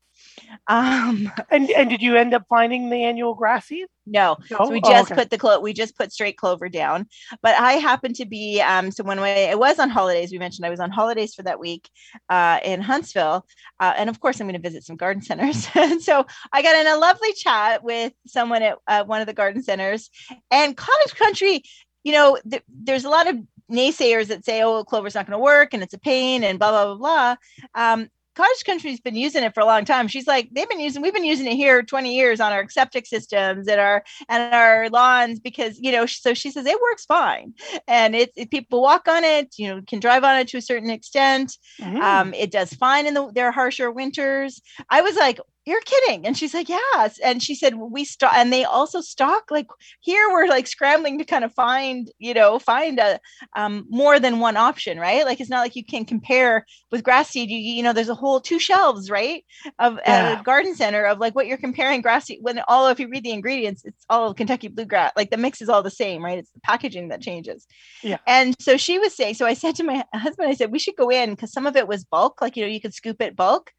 Um, 0.67 1.31
and 1.51 1.69
and 1.71 1.89
did 1.89 2.01
you 2.01 2.15
end 2.15 2.33
up 2.33 2.43
finding 2.49 2.89
the 2.89 3.03
annual 3.03 3.35
grass 3.35 3.67
seed? 3.67 3.87
No, 4.07 4.37
no? 4.51 4.57
So 4.57 4.69
we 4.69 4.81
oh, 4.83 4.89
just 4.89 5.11
oh, 5.11 5.13
okay. 5.13 5.21
put 5.21 5.29
the 5.29 5.37
clo- 5.37 5.59
we 5.59 5.73
just 5.73 5.97
put 5.97 6.11
straight 6.11 6.37
clover 6.37 6.69
down. 6.69 7.07
But 7.41 7.55
I 7.55 7.73
happened 7.73 8.15
to 8.15 8.25
be 8.25 8.61
um, 8.61 8.91
so 8.91 9.03
when 9.03 9.19
we, 9.19 9.29
it 9.29 9.57
was 9.57 9.79
on 9.79 9.89
holidays, 9.89 10.31
we 10.31 10.37
mentioned 10.37 10.65
I 10.65 10.69
was 10.69 10.79
on 10.79 10.91
holidays 10.91 11.33
for 11.33 11.43
that 11.43 11.59
week 11.59 11.89
uh, 12.29 12.59
in 12.63 12.81
Huntsville, 12.81 13.45
uh, 13.79 13.93
and 13.97 14.09
of 14.09 14.19
course 14.19 14.39
I'm 14.39 14.47
going 14.47 14.61
to 14.61 14.67
visit 14.67 14.83
some 14.83 14.95
garden 14.95 15.23
centers. 15.23 15.67
and 15.75 16.01
so 16.01 16.25
I 16.51 16.61
got 16.61 16.75
in 16.75 16.87
a 16.87 16.97
lovely 16.97 17.33
chat 17.33 17.83
with 17.83 18.13
someone 18.27 18.61
at 18.61 18.77
uh, 18.87 19.03
one 19.03 19.21
of 19.21 19.27
the 19.27 19.33
garden 19.33 19.63
centers, 19.63 20.09
and 20.51 20.77
cottage 20.77 21.15
country. 21.15 21.63
You 22.03 22.11
know, 22.11 22.37
th- 22.47 22.63
there's 22.69 23.05
a 23.05 23.09
lot 23.09 23.27
of 23.27 23.37
naysayers 23.71 24.27
that 24.27 24.45
say, 24.45 24.61
"Oh, 24.61 24.83
clover's 24.83 25.15
not 25.15 25.25
going 25.25 25.37
to 25.37 25.43
work 25.43 25.73
and 25.73 25.81
it's 25.81 25.93
a 25.93 25.99
pain," 25.99 26.43
and 26.43 26.59
blah 26.59 26.71
blah 26.71 26.95
blah 26.95 27.35
blah. 27.73 27.93
Um, 27.93 28.09
cottage 28.35 28.63
country's 28.65 28.99
been 28.99 29.15
using 29.15 29.43
it 29.43 29.53
for 29.53 29.61
a 29.61 29.65
long 29.65 29.85
time. 29.85 30.07
She's 30.07 30.27
like 30.27 30.49
they've 30.51 30.69
been 30.69 30.79
using 30.79 31.01
we've 31.01 31.13
been 31.13 31.25
using 31.25 31.47
it 31.47 31.55
here 31.55 31.81
20 31.81 32.15
years 32.15 32.39
on 32.39 32.51
our 32.51 32.67
septic 32.69 33.05
systems 33.05 33.67
and 33.67 33.79
our 33.79 34.03
and 34.29 34.53
our 34.53 34.89
lawns 34.89 35.39
because 35.39 35.79
you 35.79 35.91
know 35.91 36.05
so 36.05 36.33
she 36.33 36.51
says 36.51 36.65
it 36.65 36.81
works 36.81 37.05
fine. 37.05 37.53
And 37.87 38.15
it, 38.15 38.31
it 38.35 38.51
people 38.51 38.81
walk 38.81 39.07
on 39.07 39.23
it 39.23 39.55
you 39.57 39.67
know 39.67 39.81
can 39.87 39.99
drive 39.99 40.23
on 40.23 40.37
it 40.37 40.47
to 40.49 40.57
a 40.57 40.61
certain 40.61 40.89
extent. 40.89 41.57
Mm-hmm. 41.79 42.01
um, 42.01 42.33
it 42.33 42.51
does 42.51 42.73
fine 42.73 43.07
in 43.07 43.13
the 43.13 43.31
their 43.31 43.51
harsher 43.51 43.91
winters. 43.91 44.61
I 44.89 45.01
was 45.01 45.15
like 45.15 45.39
you're 45.65 45.81
kidding. 45.81 46.25
And 46.25 46.37
she's 46.37 46.53
like 46.53 46.69
yes. 46.69 47.19
And 47.19 47.41
she 47.41 47.55
said 47.55 47.75
we 47.75 48.05
stock 48.05 48.33
and 48.35 48.53
they 48.53 48.63
also 48.63 49.01
stock 49.01 49.45
like 49.49 49.67
here 49.99 50.29
we're 50.31 50.47
like 50.47 50.67
scrambling 50.67 51.17
to 51.17 51.25
kind 51.25 51.43
of 51.43 51.53
find 51.53 52.11
you 52.19 52.33
know 52.33 52.59
find 52.59 52.99
a 52.99 53.19
um, 53.55 53.85
more 53.89 54.19
than 54.19 54.39
one 54.39 54.57
option 54.57 54.99
right? 54.99 55.25
Like 55.25 55.39
it's 55.39 55.49
not 55.49 55.61
like 55.61 55.75
you 55.75 55.83
can 55.83 56.05
compare 56.05 56.65
with 56.91 57.03
grass 57.03 57.29
seed. 57.29 57.49
You 57.49 57.57
you 57.57 57.83
know 57.83 57.93
there's 57.93 58.09
a 58.09 58.15
whole 58.15 58.39
two 58.39 58.59
shelves 58.59 59.09
right 59.09 59.43
of 59.79 59.99
yeah. 60.05 60.39
a 60.39 60.43
garden 60.43 60.75
center 60.75 61.05
of 61.05 61.19
like 61.19 61.35
what 61.35 61.47
you're 61.47 61.57
comparing 61.57 62.01
grass 62.01 62.25
seed 62.25 62.39
when 62.41 62.59
all 62.67 62.87
if 62.87 62.99
you 62.99 63.09
read 63.09 63.23
the 63.23 63.31
ingredients 63.31 63.83
it's 63.85 64.05
all 64.09 64.33
kentucky 64.33 64.67
bluegrass 64.67 65.11
like 65.15 65.29
the 65.31 65.37
mix 65.37 65.61
is 65.61 65.69
all 65.69 65.81
the 65.81 65.89
same 65.89 66.23
right? 66.23 66.37
It's 66.37 66.51
the 66.51 66.59
packaging 66.61 67.09
that 67.09 67.21
changes. 67.21 67.65
Yeah. 68.03 68.17
And 68.27 68.55
so 68.59 68.77
she 68.77 68.99
was 68.99 69.15
saying 69.15 69.33
so 69.35 69.45
i 69.45 69.53
said 69.53 69.75
to 69.75 69.83
my 69.83 70.03
husband 70.13 70.49
i 70.49 70.53
said 70.53 70.71
we 70.71 70.79
should 70.79 70.95
go 70.95 71.09
in 71.09 71.31
because 71.31 71.51
some 71.51 71.65
of 71.65 71.75
it 71.75 71.87
was 71.87 72.03
bulk 72.03 72.41
like 72.41 72.55
you 72.55 72.63
know 72.63 72.69
you 72.69 72.81
could 72.81 72.93
scoop 72.93 73.21
it 73.21 73.35
bulk 73.35 73.71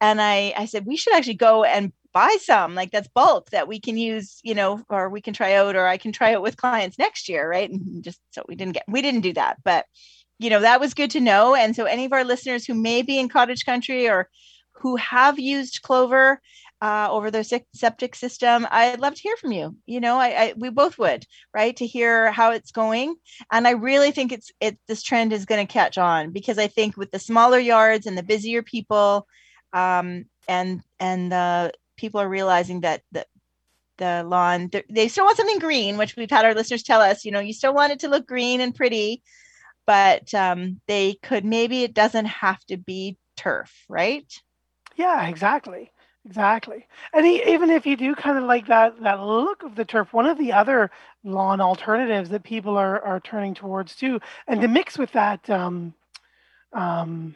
and 0.00 0.20
I, 0.20 0.54
I 0.56 0.66
said 0.66 0.86
we 0.86 0.96
should 0.96 1.14
actually 1.14 1.34
go 1.34 1.64
and 1.64 1.92
buy 2.12 2.36
some 2.40 2.74
like 2.74 2.90
that's 2.90 3.08
bulk 3.08 3.50
that 3.50 3.68
we 3.68 3.78
can 3.78 3.96
use 3.96 4.40
you 4.42 4.54
know 4.54 4.82
or 4.88 5.08
we 5.08 5.20
can 5.20 5.32
try 5.32 5.54
out 5.54 5.76
or 5.76 5.86
i 5.86 5.96
can 5.96 6.10
try 6.10 6.30
it 6.30 6.42
with 6.42 6.56
clients 6.56 6.98
next 6.98 7.28
year 7.28 7.48
right? 7.48 7.70
And 7.70 8.02
just 8.02 8.20
so 8.32 8.42
we 8.48 8.54
didn't 8.54 8.74
get 8.74 8.84
we 8.88 9.02
didn't 9.02 9.20
do 9.22 9.32
that. 9.34 9.58
But 9.64 9.86
you 10.38 10.50
know 10.50 10.60
that 10.60 10.80
was 10.80 10.94
good 10.94 11.10
to 11.12 11.20
know. 11.20 11.54
And 11.54 11.76
so 11.76 11.84
any 11.84 12.04
of 12.04 12.12
our 12.12 12.24
listeners 12.24 12.64
who 12.64 12.74
may 12.74 13.02
be 13.02 13.18
in 13.18 13.28
cottage 13.28 13.64
country 13.64 14.08
or 14.08 14.28
who 14.72 14.96
have 14.96 15.38
used 15.38 15.82
clover 15.82 16.40
uh, 16.82 17.08
over 17.10 17.30
their 17.30 17.44
septic 17.44 18.14
system 18.14 18.66
i'd 18.70 19.00
love 19.00 19.14
to 19.14 19.20
hear 19.20 19.36
from 19.36 19.52
you. 19.52 19.76
You 19.86 20.00
know 20.00 20.16
I, 20.16 20.28
I, 20.28 20.54
we 20.56 20.70
both 20.70 20.98
would 20.98 21.26
right 21.54 21.76
to 21.76 21.86
hear 21.86 22.32
how 22.32 22.52
it's 22.52 22.72
going. 22.72 23.16
And 23.52 23.68
i 23.68 23.72
really 23.72 24.12
think 24.12 24.32
it's 24.32 24.50
it 24.60 24.78
this 24.88 25.02
trend 25.02 25.32
is 25.32 25.44
going 25.44 25.64
to 25.64 25.72
catch 25.72 25.98
on 25.98 26.30
because 26.30 26.58
i 26.58 26.66
think 26.66 26.96
with 26.96 27.10
the 27.10 27.18
smaller 27.18 27.58
yards 27.58 28.06
and 28.06 28.16
the 28.16 28.22
busier 28.22 28.62
people 28.62 29.26
um, 29.72 30.26
and 30.48 30.82
and 30.98 31.32
the 31.32 31.72
people 31.96 32.20
are 32.20 32.28
realizing 32.28 32.80
that 32.80 33.02
the 33.12 33.26
the 33.98 34.24
lawn 34.26 34.70
they 34.88 35.08
still 35.08 35.24
want 35.24 35.36
something 35.36 35.58
green, 35.58 35.96
which 35.98 36.16
we've 36.16 36.30
had 36.30 36.44
our 36.44 36.54
listeners 36.54 36.82
tell 36.82 37.00
us. 37.00 37.24
You 37.24 37.32
know, 37.32 37.40
you 37.40 37.52
still 37.52 37.74
want 37.74 37.92
it 37.92 38.00
to 38.00 38.08
look 38.08 38.26
green 38.26 38.60
and 38.60 38.74
pretty, 38.74 39.22
but 39.86 40.32
um, 40.34 40.80
they 40.86 41.14
could 41.22 41.44
maybe 41.44 41.82
it 41.82 41.94
doesn't 41.94 42.26
have 42.26 42.64
to 42.66 42.76
be 42.76 43.16
turf, 43.36 43.84
right? 43.88 44.26
Yeah, 44.96 45.26
exactly 45.28 45.92
exactly 46.26 46.86
and 47.14 47.24
even 47.24 47.70
if 47.70 47.86
you 47.86 47.96
do 47.96 48.14
kind 48.14 48.36
of 48.36 48.44
like 48.44 48.66
that 48.66 48.94
that 49.00 49.20
look 49.20 49.62
of 49.62 49.74
the 49.74 49.84
turf 49.86 50.12
one 50.12 50.26
of 50.26 50.36
the 50.36 50.52
other 50.52 50.90
lawn 51.24 51.62
alternatives 51.62 52.28
that 52.28 52.42
people 52.42 52.76
are 52.76 53.00
are 53.00 53.20
turning 53.20 53.54
towards 53.54 53.96
too 53.96 54.20
and 54.46 54.60
to 54.60 54.68
mix 54.68 54.98
with 54.98 55.10
that 55.12 55.48
um 55.48 55.94
um 56.74 57.34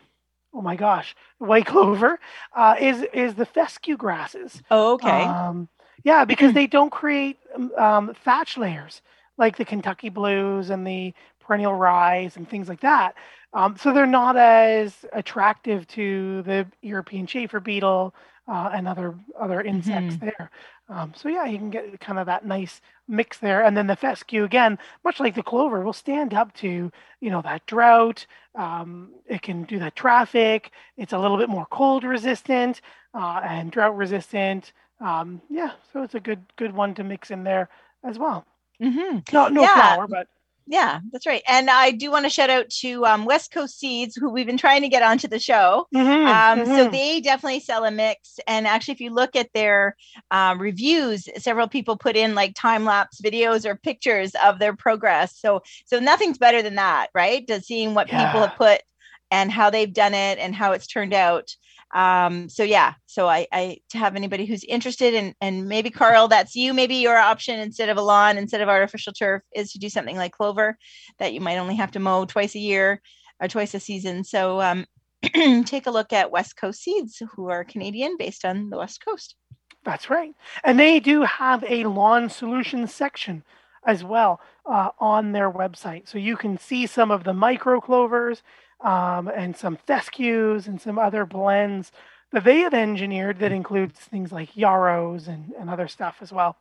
oh 0.55 0.63
my 0.63 0.77
gosh, 0.77 1.15
white 1.39 1.67
clover, 1.75 2.19
uh, 2.55 2.77
is 2.81 3.05
is 3.13 3.35
the 3.35 3.47
fescue 3.47 3.97
grasses. 3.97 4.63
Oh, 4.71 4.95
okay. 4.95 5.25
Um, 5.25 5.69
yeah, 6.05 6.25
because 6.25 6.53
they 6.53 6.67
don't 6.67 6.91
create 6.91 7.39
um, 7.55 7.73
um, 7.77 8.15
thatch 8.25 8.57
layers 8.59 9.01
like 9.37 9.57
the 9.57 9.65
Kentucky 9.65 10.11
blues 10.11 10.71
and 10.71 10.87
the 10.87 11.13
perennial 11.41 11.75
rye 11.75 12.31
and 12.37 12.49
things 12.49 12.69
like 12.69 12.81
that. 12.81 13.15
Um, 13.53 13.77
so 13.77 13.93
they're 13.93 14.07
not 14.07 14.37
as 14.37 15.05
attractive 15.13 15.87
to 15.89 16.43
the 16.43 16.67
European 16.83 17.27
chafer 17.27 17.61
beetle 17.61 18.15
uh, 18.49 18.71
and 18.75 18.87
other 18.87 19.15
other 19.39 19.61
insects 19.61 20.17
mm-hmm. 20.17 20.27
there. 20.27 20.51
Um, 20.89 21.15
so 21.17 21.29
yeah, 21.29 21.47
you 21.47 21.59
can 21.59 21.71
get 21.71 21.99
kind 22.01 22.19
of 22.19 22.27
that 22.27 22.45
nice 22.45 22.81
mix 23.09 23.39
there, 23.39 23.65
and 23.65 23.77
then 23.77 23.87
the 23.87 23.97
fescue 23.97 24.45
again, 24.45 24.79
much 25.03 25.19
like 25.19 25.35
the 25.35 25.43
clover, 25.43 25.83
will 25.83 25.95
stand 25.95 26.35
up 26.35 26.53
to 26.57 26.93
you 27.21 27.31
know 27.31 27.41
that 27.43 27.65
drought. 27.67 28.27
Um, 28.55 29.11
it 29.27 29.43
can 29.43 29.65
do 29.65 29.79
that 29.79 29.97
traffic. 29.97 30.73
It's 30.97 31.13
a 31.13 31.19
little 31.19 31.39
bit 31.39 31.49
more 31.49 31.67
cold 31.71 32.05
resistant 32.05 32.83
uh, 33.15 33.41
and 33.43 33.73
drought 33.73 33.97
resistant. 33.97 34.73
Um, 35.01 35.41
yeah, 35.49 35.73
so 35.93 36.03
it's 36.03 36.15
a 36.15 36.21
good 36.21 36.45
good 36.57 36.75
one 36.75 36.95
to 36.97 37.05
mix 37.05 37.31
in 37.31 37.45
there 37.45 37.69
as 38.03 38.19
well. 38.19 38.47
Mm-hmm. 38.83 39.21
No, 39.33 39.49
no 39.49 39.63
yeah. 39.63 39.75
flower, 39.75 40.07
but 40.07 40.29
yeah, 40.67 41.01
that's 41.13 41.27
right. 41.27 41.43
And 41.47 41.69
I 41.69 41.91
do 41.91 42.11
want 42.11 42.25
to 42.25 42.31
shout 42.31 42.49
out 42.49 42.71
to 42.81 43.05
um, 43.05 43.25
West 43.27 43.53
Coast 43.53 43.79
Seeds, 43.79 44.17
who 44.17 44.31
we've 44.31 44.47
been 44.47 44.57
trying 44.57 44.81
to 44.83 44.89
get 44.89 45.03
onto 45.03 45.29
the 45.29 45.39
show. 45.39 45.87
Mm-hmm, 45.95 46.27
um, 46.27 46.67
mm-hmm. 46.67 46.77
So 46.77 46.89
they 46.89 47.21
definitely 47.21 47.61
sell 47.61 47.85
a 47.85 47.91
mix. 47.91 48.39
And 48.47 48.67
actually, 48.67 48.95
if 48.95 49.01
you 49.01 49.11
look 49.11 49.37
at 49.37 49.51
their 49.53 49.97
um, 50.31 50.61
reviews, 50.61 51.29
several 51.37 51.69
people 51.69 51.97
put 51.97 52.17
in 52.17 52.35
like 52.35 52.55
time 52.55 52.85
lapse 52.85 53.21
videos 53.21 53.67
or 53.67 53.77
pictures 53.77 54.33
of 54.43 54.59
their 54.59 54.75
progress. 54.75 55.39
So 55.39 55.63
so 55.85 55.99
nothing's 55.99 56.39
better 56.39 56.63
than 56.63 56.77
that, 56.77 57.09
right? 57.15 57.47
To 57.49 57.61
seeing 57.61 57.95
what 57.95 58.09
yeah. 58.09 58.27
people 58.27 58.47
have 58.47 58.57
put 58.57 58.83
and 59.31 59.51
how 59.51 59.69
they've 59.69 59.93
done 59.93 60.15
it 60.15 60.39
and 60.39 60.55
how 60.55 60.73
it's 60.73 60.87
turned 60.87 61.13
out 61.13 61.55
um, 61.95 62.49
so 62.49 62.63
yeah 62.63 62.95
so 63.07 63.29
I, 63.29 63.47
I 63.53 63.79
to 63.91 63.99
have 63.99 64.17
anybody 64.17 64.45
who's 64.45 64.65
interested 64.65 65.15
in 65.15 65.35
and 65.41 65.67
maybe 65.67 65.91
carl 65.91 66.29
that's 66.29 66.55
you 66.55 66.75
maybe 66.75 66.97
your 66.97 67.17
option 67.17 67.59
instead 67.61 67.89
of 67.89 67.97
a 67.97 68.03
lawn 68.03 68.37
instead 68.37 68.61
of 68.61 68.69
artificial 68.69 69.13
turf 69.13 69.43
is 69.55 69.73
to 69.73 69.79
do 69.79 69.89
something 69.89 70.17
like 70.17 70.33
clover 70.33 70.77
that 71.19 71.33
you 71.33 71.41
might 71.41 71.59
only 71.59 71.77
have 71.77 71.93
to 71.93 72.01
mow 72.01 72.25
twice 72.25 72.55
a 72.55 72.59
year 72.59 73.01
or 73.41 73.49
twice 73.49 73.75
a 73.75 73.81
season. 73.81 74.25
So 74.25 74.61
um, 74.61 74.87
take 75.65 75.87
a 75.87 75.91
look 75.91 76.13
at 76.13 76.31
west 76.31 76.57
coast 76.57 76.83
seeds 76.83 77.23
who 77.35 77.49
are 77.49 77.65
canadian 77.65 78.17
based 78.17 78.45
on 78.45 78.71
the 78.71 78.79
west 78.79 79.05
coast. 79.05 79.37
That's 79.85 80.09
right. 80.09 80.35
And 80.63 80.81
they 80.81 80.99
do 80.99 81.23
have 81.23 81.63
a 81.69 81.85
lawn 81.85 82.31
solutions 82.31 82.95
section 82.95 83.45
as 83.87 84.03
well 84.03 84.41
uh, 84.65 84.91
on 84.99 85.33
their 85.33 85.51
website. 85.51 86.09
So 86.09 86.17
you 86.17 86.37
can 86.37 86.57
see 86.57 86.87
some 86.87 87.11
of 87.11 87.25
the 87.25 87.35
micro 87.35 87.81
clovers 87.81 88.43
um, 88.85 89.29
and 89.29 89.57
some 89.57 89.77
fescues 89.77 90.69
and 90.69 90.81
some 90.81 90.99
other 90.99 91.27
blends 91.27 91.91
that 92.31 92.45
they 92.45 92.59
have 92.59 92.75
engineered 92.75 93.39
that 93.39 93.51
includes 93.51 93.99
things 93.99 94.31
like 94.31 94.57
yarrows 94.57 95.27
and, 95.27 95.53
and 95.59 95.71
other 95.71 95.89
stuff 95.89 96.19
as 96.21 96.33
well 96.33 96.57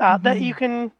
uh, 0.00 0.14
mm-hmm. 0.14 0.24
that 0.24 0.40
you 0.40 0.54
can 0.54 0.92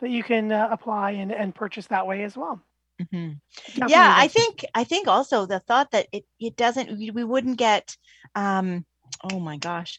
that 0.00 0.10
you 0.10 0.22
can 0.22 0.52
uh, 0.52 0.68
apply 0.70 1.12
and, 1.12 1.32
and 1.32 1.54
purchase 1.54 1.88
that 1.88 2.06
way 2.06 2.22
as 2.22 2.36
well. 2.36 2.62
Mm-hmm. 3.02 3.88
Yeah, 3.88 4.14
I 4.16 4.28
think 4.28 4.64
I 4.74 4.84
think 4.84 5.08
also 5.08 5.46
the 5.46 5.60
thought 5.60 5.92
that 5.92 6.06
it 6.12 6.24
it 6.38 6.56
doesn't 6.56 6.98
we 6.98 7.24
wouldn't 7.24 7.56
get 7.56 7.96
um 8.34 8.84
oh 9.32 9.38
my 9.38 9.56
gosh 9.56 9.98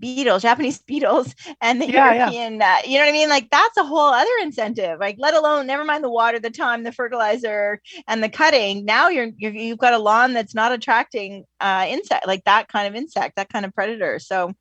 beetles, 0.00 0.42
Japanese 0.42 0.78
beetles, 0.86 1.34
and 1.60 1.80
the 1.80 1.90
yeah, 1.90 2.14
European, 2.14 2.56
yeah. 2.56 2.78
Uh, 2.78 2.88
you 2.88 2.98
know 2.98 3.04
what 3.04 3.10
I 3.10 3.12
mean? 3.12 3.28
Like 3.28 3.48
that's 3.50 3.76
a 3.76 3.84
whole 3.84 4.08
other 4.08 4.30
incentive. 4.42 4.98
Like 4.98 5.16
let 5.18 5.34
alone, 5.34 5.66
never 5.66 5.84
mind 5.84 6.02
the 6.02 6.10
water, 6.10 6.38
the 6.38 6.50
time, 6.50 6.82
the 6.82 6.92
fertilizer, 6.92 7.80
and 8.08 8.22
the 8.22 8.28
cutting. 8.28 8.84
Now 8.84 9.08
you're, 9.08 9.30
you 9.36 9.70
have 9.70 9.78
got 9.78 9.94
a 9.94 9.98
lawn 9.98 10.32
that's 10.32 10.54
not 10.54 10.72
attracting 10.72 11.44
uh, 11.60 11.86
insect, 11.88 12.26
like 12.26 12.44
that 12.44 12.68
kind 12.68 12.88
of 12.88 12.94
insect, 12.94 13.36
that 13.36 13.50
kind 13.50 13.64
of 13.64 13.74
predator. 13.74 14.18
So 14.18 14.54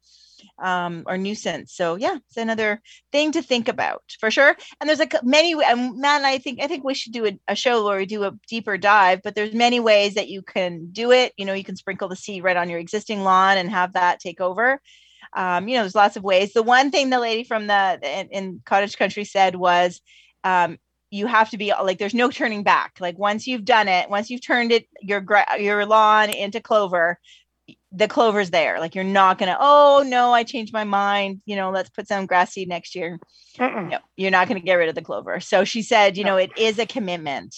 um, 0.58 1.04
or 1.06 1.18
nuisance. 1.18 1.74
So 1.74 1.96
yeah, 1.96 2.18
it's 2.28 2.38
another 2.38 2.82
thing 3.12 3.32
to 3.34 3.42
think 3.42 3.68
about 3.68 4.04
for 4.20 4.32
sure. 4.32 4.56
And 4.80 4.88
there's 4.88 5.00
like 5.00 5.16
many, 5.24 5.54
and 5.54 6.00
man, 6.00 6.26
I 6.26 6.38
think 6.38 6.62
I 6.62 6.68
think 6.68 6.84
we 6.84 6.94
should 6.94 7.14
do 7.14 7.26
a, 7.26 7.40
a, 7.48 7.56
show 7.56 7.86
where 7.86 7.98
we 7.98 8.06
do 8.06 8.24
a 8.24 8.38
deeper 8.48 8.78
dive. 8.78 9.22
But 9.24 9.36
there's 9.36 9.54
many 9.54 9.80
ways 9.80 10.16
that 10.16 10.30
you 10.30 10.42
can 10.42 10.90
do 10.92 11.12
it. 11.12 11.34
You 11.38 11.46
know, 11.46 11.54
you 11.54 11.64
can 11.64 11.76
sprinkle 11.76 12.08
the 12.08 12.16
seed 12.16 12.44
right 12.44 12.58
on 12.58 12.70
your 12.70 12.80
existing 12.80 13.24
lawn 13.24 13.58
and 13.58 13.70
have 13.70 13.94
that 13.94 14.20
take 14.20 14.42
over. 14.42 14.82
Um, 15.34 15.68
you 15.68 15.76
know, 15.76 15.84
there's 15.84 15.96
lots 15.96 16.16
of 16.16 16.24
ways. 16.24 16.54
The 16.54 16.64
one 16.64 16.92
thing 16.92 17.10
the 17.10 17.20
lady 17.20 17.44
from 17.44 17.68
the 17.68 18.00
in, 18.02 18.28
in 18.30 18.62
cottage 18.66 18.98
country 18.98 19.26
said 19.26 19.56
was. 19.56 20.02
Um, 20.44 20.78
you 21.12 21.26
have 21.26 21.50
to 21.50 21.58
be 21.58 21.74
like 21.74 21.98
there's 21.98 22.14
no 22.14 22.30
turning 22.30 22.62
back 22.62 22.98
like 23.00 23.18
once 23.18 23.48
you've 23.48 23.66
done 23.66 23.88
it 23.88 24.12
once 24.12 24.30
you've 24.30 24.46
turned 24.46 24.72
it 24.72 24.88
your 25.02 25.26
your 25.58 25.84
lawn 25.88 26.30
into 26.30 26.62
clover 26.62 27.18
the 27.92 28.08
clover's 28.08 28.52
there. 28.52 28.80
Like 28.80 28.96
you're 28.96 29.04
not 29.04 29.38
gonna, 29.38 29.58
oh 29.60 30.04
no, 30.06 30.32
I 30.34 30.44
changed 30.44 30.74
my 30.74 30.84
mind. 30.84 31.42
You 31.46 31.56
know, 31.56 31.72
let's 31.72 31.90
put 31.90 32.08
some 32.08 32.26
grass 32.26 32.54
seed 32.54 32.68
next 32.68 32.96
year. 32.96 33.20
No, 33.90 33.98
you're 34.16 34.32
not 34.32 34.48
gonna 34.48 34.60
get 34.60 34.76
rid 34.76 34.90
of 34.90 34.96
the 34.96 35.02
clover. 35.02 35.40
So 35.40 35.64
she 35.64 35.82
said, 35.82 36.18
you 36.18 36.24
know, 36.24 36.38
it 36.38 36.52
is 36.58 36.80
a 36.80 36.86
commitment. 36.86 37.56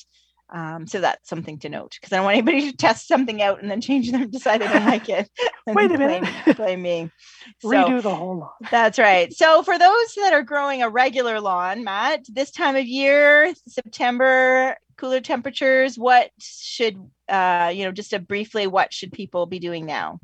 Um, 0.53 0.85
so 0.85 0.99
that's 0.99 1.29
something 1.29 1.59
to 1.59 1.69
note 1.69 1.95
because 1.99 2.11
I 2.11 2.17
don't 2.17 2.25
want 2.25 2.37
anybody 2.37 2.71
to 2.71 2.77
test 2.77 3.07
something 3.07 3.41
out 3.41 3.61
and 3.61 3.71
then 3.71 3.79
change 3.79 4.11
their 4.11 4.25
decide 4.25 4.61
they 4.61 4.67
don't 4.67 4.85
like 4.85 5.07
it. 5.07 5.29
Wait 5.67 5.91
a 5.91 5.97
minute, 5.97 6.23
blame, 6.45 6.55
blame 6.55 6.81
me. 6.81 7.11
So, 7.59 7.69
Redo 7.69 8.01
the 8.01 8.13
whole 8.13 8.39
lawn. 8.39 8.49
That's 8.69 8.99
right. 8.99 9.31
So 9.33 9.63
for 9.63 9.79
those 9.79 10.13
that 10.15 10.33
are 10.33 10.43
growing 10.43 10.83
a 10.83 10.89
regular 10.89 11.39
lawn, 11.39 11.83
Matt, 11.85 12.25
this 12.27 12.51
time 12.51 12.75
of 12.75 12.85
year, 12.85 13.53
September, 13.67 14.75
cooler 14.97 15.21
temperatures, 15.21 15.97
what 15.97 16.31
should 16.39 16.97
uh, 17.31 17.71
you 17.73 17.85
know, 17.85 17.91
just 17.91 18.13
a 18.13 18.19
briefly, 18.19 18.67
what 18.67 18.93
should 18.93 19.11
people 19.13 19.45
be 19.45 19.59
doing 19.59 19.85
now? 19.85 20.19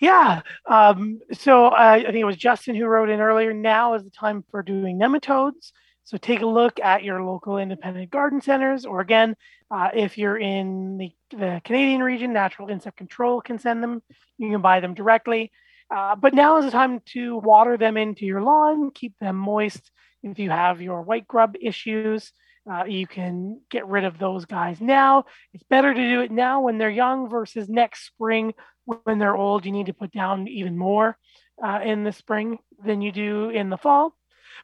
Yeah. 0.00 0.42
Um, 0.68 1.20
so 1.32 1.66
uh, 1.66 2.00
I 2.00 2.02
think 2.02 2.16
it 2.16 2.24
was 2.24 2.36
Justin 2.36 2.74
who 2.74 2.86
wrote 2.86 3.08
in 3.08 3.20
earlier. 3.20 3.54
Now 3.54 3.94
is 3.94 4.02
the 4.02 4.10
time 4.10 4.44
for 4.50 4.62
doing 4.62 4.98
nematodes. 4.98 5.72
So 6.12 6.18
take 6.18 6.42
a 6.42 6.46
look 6.46 6.78
at 6.78 7.04
your 7.04 7.22
local 7.22 7.56
independent 7.56 8.10
garden 8.10 8.42
centers, 8.42 8.84
or 8.84 9.00
again, 9.00 9.34
uh, 9.70 9.88
if 9.94 10.18
you're 10.18 10.36
in 10.36 10.98
the, 10.98 11.10
the, 11.34 11.62
Canadian 11.64 12.02
region, 12.02 12.34
Natural 12.34 12.68
Insect 12.68 12.98
Control 12.98 13.40
can 13.40 13.58
send 13.58 13.82
them. 13.82 14.02
You 14.36 14.50
can 14.50 14.60
buy 14.60 14.80
them 14.80 14.92
directly. 14.92 15.50
Uh, 15.90 16.14
but 16.14 16.34
now 16.34 16.58
is 16.58 16.66
the 16.66 16.70
time 16.70 17.00
to 17.14 17.38
water 17.38 17.78
them 17.78 17.96
into 17.96 18.26
your 18.26 18.42
lawn, 18.42 18.90
keep 18.90 19.14
them 19.20 19.36
moist. 19.36 19.90
If 20.22 20.38
you 20.38 20.50
have 20.50 20.82
your 20.82 21.00
white 21.00 21.26
grub 21.26 21.54
issues, 21.58 22.30
uh, 22.70 22.84
you 22.84 23.06
can 23.06 23.62
get 23.70 23.86
rid 23.86 24.04
of 24.04 24.18
those 24.18 24.44
guys 24.44 24.82
now. 24.82 25.24
It's 25.54 25.64
better 25.64 25.94
to 25.94 26.08
do 26.10 26.20
it 26.20 26.30
now 26.30 26.60
when 26.60 26.76
they're 26.76 26.90
young 26.90 27.30
versus 27.30 27.70
next 27.70 28.04
spring 28.04 28.52
when 28.84 29.18
they're 29.18 29.34
old. 29.34 29.64
You 29.64 29.72
need 29.72 29.86
to 29.86 29.94
put 29.94 30.12
down 30.12 30.46
even 30.46 30.76
more 30.76 31.16
uh, 31.64 31.80
in 31.82 32.04
the 32.04 32.12
spring 32.12 32.58
than 32.84 33.00
you 33.00 33.12
do 33.12 33.48
in 33.48 33.70
the 33.70 33.78
fall. 33.78 34.14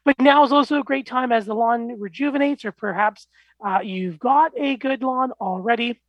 But 0.05 0.20
now 0.20 0.44
is 0.44 0.53
also 0.53 0.80
a 0.80 0.84
great 0.84 1.07
time 1.07 1.32
as 1.32 1.46
the 1.46 1.55
lawn 1.55 1.99
rejuvenates, 2.01 2.64
or 2.64 2.72
perhaps 2.72 3.26
uh, 3.64 3.80
you've 3.82 4.18
got 4.18 4.53
a 4.57 4.76
good 4.76 5.03
lawn 5.03 5.32
already. 5.40 6.01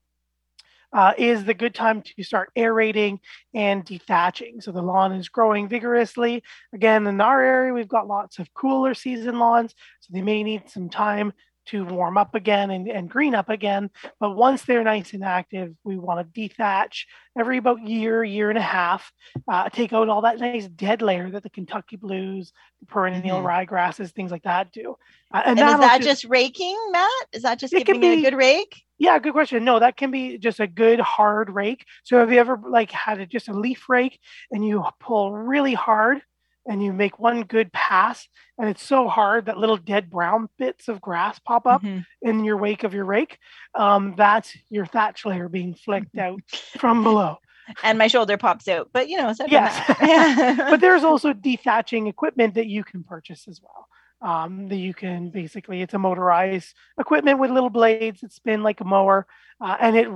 Uh, 0.92 1.14
is 1.20 1.46
the 1.46 1.54
good 1.54 1.76
time 1.76 2.02
to 2.02 2.24
start 2.24 2.50
aerating 2.56 3.20
and 3.54 3.86
dethatching. 3.86 4.64
So 4.64 4.72
the 4.72 4.82
lawn 4.82 5.12
is 5.12 5.30
growing 5.30 5.68
vigorously. 5.68 6.42
Again, 6.74 7.06
in 7.06 7.22
our 7.22 7.44
area, 7.44 7.72
we've 7.72 7.88
got 7.88 8.08
lots 8.08 8.40
of 8.40 8.52
cooler 8.56 8.96
season 8.96 9.38
lawns, 9.38 9.76
so 10.00 10.12
they 10.12 10.24
may 10.24 10.42
need 10.42 10.68
some 10.68 10.90
time 10.90 11.32
to 11.70 11.86
warm 11.86 12.18
up 12.18 12.36
again 12.36 12.72
and, 12.72 12.88
and 12.88 13.10
green 13.10 13.36
up 13.36 13.50
again. 13.50 13.90
But 14.20 14.36
once 14.36 14.64
they're 14.64 14.84
nice 14.84 15.14
and 15.14 15.24
active, 15.24 15.74
we 15.84 15.98
want 15.98 16.20
to 16.34 16.40
dethatch 16.40 17.04
every 17.38 17.58
about 17.58 17.88
year, 17.88 18.24
year 18.24 18.50
and 18.50 18.58
a 18.58 18.62
half, 18.62 19.12
uh, 19.48 19.70
take 19.70 19.94
out 19.94 20.10
all 20.10 20.22
that 20.22 20.40
nice 20.40 20.68
dead 20.68 21.02
layer 21.02 21.30
that 21.32 21.44
the 21.44 21.50
Kentucky 21.50 21.96
blues, 21.96 22.52
the 22.80 22.86
perennial 22.86 23.40
mm-hmm. 23.40 23.48
ryegrasses, 23.48 24.12
things 24.12 24.32
like 24.32 24.44
that 24.44 24.72
do. 24.72 24.96
Uh, 25.34 25.42
and, 25.46 25.60
and 25.60 25.70
is 25.70 25.80
that 25.80 25.98
just, 26.02 26.22
just, 26.22 26.32
raking, 26.32 26.78
Matt? 26.92 27.10
Is 27.34 27.44
that 27.44 27.60
just 27.60 27.74
giving 27.74 27.96
it, 27.96 28.02
be, 28.02 28.08
it 28.08 28.20
a 28.20 28.32
good 28.32 28.38
rake? 28.38 28.82
Yeah, 28.98 29.18
good 29.20 29.34
question. 29.34 29.64
No, 29.64 29.80
that 29.80 29.96
can 29.96 30.12
be 30.12 30.38
just 30.38 30.60
a 30.60 30.68
good 30.68 31.00
hard 31.00 31.50
rake. 31.50 31.86
So 32.04 32.20
have 32.20 32.32
you 32.32 32.40
ever 32.40 32.60
like 32.68 32.92
had 32.92 33.20
a, 33.20 33.26
just 33.26 33.48
a 33.48 33.54
leaf 33.54 33.88
rake 33.88 34.20
and 34.52 34.66
you 34.66 34.84
pull 35.00 35.32
really 35.32 35.74
hard 35.74 36.22
and 36.68 36.84
you 36.84 36.94
make 36.94 37.20
one 37.20 37.44
good 37.44 37.72
pass 37.74 38.28
and 38.58 38.70
it's 38.70 38.84
so 38.84 39.08
hard 39.08 39.46
that 39.46 39.58
little 39.58 39.78
dead 39.78 40.10
brown 40.10 40.50
bits 40.58 40.88
of 40.88 41.02
grass 41.02 41.40
pop 41.40 41.66
up 41.66 41.82
mm-hmm. 41.82 42.02
in 42.28 42.44
your 42.44 42.58
wake 42.58 42.84
of 42.84 42.94
your 42.94 43.06
rake. 43.06 43.38
Um, 43.74 44.16
that's 44.18 44.56
your 44.70 44.86
thatch 44.86 45.26
layer 45.26 45.48
being 45.50 45.74
flicked 45.74 46.18
out 46.20 46.42
from 46.78 47.04
below. 47.04 47.38
And 47.84 47.98
my 47.98 48.08
shoulder 48.08 48.38
pops 48.38 48.68
out 48.68 48.90
but 48.92 49.10
you 49.10 49.18
know 49.18 49.34
yes. 49.48 50.58
but 50.70 50.82
there's 50.82 51.04
also 51.04 51.34
dethatching 51.34 52.10
equipment 52.10 52.56
that 52.56 52.68
you 52.68 52.84
can 52.84 53.04
purchase 53.04 53.48
as 53.48 53.62
well. 53.62 53.88
Um, 54.22 54.68
that 54.68 54.76
you 54.76 54.94
can 54.94 55.30
basically 55.30 55.82
it's 55.82 55.94
a 55.94 56.00
motorized 56.00 56.76
equipment 57.00 57.40
with 57.40 57.52
little 57.52 57.70
blades 57.70 58.20
that 58.20 58.34
spin 58.34 58.64
like 58.64 58.82
a 58.82 58.86
mower 58.86 59.26
uh, 59.62 59.78
and 59.80 59.96
it 59.96 60.10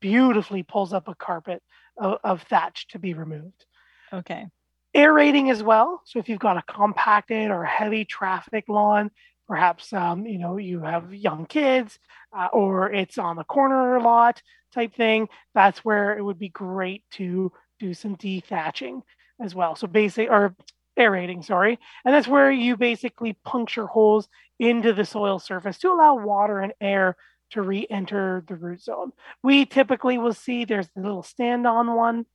beautifully 0.00 0.62
pulls 0.62 0.92
up 0.92 1.08
a 1.08 1.14
carpet 1.16 1.60
of, 1.96 2.18
of 2.22 2.42
thatch 2.42 2.86
to 2.88 3.00
be 3.00 3.14
removed. 3.14 3.64
Okay 4.12 4.46
aerating 4.94 5.50
as 5.50 5.62
well. 5.62 6.02
So 6.04 6.18
if 6.18 6.28
you've 6.28 6.38
got 6.38 6.56
a 6.56 6.62
compacted 6.62 7.50
or 7.50 7.64
heavy 7.64 8.04
traffic 8.04 8.64
lawn, 8.68 9.10
perhaps 9.46 9.92
um, 9.92 10.26
you 10.26 10.38
know 10.38 10.56
you 10.56 10.80
have 10.80 11.14
young 11.14 11.46
kids 11.46 11.98
uh, 12.36 12.48
or 12.52 12.92
it's 12.92 13.18
on 13.18 13.36
the 13.36 13.44
corner 13.44 14.00
lot 14.00 14.42
type 14.74 14.94
thing, 14.94 15.28
that's 15.54 15.84
where 15.84 16.16
it 16.16 16.22
would 16.22 16.38
be 16.38 16.50
great 16.50 17.02
to 17.12 17.50
do 17.78 17.94
some 17.94 18.16
dethatching 18.16 19.02
as 19.40 19.54
well. 19.54 19.74
So 19.76 19.86
basic 19.86 20.28
or 20.30 20.54
aerating, 20.98 21.42
sorry, 21.42 21.78
and 22.04 22.14
that's 22.14 22.28
where 22.28 22.50
you 22.50 22.76
basically 22.76 23.34
puncture 23.44 23.86
holes 23.86 24.28
into 24.58 24.92
the 24.92 25.04
soil 25.04 25.38
surface 25.38 25.78
to 25.78 25.90
allow 25.90 26.16
water 26.16 26.60
and 26.60 26.72
air 26.80 27.16
to 27.50 27.62
re-enter 27.62 28.44
the 28.46 28.56
root 28.56 28.82
zone. 28.82 29.12
We 29.42 29.64
typically 29.64 30.18
will 30.18 30.34
see 30.34 30.64
there's 30.64 30.90
a 30.96 31.00
little 31.00 31.22
stand-on 31.22 31.94
one 31.94 32.26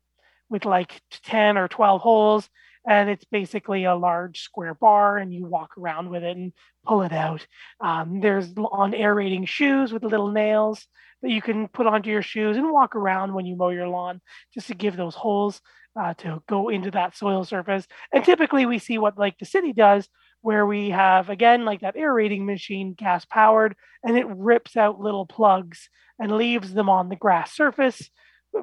with 0.49 0.65
like 0.65 1.01
10 1.23 1.57
or 1.57 1.67
12 1.67 2.01
holes 2.01 2.49
and 2.85 3.09
it's 3.09 3.25
basically 3.25 3.85
a 3.85 3.95
large 3.95 4.41
square 4.41 4.73
bar 4.73 5.17
and 5.17 5.33
you 5.33 5.45
walk 5.45 5.77
around 5.77 6.09
with 6.09 6.23
it 6.23 6.35
and 6.35 6.51
pull 6.85 7.01
it 7.01 7.13
out. 7.13 7.45
Um, 7.79 8.19
there's 8.19 8.49
on 8.57 8.93
aerating 8.93 9.45
shoes 9.45 9.93
with 9.93 10.03
little 10.03 10.31
nails 10.31 10.85
that 11.21 11.31
you 11.31 11.41
can 11.41 11.69
put 11.69 11.87
onto 11.87 12.09
your 12.09 12.21
shoes 12.21 12.57
and 12.57 12.71
walk 12.71 12.95
around 12.95 13.33
when 13.33 13.45
you 13.45 13.55
mow 13.55 13.69
your 13.69 13.87
lawn 13.87 14.19
just 14.53 14.67
to 14.67 14.75
give 14.75 14.97
those 14.97 15.15
holes 15.15 15.61
uh, 15.95 16.13
to 16.15 16.41
go 16.49 16.69
into 16.69 16.91
that 16.91 17.15
soil 17.15 17.45
surface. 17.45 17.87
And 18.11 18.25
typically 18.25 18.65
we 18.65 18.79
see 18.79 18.97
what 18.97 19.17
like 19.17 19.37
the 19.37 19.45
city 19.45 19.71
does 19.71 20.09
where 20.41 20.65
we 20.65 20.89
have 20.89 21.29
again 21.29 21.63
like 21.63 21.81
that 21.81 21.95
aerating 21.95 22.45
machine 22.45 22.95
gas 22.95 23.23
powered 23.23 23.75
and 24.03 24.17
it 24.17 24.27
rips 24.27 24.75
out 24.75 24.99
little 24.99 25.25
plugs 25.25 25.89
and 26.19 26.35
leaves 26.35 26.73
them 26.73 26.89
on 26.89 27.07
the 27.07 27.15
grass 27.15 27.55
surface 27.55 28.09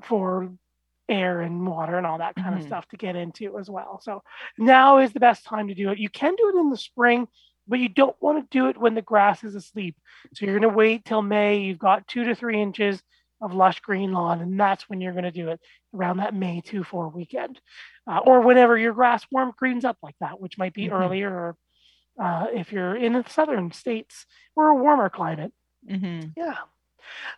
for 0.02 0.52
air 1.10 1.40
and 1.40 1.66
water 1.66 1.96
and 1.98 2.06
all 2.06 2.18
that 2.18 2.36
kind 2.36 2.48
mm-hmm. 2.48 2.60
of 2.60 2.66
stuff 2.66 2.88
to 2.88 2.96
get 2.96 3.16
into 3.16 3.58
as 3.58 3.68
well. 3.68 4.00
So 4.02 4.22
now 4.58 4.98
is 4.98 5.12
the 5.12 5.20
best 5.20 5.44
time 5.44 5.68
to 5.68 5.74
do 5.74 5.90
it. 5.90 5.98
You 5.98 6.08
can 6.08 6.34
do 6.36 6.52
it 6.54 6.58
in 6.58 6.70
the 6.70 6.76
spring, 6.76 7.28
but 7.66 7.80
you 7.80 7.88
don't 7.88 8.16
want 8.20 8.38
to 8.38 8.58
do 8.58 8.68
it 8.68 8.78
when 8.78 8.94
the 8.94 9.02
grass 9.02 9.44
is 9.44 9.54
asleep. 9.54 9.96
So 10.34 10.44
you're 10.44 10.58
going 10.58 10.70
to 10.70 10.76
wait 10.76 11.04
till 11.04 11.22
May. 11.22 11.58
You've 11.58 11.78
got 11.78 12.06
two 12.08 12.24
to 12.24 12.34
three 12.34 12.60
inches 12.60 13.02
of 13.42 13.54
lush 13.54 13.80
green 13.80 14.12
lawn, 14.12 14.40
and 14.40 14.58
that's 14.58 14.88
when 14.88 15.00
you're 15.00 15.12
going 15.12 15.24
to 15.24 15.30
do 15.30 15.48
it 15.48 15.60
around 15.94 16.18
that 16.18 16.34
May 16.34 16.60
2 16.60 16.84
4 16.84 17.08
weekend 17.08 17.60
uh, 18.06 18.18
or 18.18 18.40
whenever 18.40 18.76
your 18.76 18.92
grass 18.92 19.26
warm 19.30 19.52
greens 19.56 19.84
up 19.84 19.96
like 20.02 20.16
that, 20.20 20.40
which 20.40 20.58
might 20.58 20.74
be 20.74 20.86
mm-hmm. 20.86 20.94
earlier 20.94 21.30
or 21.30 21.56
uh, 22.22 22.46
if 22.52 22.70
you're 22.70 22.94
in 22.94 23.14
the 23.14 23.24
southern 23.28 23.72
states 23.72 24.26
or 24.56 24.68
a 24.68 24.74
warmer 24.74 25.08
climate. 25.08 25.52
Mm-hmm. 25.88 26.28
Yeah. 26.36 26.56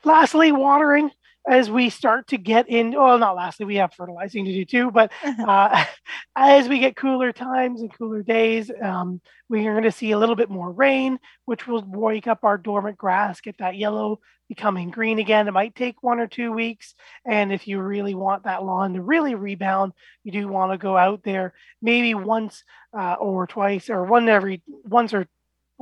Lastly, 0.03 0.51
watering 0.51 1.11
as 1.49 1.71
we 1.71 1.91
start 1.91 2.29
to 2.29 2.39
get 2.39 2.69
in, 2.69 2.93
well, 2.93 3.19
not 3.19 3.37
lastly, 3.37 3.67
we 3.67 3.77
have 3.77 3.93
fertilizing 3.95 4.45
to 4.45 4.53
do 4.53 4.65
too, 4.65 4.91
but 4.91 5.13
uh, 5.25 5.85
as 6.37 6.69
we 6.69 6.79
get 6.79 6.97
cooler 6.97 7.33
times 7.33 7.81
and 7.81 7.93
cooler 7.97 8.23
days, 8.23 8.71
um, 8.83 9.21
we 9.49 9.67
are 9.67 9.73
going 9.73 9.85
to 9.85 9.93
see 9.93 10.13
a 10.13 10.19
little 10.19 10.37
bit 10.37 10.51
more 10.51 10.71
rain, 10.71 11.19
which 11.45 11.67
will 11.67 11.85
wake 11.87 12.27
up 12.27 12.45
our 12.45 12.59
dormant 12.59 12.97
grass, 12.97 13.41
get 13.41 13.59
that 13.59 13.77
yellow 13.77 14.21
becoming 14.49 14.91
green 14.91 15.19
again. 15.19 15.49
It 15.49 15.53
might 15.53 15.75
take 15.75 16.03
one 16.03 16.21
or 16.21 16.27
two 16.27 16.53
weeks. 16.53 16.95
And 17.25 17.53
if 17.53 17.67
you 17.67 17.81
really 17.81 18.15
want 18.15 18.45
that 18.45 18.63
lawn 18.63 18.93
to 18.95 19.01
really 19.01 19.35
rebound, 19.35 19.93
you 20.25 20.33
do 20.33 20.47
want 20.47 20.73
to 20.73 20.79
go 20.79 20.97
out 20.97 21.23
there 21.25 21.55
maybe 21.81 22.15
once 22.15 22.63
uh, 22.97 23.15
or 23.15 23.47
twice 23.47 23.89
or 23.89 24.05
one 24.05 24.29
every 24.29 24.63
once 24.85 25.15
or 25.15 25.27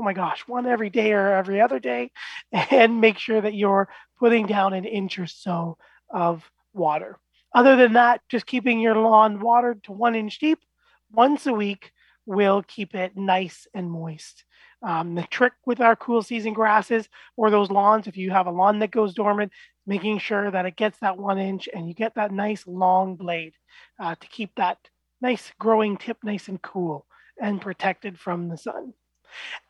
oh 0.00 0.02
my 0.02 0.14
gosh, 0.14 0.40
one 0.46 0.66
every 0.66 0.88
day 0.88 1.12
or 1.12 1.34
every 1.34 1.60
other 1.60 1.78
day, 1.78 2.10
and 2.52 3.02
make 3.02 3.18
sure 3.18 3.38
that 3.38 3.52
you're 3.52 3.90
putting 4.18 4.46
down 4.46 4.72
an 4.72 4.86
inch 4.86 5.18
or 5.18 5.26
so 5.26 5.76
of 6.08 6.42
water. 6.72 7.18
Other 7.54 7.76
than 7.76 7.92
that, 7.92 8.22
just 8.30 8.46
keeping 8.46 8.80
your 8.80 8.94
lawn 8.94 9.40
watered 9.40 9.84
to 9.84 9.92
one 9.92 10.14
inch 10.14 10.38
deep 10.38 10.58
once 11.12 11.46
a 11.46 11.52
week 11.52 11.92
will 12.24 12.62
keep 12.66 12.94
it 12.94 13.14
nice 13.14 13.66
and 13.74 13.90
moist. 13.90 14.44
Um, 14.82 15.14
the 15.14 15.24
trick 15.24 15.52
with 15.66 15.82
our 15.82 15.96
cool 15.96 16.22
season 16.22 16.54
grasses 16.54 17.06
or 17.36 17.50
those 17.50 17.70
lawns, 17.70 18.06
if 18.06 18.16
you 18.16 18.30
have 18.30 18.46
a 18.46 18.50
lawn 18.50 18.78
that 18.78 18.90
goes 18.90 19.12
dormant, 19.12 19.52
making 19.86 20.18
sure 20.18 20.50
that 20.50 20.64
it 20.64 20.76
gets 20.76 20.98
that 21.00 21.18
one 21.18 21.38
inch 21.38 21.68
and 21.74 21.86
you 21.86 21.92
get 21.92 22.14
that 22.14 22.32
nice 22.32 22.66
long 22.66 23.16
blade 23.16 23.52
uh, 24.02 24.14
to 24.14 24.26
keep 24.28 24.54
that 24.54 24.78
nice 25.20 25.52
growing 25.58 25.98
tip, 25.98 26.16
nice 26.24 26.48
and 26.48 26.62
cool 26.62 27.04
and 27.38 27.60
protected 27.60 28.18
from 28.18 28.48
the 28.48 28.56
sun. 28.56 28.94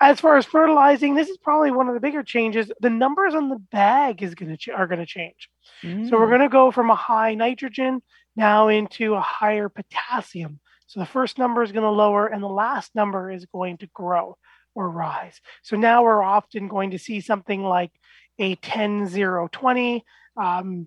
As 0.01 0.21
far 0.21 0.37
as 0.37 0.47
fertilizing, 0.47 1.15
this 1.15 1.29
is 1.29 1.39
probably 1.39 1.71
one 1.71 1.89
of 1.89 1.95
the 1.95 2.01
bigger 2.01 2.23
changes. 2.23 2.71
The 2.81 2.91
numbers 2.91 3.35
on 3.35 3.49
the 3.49 3.59
bag 3.59 4.23
is 4.23 4.35
going 4.35 4.51
to 4.51 4.57
ch- 4.57 4.69
are 4.69 4.87
going 4.87 5.01
to 5.01 5.07
change. 5.07 5.49
Mm. 5.83 6.09
So 6.09 6.19
we're 6.19 6.27
mm. 6.27 6.31
going 6.31 6.41
to 6.43 6.49
go 6.49 6.71
from 6.71 6.91
a 6.91 6.95
high 6.95 7.35
nitrogen 7.35 8.03
now 8.37 8.69
into 8.69 9.15
a 9.15 9.21
higher 9.21 9.69
potassium. 9.69 10.61
So 10.87 11.01
the 11.01 11.07
first 11.07 11.39
number 11.39 11.63
is 11.63 11.73
going 11.73 11.85
to 11.85 11.91
lower 11.91 12.27
and 12.27 12.43
the 12.43 12.49
last 12.49 12.95
number 12.95 13.31
is 13.31 13.47
going 13.47 13.79
to 13.79 13.87
grow 13.95 14.37
or 14.75 14.91
rise. 14.91 15.41
So 15.63 15.77
now 15.77 16.03
we're 16.03 16.23
often 16.23 16.69
going 16.69 16.91
to 16.93 16.99
see 16.99 17.21
something 17.21 17.63
like 17.63 17.93
a 18.39 18.57
10 18.57 19.07
0 19.07 19.49
20. 19.53 20.05
Um, 20.37 20.87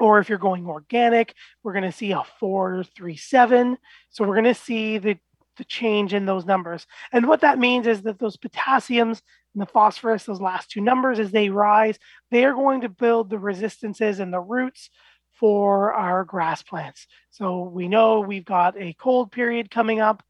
or 0.00 0.18
if 0.18 0.28
you're 0.28 0.38
going 0.38 0.66
organic, 0.66 1.34
we're 1.62 1.72
going 1.72 1.84
to 1.84 1.92
see 1.92 2.12
a 2.12 2.24
4 2.40 2.84
3 2.96 3.16
7. 3.16 3.78
So 4.10 4.24
we're 4.24 4.34
going 4.34 4.52
to 4.52 4.54
see 4.54 4.98
the 4.98 5.18
the 5.56 5.64
change 5.64 6.14
in 6.14 6.26
those 6.26 6.44
numbers. 6.44 6.86
And 7.12 7.26
what 7.26 7.40
that 7.42 7.58
means 7.58 7.86
is 7.86 8.02
that 8.02 8.18
those 8.18 8.36
potassiums 8.36 9.22
and 9.54 9.62
the 9.62 9.66
phosphorus, 9.66 10.24
those 10.24 10.40
last 10.40 10.70
two 10.70 10.80
numbers, 10.80 11.18
as 11.18 11.30
they 11.30 11.50
rise, 11.50 11.98
they 12.30 12.44
are 12.44 12.54
going 12.54 12.82
to 12.82 12.88
build 12.88 13.30
the 13.30 13.38
resistances 13.38 14.18
and 14.18 14.32
the 14.32 14.40
roots 14.40 14.90
for 15.32 15.92
our 15.92 16.24
grass 16.24 16.62
plants. 16.62 17.06
So 17.30 17.64
we 17.64 17.88
know 17.88 18.20
we've 18.20 18.44
got 18.44 18.80
a 18.80 18.94
cold 18.94 19.32
period 19.32 19.70
coming 19.70 20.00
up 20.00 20.22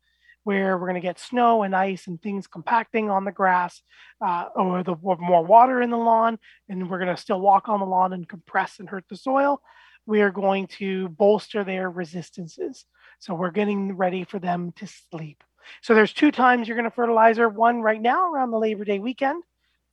where 0.44 0.76
we're 0.76 0.88
going 0.88 1.00
to 1.00 1.06
get 1.06 1.20
snow 1.20 1.62
and 1.62 1.74
ice 1.74 2.06
and 2.06 2.20
things 2.20 2.46
compacting 2.46 3.10
on 3.10 3.24
the 3.24 3.32
grass 3.32 3.82
uh, 4.24 4.46
or 4.56 4.82
the 4.82 4.96
more 5.02 5.44
water 5.44 5.82
in 5.82 5.90
the 5.90 5.96
lawn 5.96 6.38
and 6.68 6.90
we're 6.90 6.98
going 6.98 7.14
to 7.14 7.20
still 7.20 7.40
walk 7.40 7.68
on 7.68 7.80
the 7.80 7.86
lawn 7.86 8.12
and 8.12 8.28
compress 8.28 8.80
and 8.80 8.88
hurt 8.88 9.04
the 9.08 9.16
soil 9.16 9.60
we 10.06 10.20
are 10.20 10.30
going 10.30 10.66
to 10.66 11.08
bolster 11.10 11.62
their 11.64 11.90
resistances 11.90 12.86
so 13.22 13.34
we're 13.34 13.52
getting 13.52 13.96
ready 13.96 14.24
for 14.24 14.40
them 14.40 14.72
to 14.72 14.86
sleep. 14.88 15.44
So 15.80 15.94
there's 15.94 16.12
two 16.12 16.32
times 16.32 16.66
you're 16.66 16.76
going 16.76 16.90
to 16.90 16.94
fertilizer. 16.94 17.48
One 17.48 17.80
right 17.80 18.02
now 18.02 18.28
around 18.32 18.50
the 18.50 18.58
Labor 18.58 18.84
Day 18.84 18.98
weekend 18.98 19.44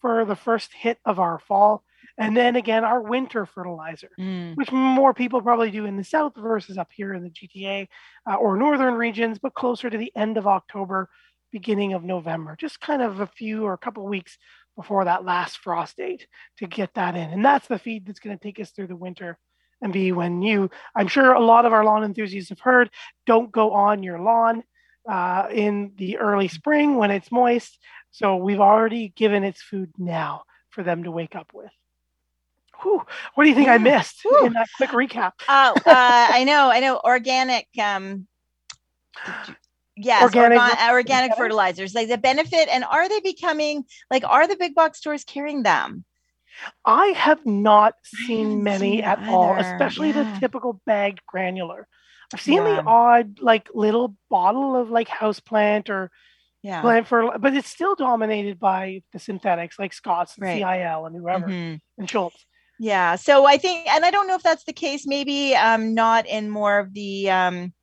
for 0.02 0.26
the 0.26 0.36
first 0.36 0.74
hit 0.74 0.98
of 1.06 1.20
our 1.20 1.38
fall, 1.38 1.84
and 2.18 2.36
then 2.36 2.56
again 2.56 2.84
our 2.84 3.00
winter 3.00 3.46
fertilizer, 3.46 4.10
mm. 4.20 4.56
which 4.56 4.72
more 4.72 5.14
people 5.14 5.44
probably 5.44 5.70
do 5.70 5.86
in 5.86 5.96
the 5.96 6.04
south 6.04 6.34
versus 6.38 6.80
up 6.80 6.90
here 6.92 7.14
in 7.14 7.22
the 7.22 7.30
GTA 7.30 7.88
uh, 8.28 8.34
or 8.34 8.58
northern 8.58 8.96
regions, 8.96 9.38
but 9.38 9.54
closer 9.54 9.92
to 9.92 9.98
the 9.98 10.12
end 10.16 10.38
of 10.38 10.48
October, 10.48 11.08
beginning 11.52 11.94
of 11.94 12.04
November, 12.04 12.56
just 12.60 12.82
kind 12.82 13.04
of 13.04 13.20
a 13.20 13.28
few 13.28 13.64
or 13.64 13.74
a 13.74 13.78
couple 13.78 14.08
weeks 14.08 14.40
before 14.76 15.06
that 15.06 15.24
last 15.24 15.60
frost 15.60 15.98
date 15.98 16.26
to 16.58 16.66
get 16.66 16.96
that 16.96 17.16
in. 17.16 17.30
And 17.30 17.46
that's 17.46 17.68
the 17.68 17.78
feed 17.78 18.08
that's 18.08 18.20
going 18.20 18.36
to 18.36 18.44
take 18.44 18.60
us 18.60 18.72
through 18.72 18.88
the 18.88 18.96
winter 18.96 19.38
and 19.82 19.94
B, 19.94 20.12
when 20.12 20.42
you, 20.42 20.70
I'm 20.96 21.08
sure 21.08 21.34
a 21.34 21.40
lot 21.40 21.66
of 21.66 21.74
our 21.74 21.84
lawn 21.84 22.04
enthusiasts 22.04 22.50
have 22.50 22.60
heard, 22.60 22.90
don't 23.26 23.52
go 23.52 23.72
on 23.72 24.04
your 24.04 24.20
lawn 24.20 24.64
uh, 25.10 25.48
in 25.52 25.94
the 25.96 26.18
early 26.18 26.48
spring 26.48 26.98
when 26.98 27.12
it's 27.12 27.32
moist. 27.32 27.80
So 28.12 28.36
we've 28.36 28.60
already 28.60 29.10
given 29.10 29.44
its 29.44 29.62
food 29.62 29.92
now 29.98 30.44
for 30.70 30.84
them 30.84 31.04
to 31.04 31.12
wake 31.12 31.36
up 31.36 31.52
with. 31.54 31.72
Whew, 32.82 33.04
what 33.36 33.44
do 33.44 33.50
you 33.50 33.56
think. 33.56 33.70
I 33.70 33.78
missed 33.78 34.22
Whew. 34.24 34.46
in 34.46 34.54
that 34.54 34.68
quick 34.78 34.92
recap? 34.92 35.32
uh, 35.48 35.74
uh, 35.76 35.82
I 35.86 36.44
know, 36.46 36.70
I 36.70 36.80
know. 36.80 37.00
Organic, 37.04 37.68
um, 37.78 38.28
yes, 39.98 40.24
organic, 40.24 40.62
organ- 40.62 40.90
organic 40.90 41.36
fertilizers, 41.36 41.94
like 41.94 42.08
the 42.08 42.18
benefit, 42.18 42.70
and 42.70 42.84
are 42.86 43.10
they 43.10 43.20
becoming 43.20 43.84
like? 44.10 44.24
Are 44.26 44.48
the 44.48 44.56
big 44.56 44.76
box 44.76 45.00
stores 45.00 45.24
carrying 45.26 45.64
them? 45.64 46.06
I 46.86 47.08
have 47.08 47.46
not 47.46 47.96
seen 48.04 48.64
many 48.64 48.98
seen 48.98 49.02
at 49.02 49.20
either. 49.20 49.32
all, 49.32 49.56
especially 49.58 50.10
yeah. 50.10 50.34
the 50.34 50.40
typical 50.40 50.82
bagged 50.86 51.22
granular. 51.28 51.88
I've 52.34 52.42
seen 52.42 52.58
yeah. 52.58 52.76
the 52.76 52.84
odd 52.84 53.40
like 53.42 53.70
little 53.74 54.16
bottle 54.30 54.76
of 54.76 54.90
like 54.90 55.08
houseplant 55.08 55.90
or 55.90 56.12
yeah. 56.62 56.82
plant 56.82 57.08
for, 57.08 57.38
but 57.40 57.56
it's 57.56 57.70
still 57.70 57.96
dominated 57.96 58.60
by 58.60 59.02
the 59.14 59.20
synthetics 59.20 59.80
like 59.80 59.94
Scott's, 59.94 60.36
right. 60.38 60.60
CIL, 60.60 61.06
and 61.06 61.16
whoever, 61.16 61.48
mm-hmm. 61.48 61.76
and 61.98 62.10
Schultz. 62.10 62.46
Yeah. 62.80 63.16
So 63.16 63.46
I 63.46 63.58
think, 63.58 63.88
and 63.88 64.06
I 64.06 64.12
don't 64.12 64.28
know 64.28 64.36
if 64.36 64.44
that's 64.44 64.64
the 64.64 64.74
case. 64.74 65.06
Maybe 65.06 65.56
um, 65.56 65.94
not 65.94 66.28
in 66.28 66.50
more 66.50 66.80
of 66.80 66.94
the 66.94 67.30
um, 67.30 67.74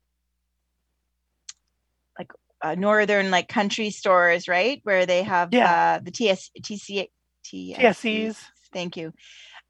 like 2.17 2.31
uh, 2.61 2.75
northern 2.75 3.29
like 3.29 3.47
country 3.47 3.89
stores, 3.89 4.47
right, 4.47 4.79
where 4.83 5.05
they 5.05 5.23
have 5.23 5.53
yeah. 5.53 5.97
uh, 5.97 6.03
the 6.03 6.11
TS 6.11 6.49
TC 6.61 7.07
TSCs. 7.45 8.37
Thank 8.77 8.95
you. 8.95 9.11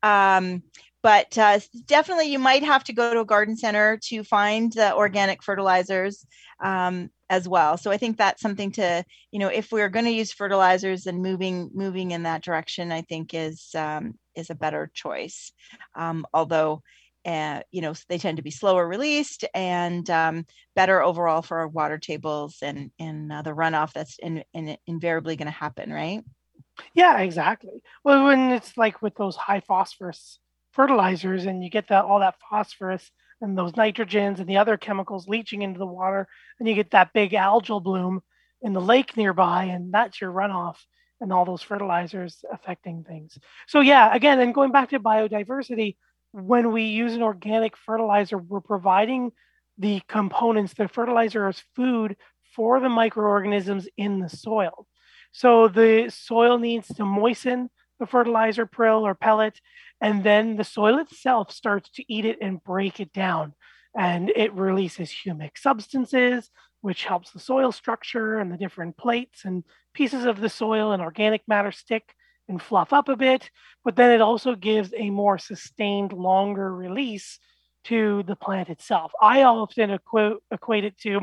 Um, 0.04 0.64
but 1.02 1.38
uh, 1.38 1.62
definitely, 1.86 2.30
you 2.30 2.40
might 2.40 2.66
have 2.66 2.84
to 2.86 2.94
go 2.94 3.14
to 3.14 3.22
a 3.22 3.26
garden 3.26 3.56
center 3.56 3.98
to 4.08 4.22
find 4.26 4.74
the 4.74 4.94
organic 4.94 5.42
fertilizers 5.42 6.26
um, 6.62 7.10
as 7.30 7.48
well. 7.48 7.78
So 7.78 7.90
I 7.90 7.96
think 7.96 8.18
that's 8.18 8.42
something 8.42 8.74
to, 8.74 9.06
you 9.32 9.40
know, 9.40 9.48
if 9.48 9.72
we're 9.72 9.88
going 9.88 10.04
to 10.04 10.12
use 10.12 10.34
fertilizers 10.34 11.06
and 11.06 11.22
moving 11.22 11.70
moving 11.74 12.12
in 12.12 12.24
that 12.24 12.44
direction, 12.44 12.92
I 12.92 13.04
think 13.04 13.34
is 13.34 13.70
um, 13.76 14.16
is 14.36 14.50
a 14.50 14.56
better 14.56 14.92
choice. 14.94 15.54
Um, 15.96 16.26
although, 16.34 16.82
uh, 17.24 17.62
you 17.72 17.80
know, 17.80 17.94
they 18.10 18.18
tend 18.18 18.38
to 18.38 18.44
be 18.44 18.52
slower 18.52 18.86
released 18.86 19.46
and 19.54 20.10
um, 20.10 20.46
better 20.76 21.02
overall 21.02 21.42
for 21.42 21.60
our 21.60 21.70
water 21.70 21.98
tables 21.98 22.58
and 22.62 22.92
and 23.00 23.32
uh, 23.32 23.42
the 23.42 23.52
runoff 23.52 23.94
that's 23.94 24.20
in, 24.20 24.44
in 24.54 24.76
invariably 24.86 25.38
going 25.38 25.46
to 25.46 25.52
happen, 25.52 25.94
right? 25.94 26.22
Yeah, 26.94 27.20
exactly. 27.20 27.82
Well, 28.04 28.26
when 28.26 28.52
it's 28.52 28.78
like 28.78 29.02
with 29.02 29.16
those 29.16 29.36
high 29.36 29.62
phosphorus 29.62 30.40
fertilizers 30.72 31.46
and 31.46 31.64
you 31.64 31.70
get 31.70 31.88
that 31.90 32.06
all 32.06 32.20
that 32.20 32.36
phosphorus 32.50 33.12
and 33.42 33.58
those 33.58 33.74
nitrogens 33.74 34.40
and 34.40 34.48
the 34.48 34.58
other 34.58 34.78
chemicals 34.78 35.28
leaching 35.28 35.62
into 35.62 35.80
the 35.80 35.86
water, 35.86 36.28
and 36.60 36.68
you 36.68 36.76
get 36.76 36.92
that 36.92 37.14
big 37.14 37.32
algal 37.32 37.82
bloom 37.82 38.22
in 38.62 38.74
the 38.74 38.82
lake 38.82 39.16
nearby, 39.16 39.66
and 39.66 39.94
that's 39.94 40.20
your 40.20 40.32
runoff 40.32 40.78
and 41.22 41.32
all 41.32 41.46
those 41.46 41.62
fertilizers 41.62 42.44
affecting 42.52 43.04
things. 43.04 43.38
So 43.68 43.80
yeah, 43.80 44.14
again, 44.14 44.40
and 44.40 44.54
going 44.54 44.72
back 44.72 44.90
to 44.90 45.00
biodiversity, 45.00 45.96
when 46.32 46.72
we 46.72 46.84
use 46.84 47.14
an 47.14 47.24
organic 47.24 47.76
fertilizer, 47.78 48.38
we're 48.38 48.62
providing 48.62 49.32
the 49.78 50.02
components, 50.08 50.74
the 50.74 50.88
fertilizer 50.88 51.48
as 51.48 51.64
food 51.76 52.16
for 52.56 52.80
the 52.80 52.90
microorganisms 52.90 53.88
in 53.98 54.20
the 54.20 54.30
soil. 54.30 54.88
So 55.32 55.68
the 55.68 56.10
soil 56.10 56.58
needs 56.58 56.88
to 56.96 57.06
moisten 57.06 57.70
the 58.00 58.06
fertilizer 58.06 58.66
prill 58.66 59.02
or 59.02 59.16
pellet, 59.16 59.60
and 60.02 60.24
then 60.24 60.56
the 60.56 60.64
soil 60.64 61.00
itself 61.00 61.52
starts 61.52 61.90
to 61.92 62.04
eat 62.08 62.26
it 62.26 62.38
and 62.42 62.64
break 62.64 63.00
it 63.00 63.12
down. 63.14 63.54
And 63.98 64.30
it 64.30 64.54
releases 64.54 65.12
humic 65.12 65.58
substances, 65.58 66.52
which 66.82 67.06
helps 67.06 67.32
the 67.32 67.40
soil 67.40 67.72
structure 67.72 68.38
and 68.38 68.52
the 68.52 68.58
different 68.58 68.98
plates 68.98 69.46
and 69.46 69.64
pieces 69.94 70.26
of 70.26 70.40
the 70.40 70.50
soil 70.50 70.92
and 70.92 71.02
organic 71.02 71.42
matter 71.48 71.72
stick 71.72 72.14
and 72.48 72.62
fluff 72.62 72.94
up 72.94 73.10
a 73.10 73.16
bit. 73.16 73.50
But 73.84 73.96
then 73.96 74.12
it 74.12 74.22
also 74.22 74.56
gives 74.56 74.94
a 74.96 75.10
more 75.10 75.40
sustained, 75.40 76.14
longer 76.14 76.74
release 76.74 77.40
to 77.86 78.24
the 78.24 78.36
plant 78.36 78.70
itself. 78.70 79.12
I 79.22 79.44
often 79.44 79.98
equ- 79.98 80.38
equate 80.52 80.84
it 80.84 80.98
to 81.00 81.22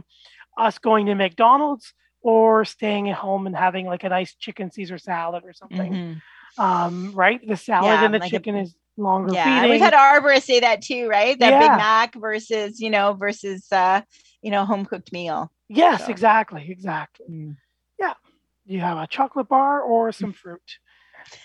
us 0.59 0.79
going 0.79 1.07
to 1.07 1.15
McDonald's 1.15 1.95
or 2.25 2.65
staying 2.65 3.11
at 3.11 3.17
home 3.17 3.47
and 3.47 3.55
having 3.55 3.87
like 3.87 4.03
a 4.03 4.09
nice 4.09 4.35
chicken 4.35 4.71
Caesar 4.73 4.97
salad 4.99 5.45
or 5.45 5.53
something. 5.53 5.93
Mm-hmm. 5.93 6.61
Um, 6.61 7.13
right? 7.15 7.47
The 7.47 7.57
salad 7.57 7.87
yeah, 7.87 8.05
and 8.05 8.15
the 8.15 8.19
like 8.19 8.31
chicken 8.31 8.57
a, 8.57 8.63
is 8.63 8.75
longer 8.97 9.35
yeah, 9.35 9.61
feeding. 9.61 9.71
We've 9.71 9.81
had 9.81 9.93
arborists 9.93 10.45
say 10.45 10.61
that 10.61 10.81
too, 10.81 11.07
right? 11.07 11.39
That 11.39 11.53
yeah. 11.53 11.61
Big 11.61 11.71
Mac 11.71 12.15
versus, 12.15 12.81
you 12.81 12.89
know, 12.89 13.13
versus 13.13 13.71
uh, 13.71 14.01
you 14.41 14.51
know, 14.51 14.65
home 14.65 14.87
cooked 14.87 15.13
meal. 15.13 15.53
Yes, 15.69 16.07
so. 16.07 16.11
exactly, 16.11 16.67
exactly. 16.71 17.27
Mm. 17.31 17.57
Yeah. 17.99 18.15
You 18.65 18.81
have 18.81 18.97
a 18.97 19.07
chocolate 19.07 19.49
bar 19.49 19.83
or 19.83 20.11
some 20.11 20.33
fruit. 20.33 20.79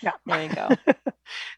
Yeah. 0.02 0.12
There 0.26 0.42
you 0.42 0.48
go. 0.48 0.68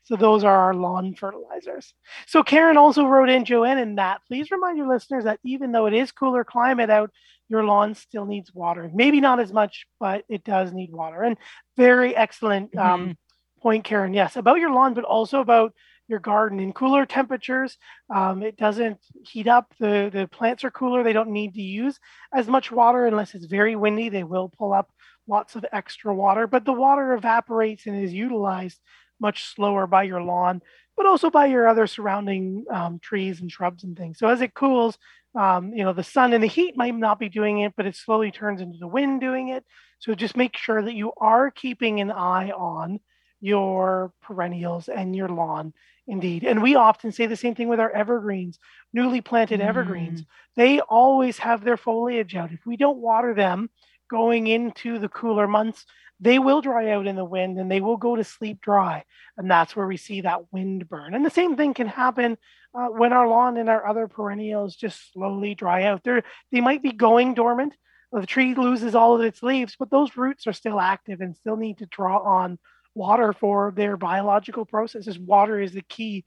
so 0.04 0.16
those 0.16 0.44
are 0.44 0.56
our 0.56 0.74
lawn 0.74 1.14
fertilizers. 1.14 1.94
So 2.26 2.42
Karen 2.42 2.76
also 2.76 3.06
wrote 3.06 3.28
in 3.28 3.44
Joanne 3.44 3.78
in 3.78 3.96
that. 3.96 4.20
Please 4.26 4.50
remind 4.50 4.78
your 4.78 4.88
listeners 4.88 5.24
that 5.24 5.40
even 5.44 5.72
though 5.72 5.86
it 5.86 5.94
is 5.94 6.12
cooler 6.12 6.44
climate 6.44 6.90
out, 6.90 7.10
your 7.48 7.64
lawn 7.64 7.94
still 7.94 8.24
needs 8.24 8.54
water. 8.54 8.90
Maybe 8.92 9.20
not 9.20 9.40
as 9.40 9.52
much, 9.52 9.86
but 10.00 10.24
it 10.28 10.44
does 10.44 10.72
need 10.72 10.92
water. 10.92 11.22
And 11.22 11.36
very 11.76 12.16
excellent 12.16 12.76
um, 12.76 13.00
mm-hmm. 13.00 13.12
point, 13.60 13.84
Karen. 13.84 14.14
Yes, 14.14 14.36
about 14.36 14.58
your 14.58 14.72
lawn, 14.72 14.94
but 14.94 15.04
also 15.04 15.40
about 15.40 15.74
your 16.08 16.18
garden 16.18 16.60
in 16.60 16.72
cooler 16.72 17.06
temperatures. 17.06 17.76
Um, 18.14 18.42
it 18.42 18.56
doesn't 18.56 18.98
heat 19.24 19.48
up. 19.48 19.72
The, 19.78 20.10
the 20.12 20.28
plants 20.30 20.64
are 20.64 20.70
cooler. 20.70 21.02
They 21.02 21.12
don't 21.12 21.30
need 21.30 21.54
to 21.54 21.62
use 21.62 21.98
as 22.32 22.48
much 22.48 22.70
water 22.70 23.06
unless 23.06 23.34
it's 23.34 23.46
very 23.46 23.76
windy. 23.76 24.08
They 24.08 24.24
will 24.24 24.48
pull 24.48 24.72
up 24.72 24.90
lots 25.28 25.56
of 25.56 25.64
extra 25.72 26.14
water, 26.14 26.46
but 26.46 26.64
the 26.64 26.72
water 26.72 27.12
evaporates 27.14 27.86
and 27.86 28.02
is 28.02 28.12
utilized 28.12 28.80
much 29.20 29.54
slower 29.54 29.86
by 29.86 30.02
your 30.02 30.22
lawn, 30.22 30.60
but 30.96 31.06
also 31.06 31.30
by 31.30 31.46
your 31.46 31.68
other 31.68 31.86
surrounding 31.86 32.64
um, 32.70 32.98
trees 32.98 33.40
and 33.40 33.50
shrubs 33.50 33.84
and 33.84 33.96
things. 33.96 34.18
So 34.18 34.28
as 34.28 34.40
it 34.40 34.54
cools, 34.54 34.98
um, 35.34 35.72
you 35.72 35.84
know, 35.84 35.92
the 35.92 36.02
sun 36.02 36.32
and 36.32 36.42
the 36.42 36.48
heat 36.48 36.76
might 36.76 36.94
not 36.94 37.18
be 37.18 37.28
doing 37.28 37.60
it, 37.60 37.72
but 37.76 37.86
it 37.86 37.96
slowly 37.96 38.30
turns 38.30 38.60
into 38.60 38.78
the 38.78 38.86
wind 38.86 39.20
doing 39.20 39.48
it. 39.48 39.64
So 40.00 40.14
just 40.14 40.36
make 40.36 40.56
sure 40.56 40.82
that 40.82 40.94
you 40.94 41.12
are 41.16 41.50
keeping 41.50 42.00
an 42.00 42.10
eye 42.10 42.50
on 42.50 43.00
your 43.40 44.12
perennials 44.22 44.88
and 44.88 45.14
your 45.16 45.28
lawn 45.28 45.72
indeed 46.06 46.44
and 46.44 46.62
we 46.62 46.74
often 46.74 47.12
say 47.12 47.26
the 47.26 47.36
same 47.36 47.54
thing 47.54 47.68
with 47.68 47.80
our 47.80 47.90
evergreens 47.90 48.58
newly 48.92 49.20
planted 49.20 49.60
mm. 49.60 49.64
evergreens 49.64 50.24
they 50.56 50.80
always 50.80 51.38
have 51.38 51.62
their 51.62 51.76
foliage 51.76 52.34
out 52.34 52.52
if 52.52 52.64
we 52.64 52.76
don't 52.76 52.98
water 52.98 53.34
them 53.34 53.68
going 54.12 54.46
into 54.46 54.98
the 54.98 55.08
cooler 55.08 55.48
months 55.48 55.86
they 56.20 56.38
will 56.38 56.60
dry 56.60 56.90
out 56.90 57.06
in 57.06 57.16
the 57.16 57.24
wind 57.24 57.58
and 57.58 57.68
they 57.68 57.80
will 57.80 57.96
go 57.96 58.14
to 58.14 58.22
sleep 58.22 58.60
dry 58.60 59.02
and 59.38 59.50
that's 59.50 59.74
where 59.74 59.86
we 59.86 59.96
see 59.96 60.20
that 60.20 60.52
wind 60.52 60.88
burn 60.88 61.14
and 61.14 61.24
the 61.24 61.30
same 61.30 61.56
thing 61.56 61.72
can 61.72 61.88
happen 61.88 62.36
uh, 62.74 62.88
when 62.88 63.12
our 63.12 63.26
lawn 63.26 63.56
and 63.56 63.68
our 63.68 63.86
other 63.86 64.06
perennials 64.06 64.76
just 64.76 65.12
slowly 65.12 65.54
dry 65.54 65.84
out 65.84 66.04
they 66.04 66.22
they 66.52 66.60
might 66.60 66.82
be 66.82 66.92
going 66.92 67.32
dormant 67.32 67.74
the 68.12 68.26
tree 68.26 68.54
loses 68.54 68.94
all 68.94 69.14
of 69.16 69.22
its 69.22 69.42
leaves 69.42 69.74
but 69.78 69.90
those 69.90 70.14
roots 70.16 70.46
are 70.46 70.52
still 70.52 70.78
active 70.78 71.22
and 71.22 71.34
still 71.34 71.56
need 71.56 71.78
to 71.78 71.86
draw 71.86 72.18
on 72.18 72.58
water 72.94 73.32
for 73.32 73.72
their 73.74 73.96
biological 73.96 74.64
processes. 74.64 75.18
Water 75.18 75.60
is 75.60 75.72
the 75.72 75.82
key 75.82 76.24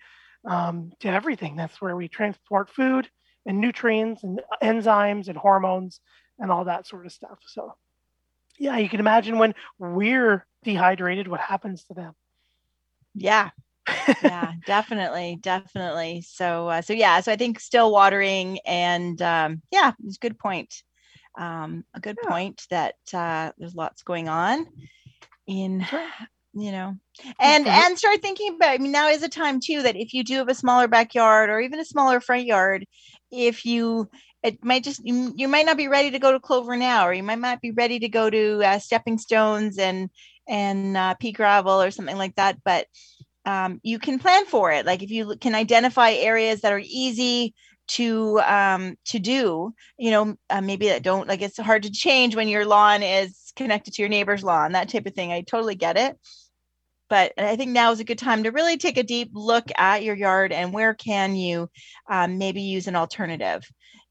um, 0.48 0.92
to 1.00 1.08
everything. 1.08 1.56
That's 1.56 1.82
where 1.82 1.96
we 1.96 2.08
transport 2.08 2.70
food 2.70 3.10
and 3.46 3.60
nutrients 3.60 4.24
and 4.24 4.42
enzymes 4.64 5.28
and 5.28 5.38
hormones 5.38 6.00
and 6.40 6.52
all 6.52 6.66
that 6.66 6.88
sort 6.88 7.06
of 7.06 7.12
stuff. 7.12 7.40
So, 7.48 7.76
yeah, 8.58 8.78
you 8.78 8.90
can 8.90 9.00
imagine 9.00 9.38
when 9.38 9.56
we're 9.78 10.46
dehydrated, 10.64 11.28
what 11.28 11.40
happens 11.40 11.84
to 11.86 11.94
them. 11.94 12.14
Yeah. 13.14 13.50
yeah, 14.24 14.54
definitely, 14.66 15.38
definitely. 15.42 16.22
So, 16.22 16.70
uh, 16.70 16.82
so 16.82 16.94
yeah, 16.94 17.22
so 17.22 17.32
I 17.32 17.36
think 17.36 17.60
still 17.60 17.92
watering, 17.92 18.60
and 18.66 19.22
um, 19.22 19.62
yeah, 19.72 19.92
it's 20.04 20.18
a 20.18 20.20
good 20.20 20.40
point. 20.40 20.82
Um, 21.38 21.84
a 21.94 22.00
good 22.00 22.18
yeah. 22.24 22.30
point 22.30 22.64
that 22.72 22.96
uh, 23.14 23.52
there's 23.58 23.76
lots 23.76 24.02
going 24.02 24.28
on 24.28 24.66
in 25.48 25.84
sure 25.84 26.08
you 26.56 26.72
know 26.72 26.96
and 27.40 27.66
mm-hmm. 27.66 27.86
and 27.86 27.98
start 27.98 28.22
thinking 28.22 28.56
about 28.56 28.70
i 28.70 28.78
mean 28.78 28.92
now 28.92 29.10
is 29.10 29.22
a 29.22 29.30
time 29.30 29.60
too 29.60 29.82
that 29.82 29.96
if 29.96 30.14
you 30.14 30.24
do 30.24 30.38
have 30.38 30.50
a 30.50 30.56
smaller 30.56 30.88
backyard 30.88 31.50
or 31.50 31.60
even 31.60 31.80
a 31.80 31.86
smaller 31.86 32.20
front 32.20 32.46
yard 32.46 32.86
if 33.32 33.66
you 33.66 34.10
it 34.46 34.64
might 34.64 34.84
just 34.84 35.02
you, 35.04 35.34
you 35.36 35.48
might 35.48 35.66
not 35.66 35.78
be 35.78 35.88
ready 35.88 36.12
to 36.12 36.20
go 36.20 36.32
to 36.32 36.40
clover 36.40 36.78
now 36.78 37.08
or 37.08 37.14
you 37.14 37.24
might 37.24 37.40
not 37.40 37.62
be 37.62 37.72
ready 37.72 38.00
to 38.00 38.10
go 38.10 38.30
to 38.30 38.62
uh, 38.64 38.80
stepping 38.80 39.18
stones 39.18 39.78
and 39.78 40.10
and 40.48 40.96
uh, 40.96 41.16
pea 41.16 41.32
gravel 41.32 41.82
or 41.82 41.92
something 41.92 42.18
like 42.18 42.36
that 42.36 42.58
but 42.64 42.88
um, 43.46 43.80
you 43.84 44.00
can 44.00 44.20
plan 44.20 44.46
for 44.46 44.72
it. 44.72 44.86
Like 44.86 45.04
if 45.04 45.12
you 45.12 45.36
can 45.40 45.56
identify 45.56 46.12
areas 46.12 46.62
that 46.62 46.74
are 46.74 46.82
easy 46.84 47.54
to 47.88 48.40
um 48.40 48.96
to 49.06 49.20
do 49.20 49.72
you 50.00 50.10
know 50.10 50.36
uh, 50.50 50.60
maybe 50.60 50.88
that 50.88 51.04
don't 51.04 51.28
like 51.28 51.44
it's 51.44 51.60
hard 51.60 51.84
to 51.84 51.92
change 51.92 52.36
when 52.36 52.48
your 52.48 52.66
lawn 52.66 53.04
is 53.04 53.54
connected 53.56 53.94
to 53.94 54.02
your 54.02 54.10
neighbor's 54.10 54.44
lawn 54.44 54.72
that 54.72 54.90
type 54.90 55.06
of 55.06 55.14
thing. 55.14 55.32
I 55.32 55.42
totally 55.42 55.76
get 55.76 55.98
it. 55.98 56.18
But 57.08 57.34
I 57.38 57.56
think 57.56 57.70
now 57.70 57.92
is 57.92 58.00
a 58.00 58.04
good 58.04 58.18
time 58.18 58.44
to 58.44 58.50
really 58.50 58.78
take 58.78 58.98
a 58.98 59.04
deep 59.04 59.30
look 59.34 59.66
at 59.78 60.04
your 60.04 60.16
yard 60.16 60.52
and 60.52 60.74
where 60.74 60.96
can 60.96 61.36
you 61.36 61.70
um, 62.10 62.40
maybe 62.40 62.62
use 62.62 62.88
an 62.88 62.96
alternative 62.96 63.64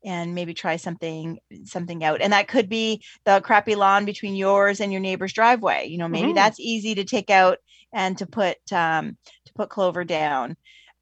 and 0.05 0.35
maybe 0.35 0.55
try 0.55 0.77
something 0.77 1.39
something 1.65 2.05
out. 2.05 2.21
And 2.21 2.33
that 2.33 2.49
could 2.49 2.69
be 2.69 3.03
the 3.25 3.41
crappy 3.41 3.75
lawn 3.75 4.05
between 4.05 4.37
yours 4.37 4.81
and 4.81 4.93
your 4.93 5.01
neighbor's 5.01 5.33
driveway. 5.33 5.87
You 5.87 5.99
know 5.99 6.09
maybe 6.09 6.29
mm-hmm. 6.29 6.35
that's 6.37 6.61
easy 6.61 6.95
to 6.97 7.05
take 7.05 7.31
out 7.31 7.59
and 7.93 8.19
to 8.19 8.27
put 8.27 8.59
um, 8.73 9.17
to 9.47 9.53
put 9.55 9.71
clover 9.71 10.05
down. 10.05 10.57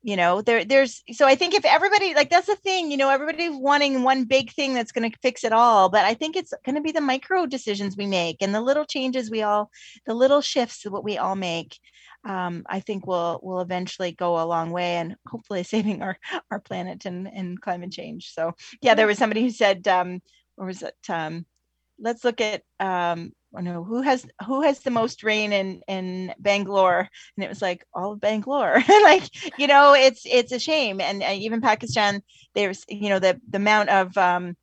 You 0.05 0.17
know 0.17 0.43
there 0.43 0.65
there's 0.65 1.01
so 1.13 1.29
i 1.29 1.37
think 1.37 1.55
if 1.55 1.65
everybody 1.65 2.13
like 2.13 2.29
that's 2.29 2.49
the 2.49 2.57
thing 2.57 2.91
you 2.91 2.97
know 2.97 3.09
everybody's 3.09 3.55
wanting 3.55 4.03
one 4.03 4.25
big 4.25 4.51
thing 4.51 4.75
that's 4.75 4.91
going 4.91 5.09
to 5.09 5.19
fix 5.23 5.45
it 5.45 5.53
all 5.53 5.91
but 5.91 6.05
i 6.05 6.13
think 6.13 6.35
it's 6.35 6.53
going 6.65 6.75
to 6.75 6.81
be 6.81 6.91
the 6.91 7.01
micro 7.01 7.47
decisions 7.47 7.97
we 7.97 8.07
make 8.07 8.39
and 8.41 8.53
the 8.53 8.61
little 8.61 8.85
changes 8.85 9.31
we 9.31 9.43
all 9.43 9.71
the 10.05 10.13
little 10.13 10.41
shifts 10.41 10.85
what 10.91 11.05
we 11.05 11.19
all 11.19 11.37
make 11.37 11.79
um, 12.25 12.65
i 12.69 12.81
think 12.81 13.07
will 13.07 13.41
will 13.43 13.61
eventually 13.61 14.13
go 14.13 14.41
a 14.41 14.47
long 14.47 14.71
way 14.71 14.97
and 14.97 15.17
hopefully 15.27 15.63
saving 15.75 16.03
our 16.03 16.17
our 16.51 16.61
planet 16.61 17.05
and 17.05 17.29
and 17.29 17.61
climate 17.61 17.93
change 17.93 18.33
so 18.33 18.53
yeah 18.81 18.95
there 18.95 19.07
was 19.07 19.19
somebody 19.19 19.43
who 19.43 19.51
said 19.51 19.87
um 19.89 20.21
or 20.57 20.67
was 20.67 20.83
it 20.83 20.95
um 21.09 21.45
let's 21.99 22.25
look 22.25 22.41
at 22.41 22.63
um 22.81 23.33
oh 23.55 23.61
no, 23.61 23.85
who 23.85 24.03
has 24.03 24.27
who 24.47 24.63
has 24.63 24.81
the 24.81 24.91
most 24.91 25.23
rain 25.23 25.53
in 25.53 25.83
in 25.89 26.35
Bangalore? 26.39 27.09
And 27.37 27.45
it 27.45 27.49
was 27.49 27.63
like 27.63 27.85
all 27.95 28.13
of 28.13 28.21
Bangalore. 28.21 28.83
like 29.03 29.59
you 29.59 29.67
know, 29.67 29.95
it's 29.95 30.23
it's 30.25 30.53
a 30.53 30.59
shame. 30.59 31.01
And 31.01 31.23
even 31.23 31.61
Pakistan, 31.61 32.23
there's 32.55 32.85
you 32.89 33.09
know 33.09 33.19
the 33.19 33.41
the 33.49 33.59
amount 33.59 33.91
of 33.91 34.17
um, 34.17 34.57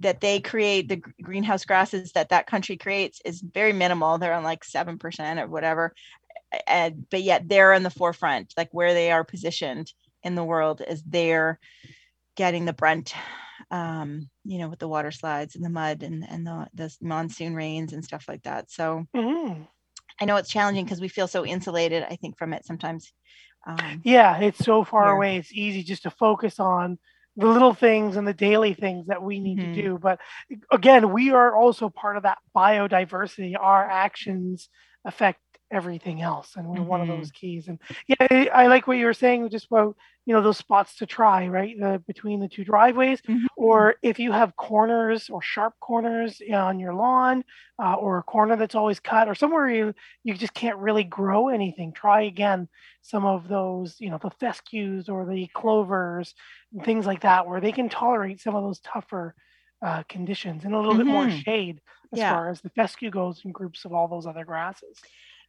that 0.00 0.20
they 0.20 0.40
create 0.40 0.88
the 0.88 1.02
greenhouse 1.22 1.64
gases 1.64 2.12
that 2.12 2.28
that 2.28 2.46
country 2.46 2.76
creates 2.76 3.20
is 3.24 3.40
very 3.40 3.72
minimal. 3.72 4.18
They're 4.18 4.34
on 4.34 4.44
like 4.44 4.64
seven 4.64 4.98
percent 4.98 5.40
or 5.40 5.46
whatever. 5.46 5.94
And, 6.66 7.06
but 7.10 7.22
yet 7.22 7.48
they're 7.48 7.72
in 7.72 7.82
the 7.82 7.90
forefront, 7.90 8.54
like 8.56 8.68
where 8.72 8.94
they 8.94 9.10
are 9.10 9.24
positioned 9.24 9.92
in 10.22 10.34
the 10.34 10.44
world 10.44 10.82
is 10.86 11.02
they're 11.04 11.58
getting 12.36 12.64
the 12.64 12.72
brunt 12.72 13.14
um, 13.70 14.28
you 14.44 14.58
know, 14.58 14.68
with 14.68 14.78
the 14.78 14.88
water 14.88 15.10
slides 15.10 15.56
and 15.56 15.64
the 15.64 15.70
mud 15.70 16.02
and, 16.02 16.24
and 16.28 16.46
the, 16.46 16.66
the 16.74 16.94
monsoon 17.00 17.54
rains 17.54 17.92
and 17.92 18.04
stuff 18.04 18.24
like 18.28 18.42
that. 18.44 18.70
So 18.70 19.06
mm-hmm. 19.14 19.62
I 20.20 20.24
know 20.24 20.36
it's 20.36 20.50
challenging 20.50 20.84
because 20.84 21.00
we 21.00 21.08
feel 21.08 21.28
so 21.28 21.44
insulated, 21.44 22.04
I 22.08 22.16
think, 22.16 22.38
from 22.38 22.52
it 22.52 22.64
sometimes. 22.64 23.12
Um, 23.66 24.00
yeah, 24.04 24.38
it's 24.38 24.64
so 24.64 24.84
far 24.84 25.14
away. 25.14 25.36
It's 25.36 25.52
easy 25.52 25.82
just 25.82 26.04
to 26.04 26.10
focus 26.10 26.58
on 26.58 26.98
the 27.36 27.46
little 27.46 27.74
things 27.74 28.16
and 28.16 28.26
the 28.26 28.34
daily 28.34 28.74
things 28.74 29.06
that 29.08 29.22
we 29.22 29.38
need 29.38 29.58
mm-hmm. 29.58 29.74
to 29.74 29.82
do. 29.82 29.98
But 29.98 30.20
again, 30.72 31.12
we 31.12 31.30
are 31.30 31.54
also 31.54 31.88
part 31.88 32.16
of 32.16 32.22
that 32.22 32.38
biodiversity. 32.56 33.54
Our 33.58 33.84
actions 33.88 34.68
affect 35.04 35.40
everything 35.70 36.22
else 36.22 36.54
and 36.56 36.66
we're 36.66 36.76
mm-hmm. 36.76 36.86
one 36.86 37.00
of 37.00 37.08
mm-hmm. 37.08 37.18
those 37.18 37.30
keys 37.30 37.68
and 37.68 37.78
yeah 38.06 38.46
i 38.54 38.66
like 38.66 38.86
what 38.86 38.96
you 38.96 39.04
were 39.04 39.12
saying 39.12 39.48
just 39.50 39.66
about 39.66 39.94
you 40.24 40.34
know 40.34 40.40
those 40.40 40.56
spots 40.56 40.96
to 40.96 41.06
try 41.06 41.46
right 41.48 41.78
the, 41.78 42.02
between 42.06 42.40
the 42.40 42.48
two 42.48 42.64
driveways 42.64 43.20
mm-hmm. 43.22 43.46
or 43.56 43.94
if 44.02 44.18
you 44.18 44.32
have 44.32 44.56
corners 44.56 45.28
or 45.28 45.42
sharp 45.42 45.74
corners 45.80 46.40
on 46.52 46.78
your 46.78 46.94
lawn 46.94 47.44
uh, 47.82 47.94
or 47.94 48.18
a 48.18 48.22
corner 48.22 48.56
that's 48.56 48.74
always 48.74 48.98
cut 48.98 49.28
or 49.28 49.34
somewhere 49.34 49.68
you 49.68 49.94
you 50.24 50.34
just 50.34 50.54
can't 50.54 50.78
really 50.78 51.04
grow 51.04 51.48
anything 51.48 51.92
try 51.92 52.22
again 52.22 52.66
some 53.02 53.26
of 53.26 53.46
those 53.48 53.96
you 53.98 54.10
know 54.10 54.18
the 54.22 54.30
fescues 54.30 55.08
or 55.08 55.26
the 55.26 55.46
clovers 55.48 56.34
and 56.72 56.84
things 56.84 57.04
like 57.04 57.20
that 57.20 57.46
where 57.46 57.60
they 57.60 57.72
can 57.72 57.88
tolerate 57.88 58.40
some 58.40 58.54
of 58.54 58.62
those 58.62 58.80
tougher 58.80 59.34
uh, 59.80 60.02
conditions 60.08 60.64
and 60.64 60.74
a 60.74 60.76
little 60.76 60.92
mm-hmm. 60.92 61.04
bit 61.04 61.12
more 61.12 61.24
mm-hmm. 61.26 61.38
shade 61.40 61.80
as 62.12 62.18
yeah. 62.18 62.32
far 62.32 62.50
as 62.50 62.60
the 62.62 62.70
fescue 62.70 63.10
goes 63.10 63.42
in 63.44 63.52
groups 63.52 63.84
of 63.84 63.92
all 63.92 64.08
those 64.08 64.26
other 64.26 64.44
grasses 64.44 64.98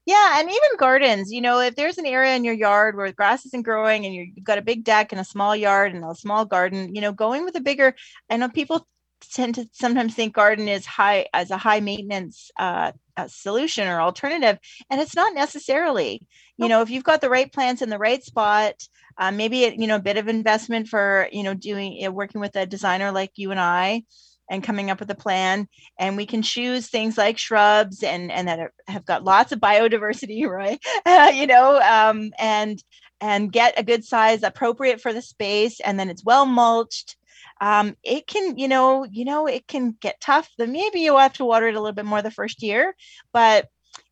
yeah, 0.10 0.40
and 0.40 0.50
even 0.50 0.78
gardens, 0.80 1.32
you 1.32 1.40
know, 1.42 1.60
if 1.60 1.76
there's 1.76 2.00
an 2.00 2.08
area 2.08 2.36
in 2.36 2.44
your 2.44 2.56
yard 2.56 2.96
where 2.98 3.12
grass 3.12 3.46
isn't 3.46 3.64
growing 3.64 4.06
and 4.08 4.16
you've 4.16 4.44
got 4.44 4.58
a 4.58 4.64
big 4.64 4.84
deck 4.84 5.12
and 5.12 5.22
a 5.22 5.26
small 5.26 5.56
yard 5.56 5.94
and 5.94 6.04
a 6.04 6.16
small 6.16 6.46
garden, 6.46 6.96
you 6.96 7.02
know, 7.02 7.12
going 7.14 7.46
with 7.46 7.56
a 7.56 7.62
bigger, 7.62 7.96
I 8.30 8.38
know 8.38 8.50
people 8.50 8.88
tend 9.34 9.56
to 9.56 9.70
sometimes 9.74 10.16
think 10.16 10.34
garden 10.34 10.68
is 10.68 10.86
high 10.88 11.28
as 11.34 11.52
a 11.52 11.58
high 11.58 11.82
maintenance 11.82 12.50
uh, 12.58 12.92
uh, 13.18 13.28
solution 13.28 13.88
or 13.88 14.02
alternative 14.02 14.58
and 14.90 15.00
it's 15.02 15.16
not 15.16 15.36
necessarily. 15.36 16.22
You 16.58 16.70
know 16.70 16.82
if 16.82 16.90
you've 16.90 17.04
got 17.04 17.22
the 17.22 17.30
right 17.30 17.52
plants 17.52 17.82
in 17.82 17.90
the 17.90 17.98
right 18.00 18.24
spot 18.24 18.76
uh, 19.18 19.32
maybe 19.32 19.76
you 19.78 19.88
know 19.88 19.98
a 19.98 20.02
bit 20.02 20.18
of 20.18 20.28
investment 20.28 20.88
for 20.88 21.28
you 21.32 21.44
know 21.44 21.54
doing 21.54 22.06
uh, 22.06 22.12
working 22.12 22.42
with 22.42 22.56
a 22.56 22.66
designer 22.66 23.12
like 23.12 23.32
you 23.36 23.52
and 23.52 23.60
i 23.60 24.04
and 24.50 24.64
coming 24.64 24.90
up 24.90 25.00
with 25.00 25.12
a 25.12 25.16
plan. 25.16 25.68
And 25.98 26.18
we 26.18 26.26
can 26.26 26.42
choose 26.42 26.88
things 26.88 27.18
like 27.18 27.38
shrubs 27.38 28.04
and 28.04 28.32
and 28.32 28.48
that 28.48 28.60
are, 28.60 28.74
have 28.88 29.06
got 29.06 29.24
lots 29.24 29.52
of 29.52 29.60
biodiversity 29.60 30.46
right? 30.50 30.80
Uh, 31.06 31.32
you 31.34 31.48
know 31.48 31.80
um, 31.80 32.32
and 32.40 32.84
and 33.22 33.52
get 33.52 33.78
a 33.78 33.84
good 33.84 34.04
size 34.04 34.44
appropriate 34.44 35.02
for 35.02 35.14
the 35.14 35.22
space 35.22 35.80
and 35.82 36.00
then 36.00 36.10
it's 36.10 36.26
well 36.26 36.46
mulched. 36.46 37.16
Um, 37.62 37.96
it 38.04 38.28
can 38.28 38.58
you 38.58 38.68
know 38.68 39.06
you 39.06 39.26
know 39.26 39.48
it 39.48 39.68
can 39.68 39.96
get 40.00 40.20
tough. 40.20 40.50
Then 40.58 40.72
maybe 40.72 41.02
you'll 41.02 41.18
have 41.18 41.34
to 41.34 41.46
water 41.46 41.68
it 41.68 41.76
a 41.76 41.80
little 41.80 41.96
bit 41.96 42.06
more 42.06 42.22
the 42.22 42.32
first 42.32 42.64
year 42.64 42.96
but 43.32 43.68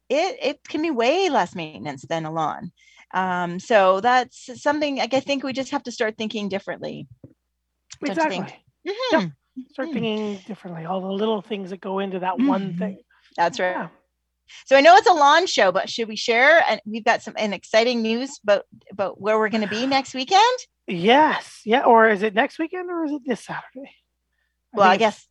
it 0.09 0.38
it 0.41 0.67
can 0.67 0.81
be 0.81 0.91
way 0.91 1.29
less 1.29 1.55
maintenance 1.55 2.03
than 2.07 2.25
a 2.25 2.31
lawn. 2.31 2.71
Um, 3.13 3.59
so 3.59 4.01
that's 4.01 4.61
something 4.61 4.97
like 4.97 5.13
i 5.13 5.21
think 5.21 5.41
we 5.41 5.53
just 5.53 5.71
have 5.71 5.83
to 5.83 5.93
start 5.93 6.17
thinking 6.17 6.49
differently 6.49 7.07
exactly. 8.01 8.39
Mm-hmm. 8.85 9.19
Yep 9.19 9.31
start 9.71 9.89
hmm. 9.89 9.93
thinking 9.93 10.39
differently. 10.47 10.85
All 10.85 11.01
the 11.01 11.07
little 11.07 11.41
things 11.41 11.69
that 11.71 11.81
go 11.81 11.99
into 11.99 12.19
that 12.19 12.35
mm. 12.35 12.47
one 12.47 12.69
mm-hmm. 12.69 12.79
thing. 12.79 12.97
That's 13.35 13.59
right. 13.59 13.71
Yeah. 13.71 13.87
So 14.65 14.77
I 14.77 14.81
know 14.81 14.95
it's 14.95 15.07
a 15.07 15.13
lawn 15.13 15.45
show, 15.45 15.71
but 15.71 15.89
should 15.89 16.07
we 16.07 16.15
share? 16.15 16.63
And 16.69 16.81
we've 16.85 17.03
got 17.03 17.21
some 17.21 17.33
an 17.37 17.53
exciting 17.53 18.01
news 18.01 18.39
about 18.43 18.63
about 18.91 19.19
where 19.19 19.37
we're 19.37 19.49
going 19.49 19.63
to 19.63 19.69
be 19.69 19.85
next 19.87 20.13
weekend. 20.13 20.57
Yes, 20.87 21.61
yeah. 21.65 21.83
Or 21.83 22.09
is 22.09 22.23
it 22.23 22.33
next 22.33 22.59
weekend 22.59 22.89
or 22.89 23.05
is 23.05 23.11
it 23.11 23.21
this 23.25 23.43
Saturday? 23.43 23.91
I 24.73 24.77
well, 24.77 24.87
I 24.87 24.97
guess 24.97 25.27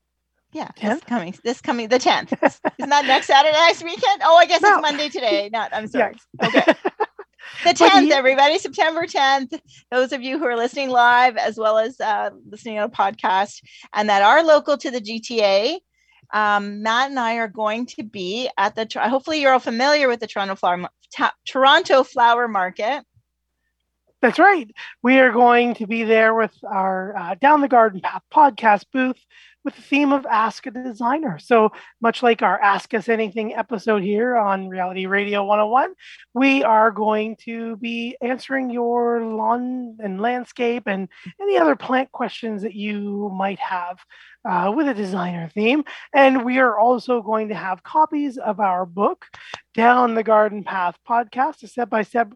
yeah, 0.52 0.68
10th? 0.78 0.80
this 0.80 1.00
coming 1.04 1.34
this 1.44 1.60
coming 1.60 1.88
the 1.88 1.98
tenth. 1.98 2.32
Is 2.42 2.60
not 2.78 2.88
that 2.88 3.06
next 3.06 3.26
Saturday 3.26 3.52
next 3.52 3.82
weekend? 3.82 4.22
Oh, 4.24 4.36
I 4.36 4.46
guess 4.46 4.62
no. 4.62 4.74
it's 4.74 4.82
Monday 4.82 5.08
today. 5.08 5.50
Not 5.52 5.70
I'm 5.74 5.86
sorry. 5.88 6.16
Yeah. 6.40 6.48
Okay. 6.48 6.74
the 7.64 7.70
10th, 7.70 8.10
everybody, 8.10 8.58
September 8.58 9.02
10th. 9.02 9.58
Those 9.90 10.12
of 10.12 10.22
you 10.22 10.38
who 10.38 10.44
are 10.46 10.56
listening 10.56 10.90
live 10.90 11.36
as 11.36 11.56
well 11.58 11.78
as 11.78 12.00
uh, 12.00 12.30
listening 12.48 12.78
on 12.78 12.84
a 12.84 12.88
podcast 12.88 13.62
and 13.92 14.08
that 14.08 14.22
are 14.22 14.42
local 14.42 14.76
to 14.76 14.90
the 14.90 15.00
GTA, 15.00 15.78
um, 16.32 16.82
Matt 16.82 17.10
and 17.10 17.18
I 17.18 17.36
are 17.36 17.48
going 17.48 17.86
to 17.86 18.02
be 18.02 18.50
at 18.58 18.74
the. 18.74 18.88
Hopefully, 18.96 19.40
you're 19.40 19.52
all 19.52 19.58
familiar 19.58 20.08
with 20.08 20.20
the 20.20 20.26
Toronto 20.26 20.56
Flower 20.56 20.88
Toronto 21.46 22.02
Flower 22.02 22.48
Market. 22.48 23.04
That's 24.22 24.38
right. 24.38 24.68
We 25.02 25.18
are 25.18 25.30
going 25.30 25.74
to 25.74 25.86
be 25.86 26.02
there 26.02 26.34
with 26.34 26.52
our 26.64 27.16
uh, 27.16 27.34
Down 27.34 27.60
the 27.60 27.68
Garden 27.68 28.00
Path 28.00 28.22
podcast 28.34 28.86
booth 28.92 29.20
with 29.66 29.74
the 29.74 29.82
theme 29.82 30.12
of 30.12 30.24
Ask 30.26 30.64
a 30.66 30.70
Designer. 30.70 31.40
So, 31.40 31.72
much 32.00 32.22
like 32.22 32.40
our 32.40 32.58
Ask 32.60 32.94
Us 32.94 33.08
Anything 33.08 33.52
episode 33.52 34.00
here 34.00 34.36
on 34.36 34.68
Reality 34.68 35.06
Radio 35.06 35.44
101, 35.44 35.92
we 36.34 36.62
are 36.62 36.92
going 36.92 37.34
to 37.40 37.76
be 37.78 38.16
answering 38.22 38.70
your 38.70 39.24
lawn 39.24 39.96
and 39.98 40.20
landscape 40.20 40.84
and 40.86 41.08
any 41.42 41.58
other 41.58 41.74
plant 41.74 42.12
questions 42.12 42.62
that 42.62 42.74
you 42.74 43.28
might 43.36 43.58
have 43.58 43.98
uh, 44.48 44.72
with 44.74 44.86
a 44.86 44.94
designer 44.94 45.50
theme. 45.52 45.82
And 46.14 46.44
we 46.44 46.60
are 46.60 46.78
also 46.78 47.20
going 47.20 47.48
to 47.48 47.56
have 47.56 47.82
copies 47.82 48.38
of 48.38 48.60
our 48.60 48.86
book, 48.86 49.26
Down 49.74 50.14
the 50.14 50.22
Garden 50.22 50.62
Path 50.62 50.96
podcast, 51.06 51.64
a 51.64 51.66
step 51.66 51.90
by 51.90 52.02
step 52.02 52.32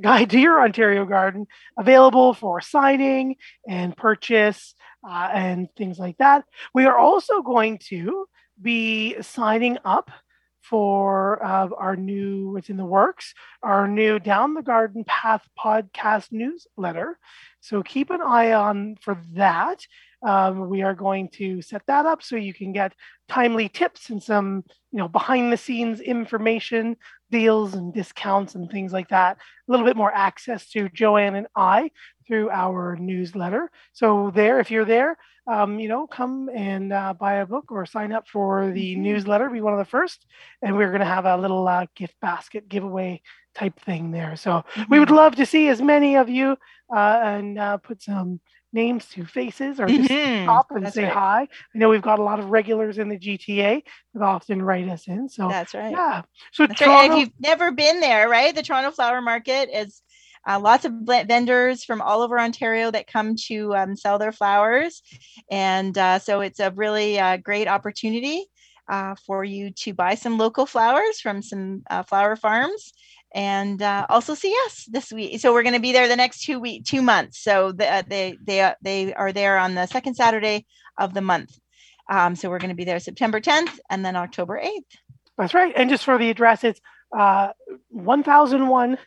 guide 0.00 0.30
to 0.30 0.38
your 0.38 0.62
Ontario 0.62 1.04
garden, 1.04 1.46
available 1.76 2.34
for 2.34 2.60
signing 2.60 3.34
and 3.66 3.96
purchase 3.96 4.74
uh, 5.08 5.30
and 5.32 5.68
things 5.76 5.98
like 5.98 6.18
that. 6.18 6.44
We 6.74 6.84
are 6.84 6.98
also 6.98 7.40
going 7.42 7.78
to 7.88 8.26
be 8.60 9.20
signing 9.22 9.78
up 9.84 10.10
for 10.60 11.42
uh, 11.42 11.68
our 11.78 11.96
new, 11.96 12.56
it's 12.56 12.68
in 12.68 12.76
the 12.76 12.84
works, 12.84 13.32
our 13.62 13.88
new 13.88 14.18
Down 14.18 14.52
the 14.52 14.62
Garden 14.62 15.04
Path 15.04 15.48
podcast 15.58 16.30
newsletter. 16.30 17.18
So 17.60 17.82
keep 17.82 18.10
an 18.10 18.20
eye 18.20 18.52
on 18.52 18.96
for 19.00 19.18
that. 19.32 19.86
Um, 20.26 20.68
we 20.68 20.82
are 20.82 20.94
going 20.94 21.28
to 21.34 21.62
set 21.62 21.82
that 21.86 22.04
up 22.04 22.22
so 22.22 22.36
you 22.36 22.52
can 22.52 22.72
get 22.72 22.92
timely 23.28 23.68
tips 23.68 24.10
and 24.10 24.22
some, 24.22 24.64
you 24.90 24.98
know, 24.98 25.08
behind 25.08 25.52
the 25.52 25.56
scenes 25.56 26.00
information, 26.00 26.96
deals 27.30 27.74
and 27.74 27.94
discounts 27.94 28.54
and 28.54 28.70
things 28.70 28.92
like 28.92 29.08
that. 29.08 29.36
A 29.36 29.70
little 29.70 29.86
bit 29.86 29.96
more 29.96 30.12
access 30.12 30.68
to 30.70 30.88
Joanne 30.90 31.36
and 31.36 31.46
I 31.56 31.92
through 32.28 32.50
our 32.50 32.94
newsletter. 32.96 33.70
So 33.92 34.30
there, 34.32 34.60
if 34.60 34.70
you're 34.70 34.84
there, 34.84 35.16
um, 35.48 35.80
you 35.80 35.88
know, 35.88 36.06
come 36.06 36.50
and 36.54 36.92
uh, 36.92 37.14
buy 37.14 37.36
a 37.36 37.46
book 37.46 37.72
or 37.72 37.86
sign 37.86 38.12
up 38.12 38.28
for 38.28 38.70
the 38.70 38.92
mm-hmm. 38.92 39.02
newsletter. 39.02 39.48
Be 39.48 39.62
one 39.62 39.72
of 39.72 39.78
the 39.78 39.84
first, 39.86 40.26
and 40.62 40.76
we're 40.76 40.88
going 40.90 41.00
to 41.00 41.06
have 41.06 41.24
a 41.24 41.38
little 41.38 41.66
uh, 41.66 41.86
gift 41.96 42.14
basket 42.20 42.68
giveaway 42.68 43.22
type 43.54 43.80
thing 43.80 44.10
there. 44.10 44.36
So 44.36 44.50
mm-hmm. 44.50 44.82
we 44.90 44.98
would 44.98 45.08
mm-hmm. 45.08 45.16
love 45.16 45.36
to 45.36 45.46
see 45.46 45.68
as 45.68 45.80
many 45.80 46.16
of 46.16 46.28
you 46.28 46.56
uh, 46.94 47.20
and 47.22 47.58
uh, 47.58 47.78
put 47.78 48.02
some 48.02 48.40
names 48.72 49.06
to 49.06 49.24
faces 49.24 49.80
or 49.80 49.86
just 49.86 50.10
mm-hmm. 50.10 50.44
stop 50.44 50.70
and 50.70 50.84
That's 50.84 50.94
say 50.94 51.04
right. 51.04 51.12
hi. 51.12 51.40
I 51.74 51.78
know 51.78 51.88
we've 51.88 52.02
got 52.02 52.18
a 52.18 52.22
lot 52.22 52.38
of 52.38 52.50
regulars 52.50 52.98
in 52.98 53.08
the 53.08 53.18
GTA 53.18 53.82
that 54.14 54.22
often 54.22 54.60
write 54.60 54.88
us 54.88 55.08
in. 55.08 55.28
So 55.28 55.48
That's 55.48 55.72
right. 55.72 55.90
Yeah. 55.90 56.22
So 56.52 56.66
Toronto- 56.66 56.92
right. 56.92 57.10
If 57.10 57.18
you've 57.18 57.40
never 57.40 57.72
been 57.72 58.00
there, 58.00 58.28
right? 58.28 58.54
The 58.54 58.62
Toronto 58.62 58.90
Flower 58.90 59.22
Market 59.22 59.70
is 59.72 60.02
uh, 60.46 60.60
lots 60.60 60.84
of 60.84 60.92
vendors 61.04 61.84
from 61.84 62.00
all 62.00 62.22
over 62.22 62.38
Ontario 62.38 62.90
that 62.90 63.06
come 63.06 63.34
to 63.46 63.74
um, 63.74 63.96
sell 63.96 64.18
their 64.18 64.32
flowers. 64.32 65.02
And 65.50 65.96
uh, 65.96 66.18
so 66.18 66.40
it's 66.40 66.60
a 66.60 66.70
really 66.70 67.18
uh, 67.18 67.38
great 67.38 67.68
opportunity 67.68 68.46
uh, 68.88 69.14
for 69.26 69.44
you 69.44 69.70
to 69.70 69.92
buy 69.92 70.14
some 70.14 70.38
local 70.38 70.66
flowers 70.66 71.20
from 71.20 71.42
some 71.42 71.82
uh, 71.90 72.02
flower 72.02 72.36
farms 72.36 72.92
and 73.34 73.82
uh, 73.82 74.06
also 74.08 74.34
see 74.34 74.54
us 74.66 74.86
this 74.90 75.12
week. 75.12 75.40
So 75.40 75.52
we're 75.52 75.62
going 75.62 75.74
to 75.74 75.80
be 75.80 75.92
there 75.92 76.08
the 76.08 76.16
next 76.16 76.42
two 76.44 76.58
week, 76.58 76.84
two 76.84 77.02
months. 77.02 77.38
So 77.42 77.72
the, 77.72 78.04
they 78.08 78.38
they 78.42 78.72
they 78.82 79.14
are 79.14 79.32
there 79.32 79.58
on 79.58 79.74
the 79.74 79.86
second 79.86 80.14
Saturday 80.14 80.66
of 80.96 81.12
the 81.12 81.20
month. 81.20 81.58
Um, 82.10 82.34
so 82.36 82.48
we're 82.48 82.58
going 82.58 82.70
to 82.70 82.74
be 82.74 82.84
there 82.84 82.98
September 83.00 83.40
10th 83.40 83.78
and 83.90 84.04
then 84.04 84.16
October 84.16 84.58
8th. 84.62 84.96
That's 85.36 85.54
right. 85.54 85.72
And 85.76 85.90
just 85.90 86.04
for 86.04 86.16
the 86.16 86.30
address, 86.30 86.64
it's 86.64 86.80
uh, 87.16 87.48
1001 87.90 88.98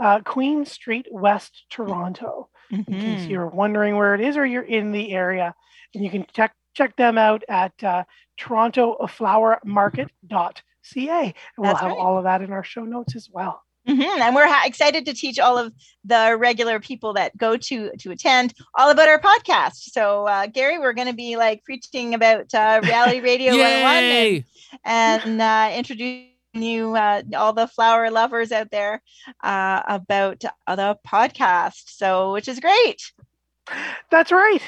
uh, 0.00 0.20
Queen 0.20 0.64
Street, 0.64 1.06
West 1.10 1.64
Toronto. 1.70 2.48
Mm-hmm. 2.72 2.92
In 2.92 3.00
case 3.00 3.20
mm-hmm. 3.20 3.30
you're 3.30 3.46
wondering 3.46 3.96
where 3.96 4.14
it 4.14 4.22
is 4.22 4.38
or 4.38 4.46
you're 4.46 4.62
in 4.62 4.92
the 4.92 5.12
area, 5.12 5.54
and 5.94 6.02
you 6.02 6.08
can 6.10 6.24
check 6.32 6.54
check 6.74 6.96
them 6.96 7.18
out 7.18 7.44
at 7.48 7.72
uh, 7.84 8.04
torontoflowermarket.ca 8.40 10.62
ca. 10.84 11.24
And 11.24 11.34
we'll 11.58 11.70
That's 11.70 11.80
have 11.80 11.90
right. 11.90 11.98
all 11.98 12.18
of 12.18 12.24
that 12.24 12.42
in 12.42 12.52
our 12.52 12.64
show 12.64 12.84
notes 12.84 13.16
as 13.16 13.28
well. 13.30 13.62
Mm-hmm. 13.88 14.22
And 14.22 14.34
we're 14.34 14.48
ha- 14.48 14.62
excited 14.64 15.04
to 15.04 15.12
teach 15.12 15.38
all 15.38 15.58
of 15.58 15.72
the 16.04 16.36
regular 16.38 16.80
people 16.80 17.12
that 17.14 17.36
go 17.36 17.58
to 17.58 17.90
to 17.98 18.10
attend 18.12 18.54
all 18.74 18.90
about 18.90 19.08
our 19.08 19.20
podcast. 19.20 19.92
So, 19.92 20.26
uh, 20.26 20.46
Gary, 20.46 20.78
we're 20.78 20.94
going 20.94 21.08
to 21.08 21.14
be 21.14 21.36
like 21.36 21.62
preaching 21.64 22.14
about 22.14 22.54
uh, 22.54 22.80
reality 22.82 23.20
radio 23.20 23.52
101 23.52 24.44
and, 24.84 25.22
and 25.26 25.42
uh, 25.42 25.76
introducing 25.76 26.30
you 26.62 26.94
uh, 26.94 27.22
all 27.36 27.52
the 27.52 27.66
flower 27.66 28.10
lovers 28.10 28.52
out 28.52 28.70
there 28.70 29.02
uh, 29.42 29.82
about 29.86 30.40
the 30.40 30.98
podcast. 31.06 31.82
So, 31.86 32.32
which 32.32 32.48
is 32.48 32.60
great. 32.60 33.02
That's 34.10 34.32
right. 34.32 34.62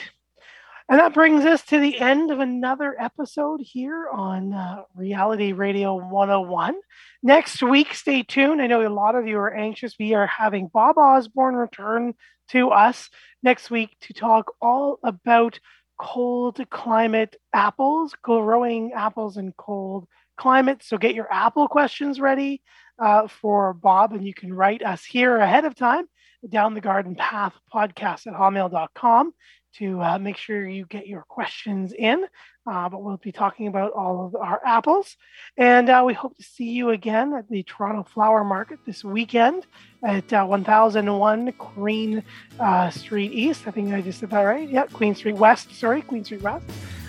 And 0.89 1.01
that 1.01 1.14
brings 1.14 1.45
us 1.45 1.62
to 1.64 1.80
the 1.80 1.99
end 1.99 2.30
of 2.30 2.39
another 2.39 2.95
episode 2.99 3.61
here 3.61 4.09
on 4.09 4.53
uh, 4.53 4.82
Reality 4.95 5.53
Radio 5.53 5.97
101. 5.97 6.76
Next 7.24 7.61
week, 7.61 7.93
stay 7.93 8.22
tuned. 8.22 8.62
I 8.62 8.68
know 8.68 8.87
a 8.87 8.89
lot 8.89 9.16
of 9.16 9.26
you 9.26 9.37
are 9.39 9.53
anxious. 9.53 9.97
We 9.99 10.14
are 10.14 10.28
having 10.28 10.68
Bob 10.72 10.97
Osborne 10.97 11.57
return 11.57 12.14
to 12.51 12.70
us 12.70 13.11
next 13.43 13.68
week 13.68 13.97
to 14.03 14.12
talk 14.12 14.53
all 14.62 15.01
about 15.03 15.59
cold 15.99 16.61
climate 16.70 17.34
apples, 17.53 18.14
growing 18.22 18.93
apples 18.93 19.37
in 19.37 19.53
cold 19.57 20.07
climates. 20.37 20.89
So 20.89 20.99
get 20.99 21.14
your 21.14 21.32
apple 21.32 21.68
questions 21.68 22.20
ready 22.20 22.62
uh, 22.99 23.28
for 23.28 23.74
Bob, 23.74 24.12
and 24.12 24.26
you 24.26 24.34
can 24.34 24.53
write 24.53 24.82
us 24.82 25.05
here 25.05 25.37
ahead 25.37 25.64
of 25.64 25.74
time 25.74 26.07
down 26.49 26.74
the 26.74 26.80
garden 26.80 27.14
path 27.14 27.55
podcast 27.72 28.26
at 28.26 28.34
hotmail.com 28.34 29.32
to 29.78 30.01
uh, 30.01 30.18
make 30.18 30.37
sure 30.37 30.66
you 30.66 30.87
get 30.87 31.07
your 31.07 31.22
questions 31.22 31.93
in. 31.93 32.24
Uh, 32.68 32.89
but 32.89 33.03
we'll 33.03 33.16
be 33.18 33.30
talking 33.30 33.68
about 33.68 33.93
all 33.93 34.26
of 34.26 34.34
our 34.34 34.61
apples. 34.64 35.16
And 35.57 35.89
uh, 35.89 36.03
we 36.05 36.14
hope 36.14 36.37
to 36.37 36.43
see 36.43 36.70
you 36.70 36.91
again 36.91 37.32
at 37.34 37.49
the 37.49 37.62
Toronto 37.62 38.03
Flower 38.03 38.43
Market 38.43 38.80
this 38.84 39.05
weekend 39.05 39.66
at 40.03 40.32
uh, 40.32 40.45
1001 40.45 41.53
Queen 41.53 42.24
uh, 42.59 42.91
Street 42.91 43.32
East. 43.32 43.68
I 43.68 43.70
think 43.70 43.93
I 43.93 44.01
just 44.01 44.20
said 44.20 44.30
that 44.30 44.43
right. 44.43 44.68
Yeah, 44.68 44.87
Queen 44.87 45.14
Street 45.14 45.37
West. 45.37 45.74
Sorry, 45.74 46.03
Queen 46.03 46.24
Street 46.24 46.43
West. 46.43 46.64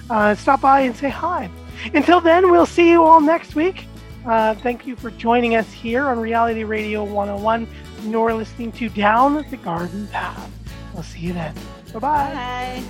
Uh, 0.09 0.35
stop 0.35 0.61
by 0.61 0.81
and 0.81 0.95
say 0.95 1.09
hi. 1.09 1.49
Until 1.93 2.21
then, 2.21 2.49
we'll 2.49 2.65
see 2.65 2.89
you 2.89 3.03
all 3.03 3.21
next 3.21 3.55
week. 3.55 3.85
thank 4.25 4.87
you 4.87 4.95
for 4.95 5.11
joining 5.11 5.55
us 5.55 5.71
here 5.71 6.07
on 6.07 6.19
Reality 6.19 6.63
Radio 6.63 7.03
101. 7.03 7.67
You're 8.03 8.33
listening 8.33 8.71
to 8.73 8.89
Down 8.89 9.45
the 9.49 9.57
Garden 9.57 10.07
Path. 10.07 10.51
We'll 10.93 11.03
see 11.03 11.19
you 11.19 11.33
then. 11.33 11.53
Bye-bye. 11.93 11.99
Bye. 11.99 12.83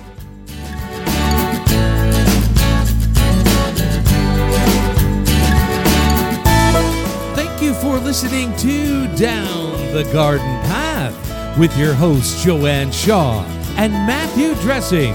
Thank 7.34 7.62
you 7.62 7.74
for 7.74 7.98
listening 7.98 8.54
to 8.58 9.06
Down 9.16 9.72
the 9.92 10.08
Garden 10.12 10.46
Path 10.62 11.58
with 11.58 11.76
your 11.76 11.94
hosts 11.94 12.44
Joanne 12.44 12.92
Shaw 12.92 13.44
and 13.76 13.92
Matthew 13.92 14.54
Dressing 14.62 15.12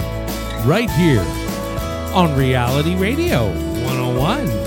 right 0.65 0.89
here 0.91 1.23
on 2.13 2.35
Reality 2.37 2.95
Radio 2.95 3.47
101. 3.85 4.62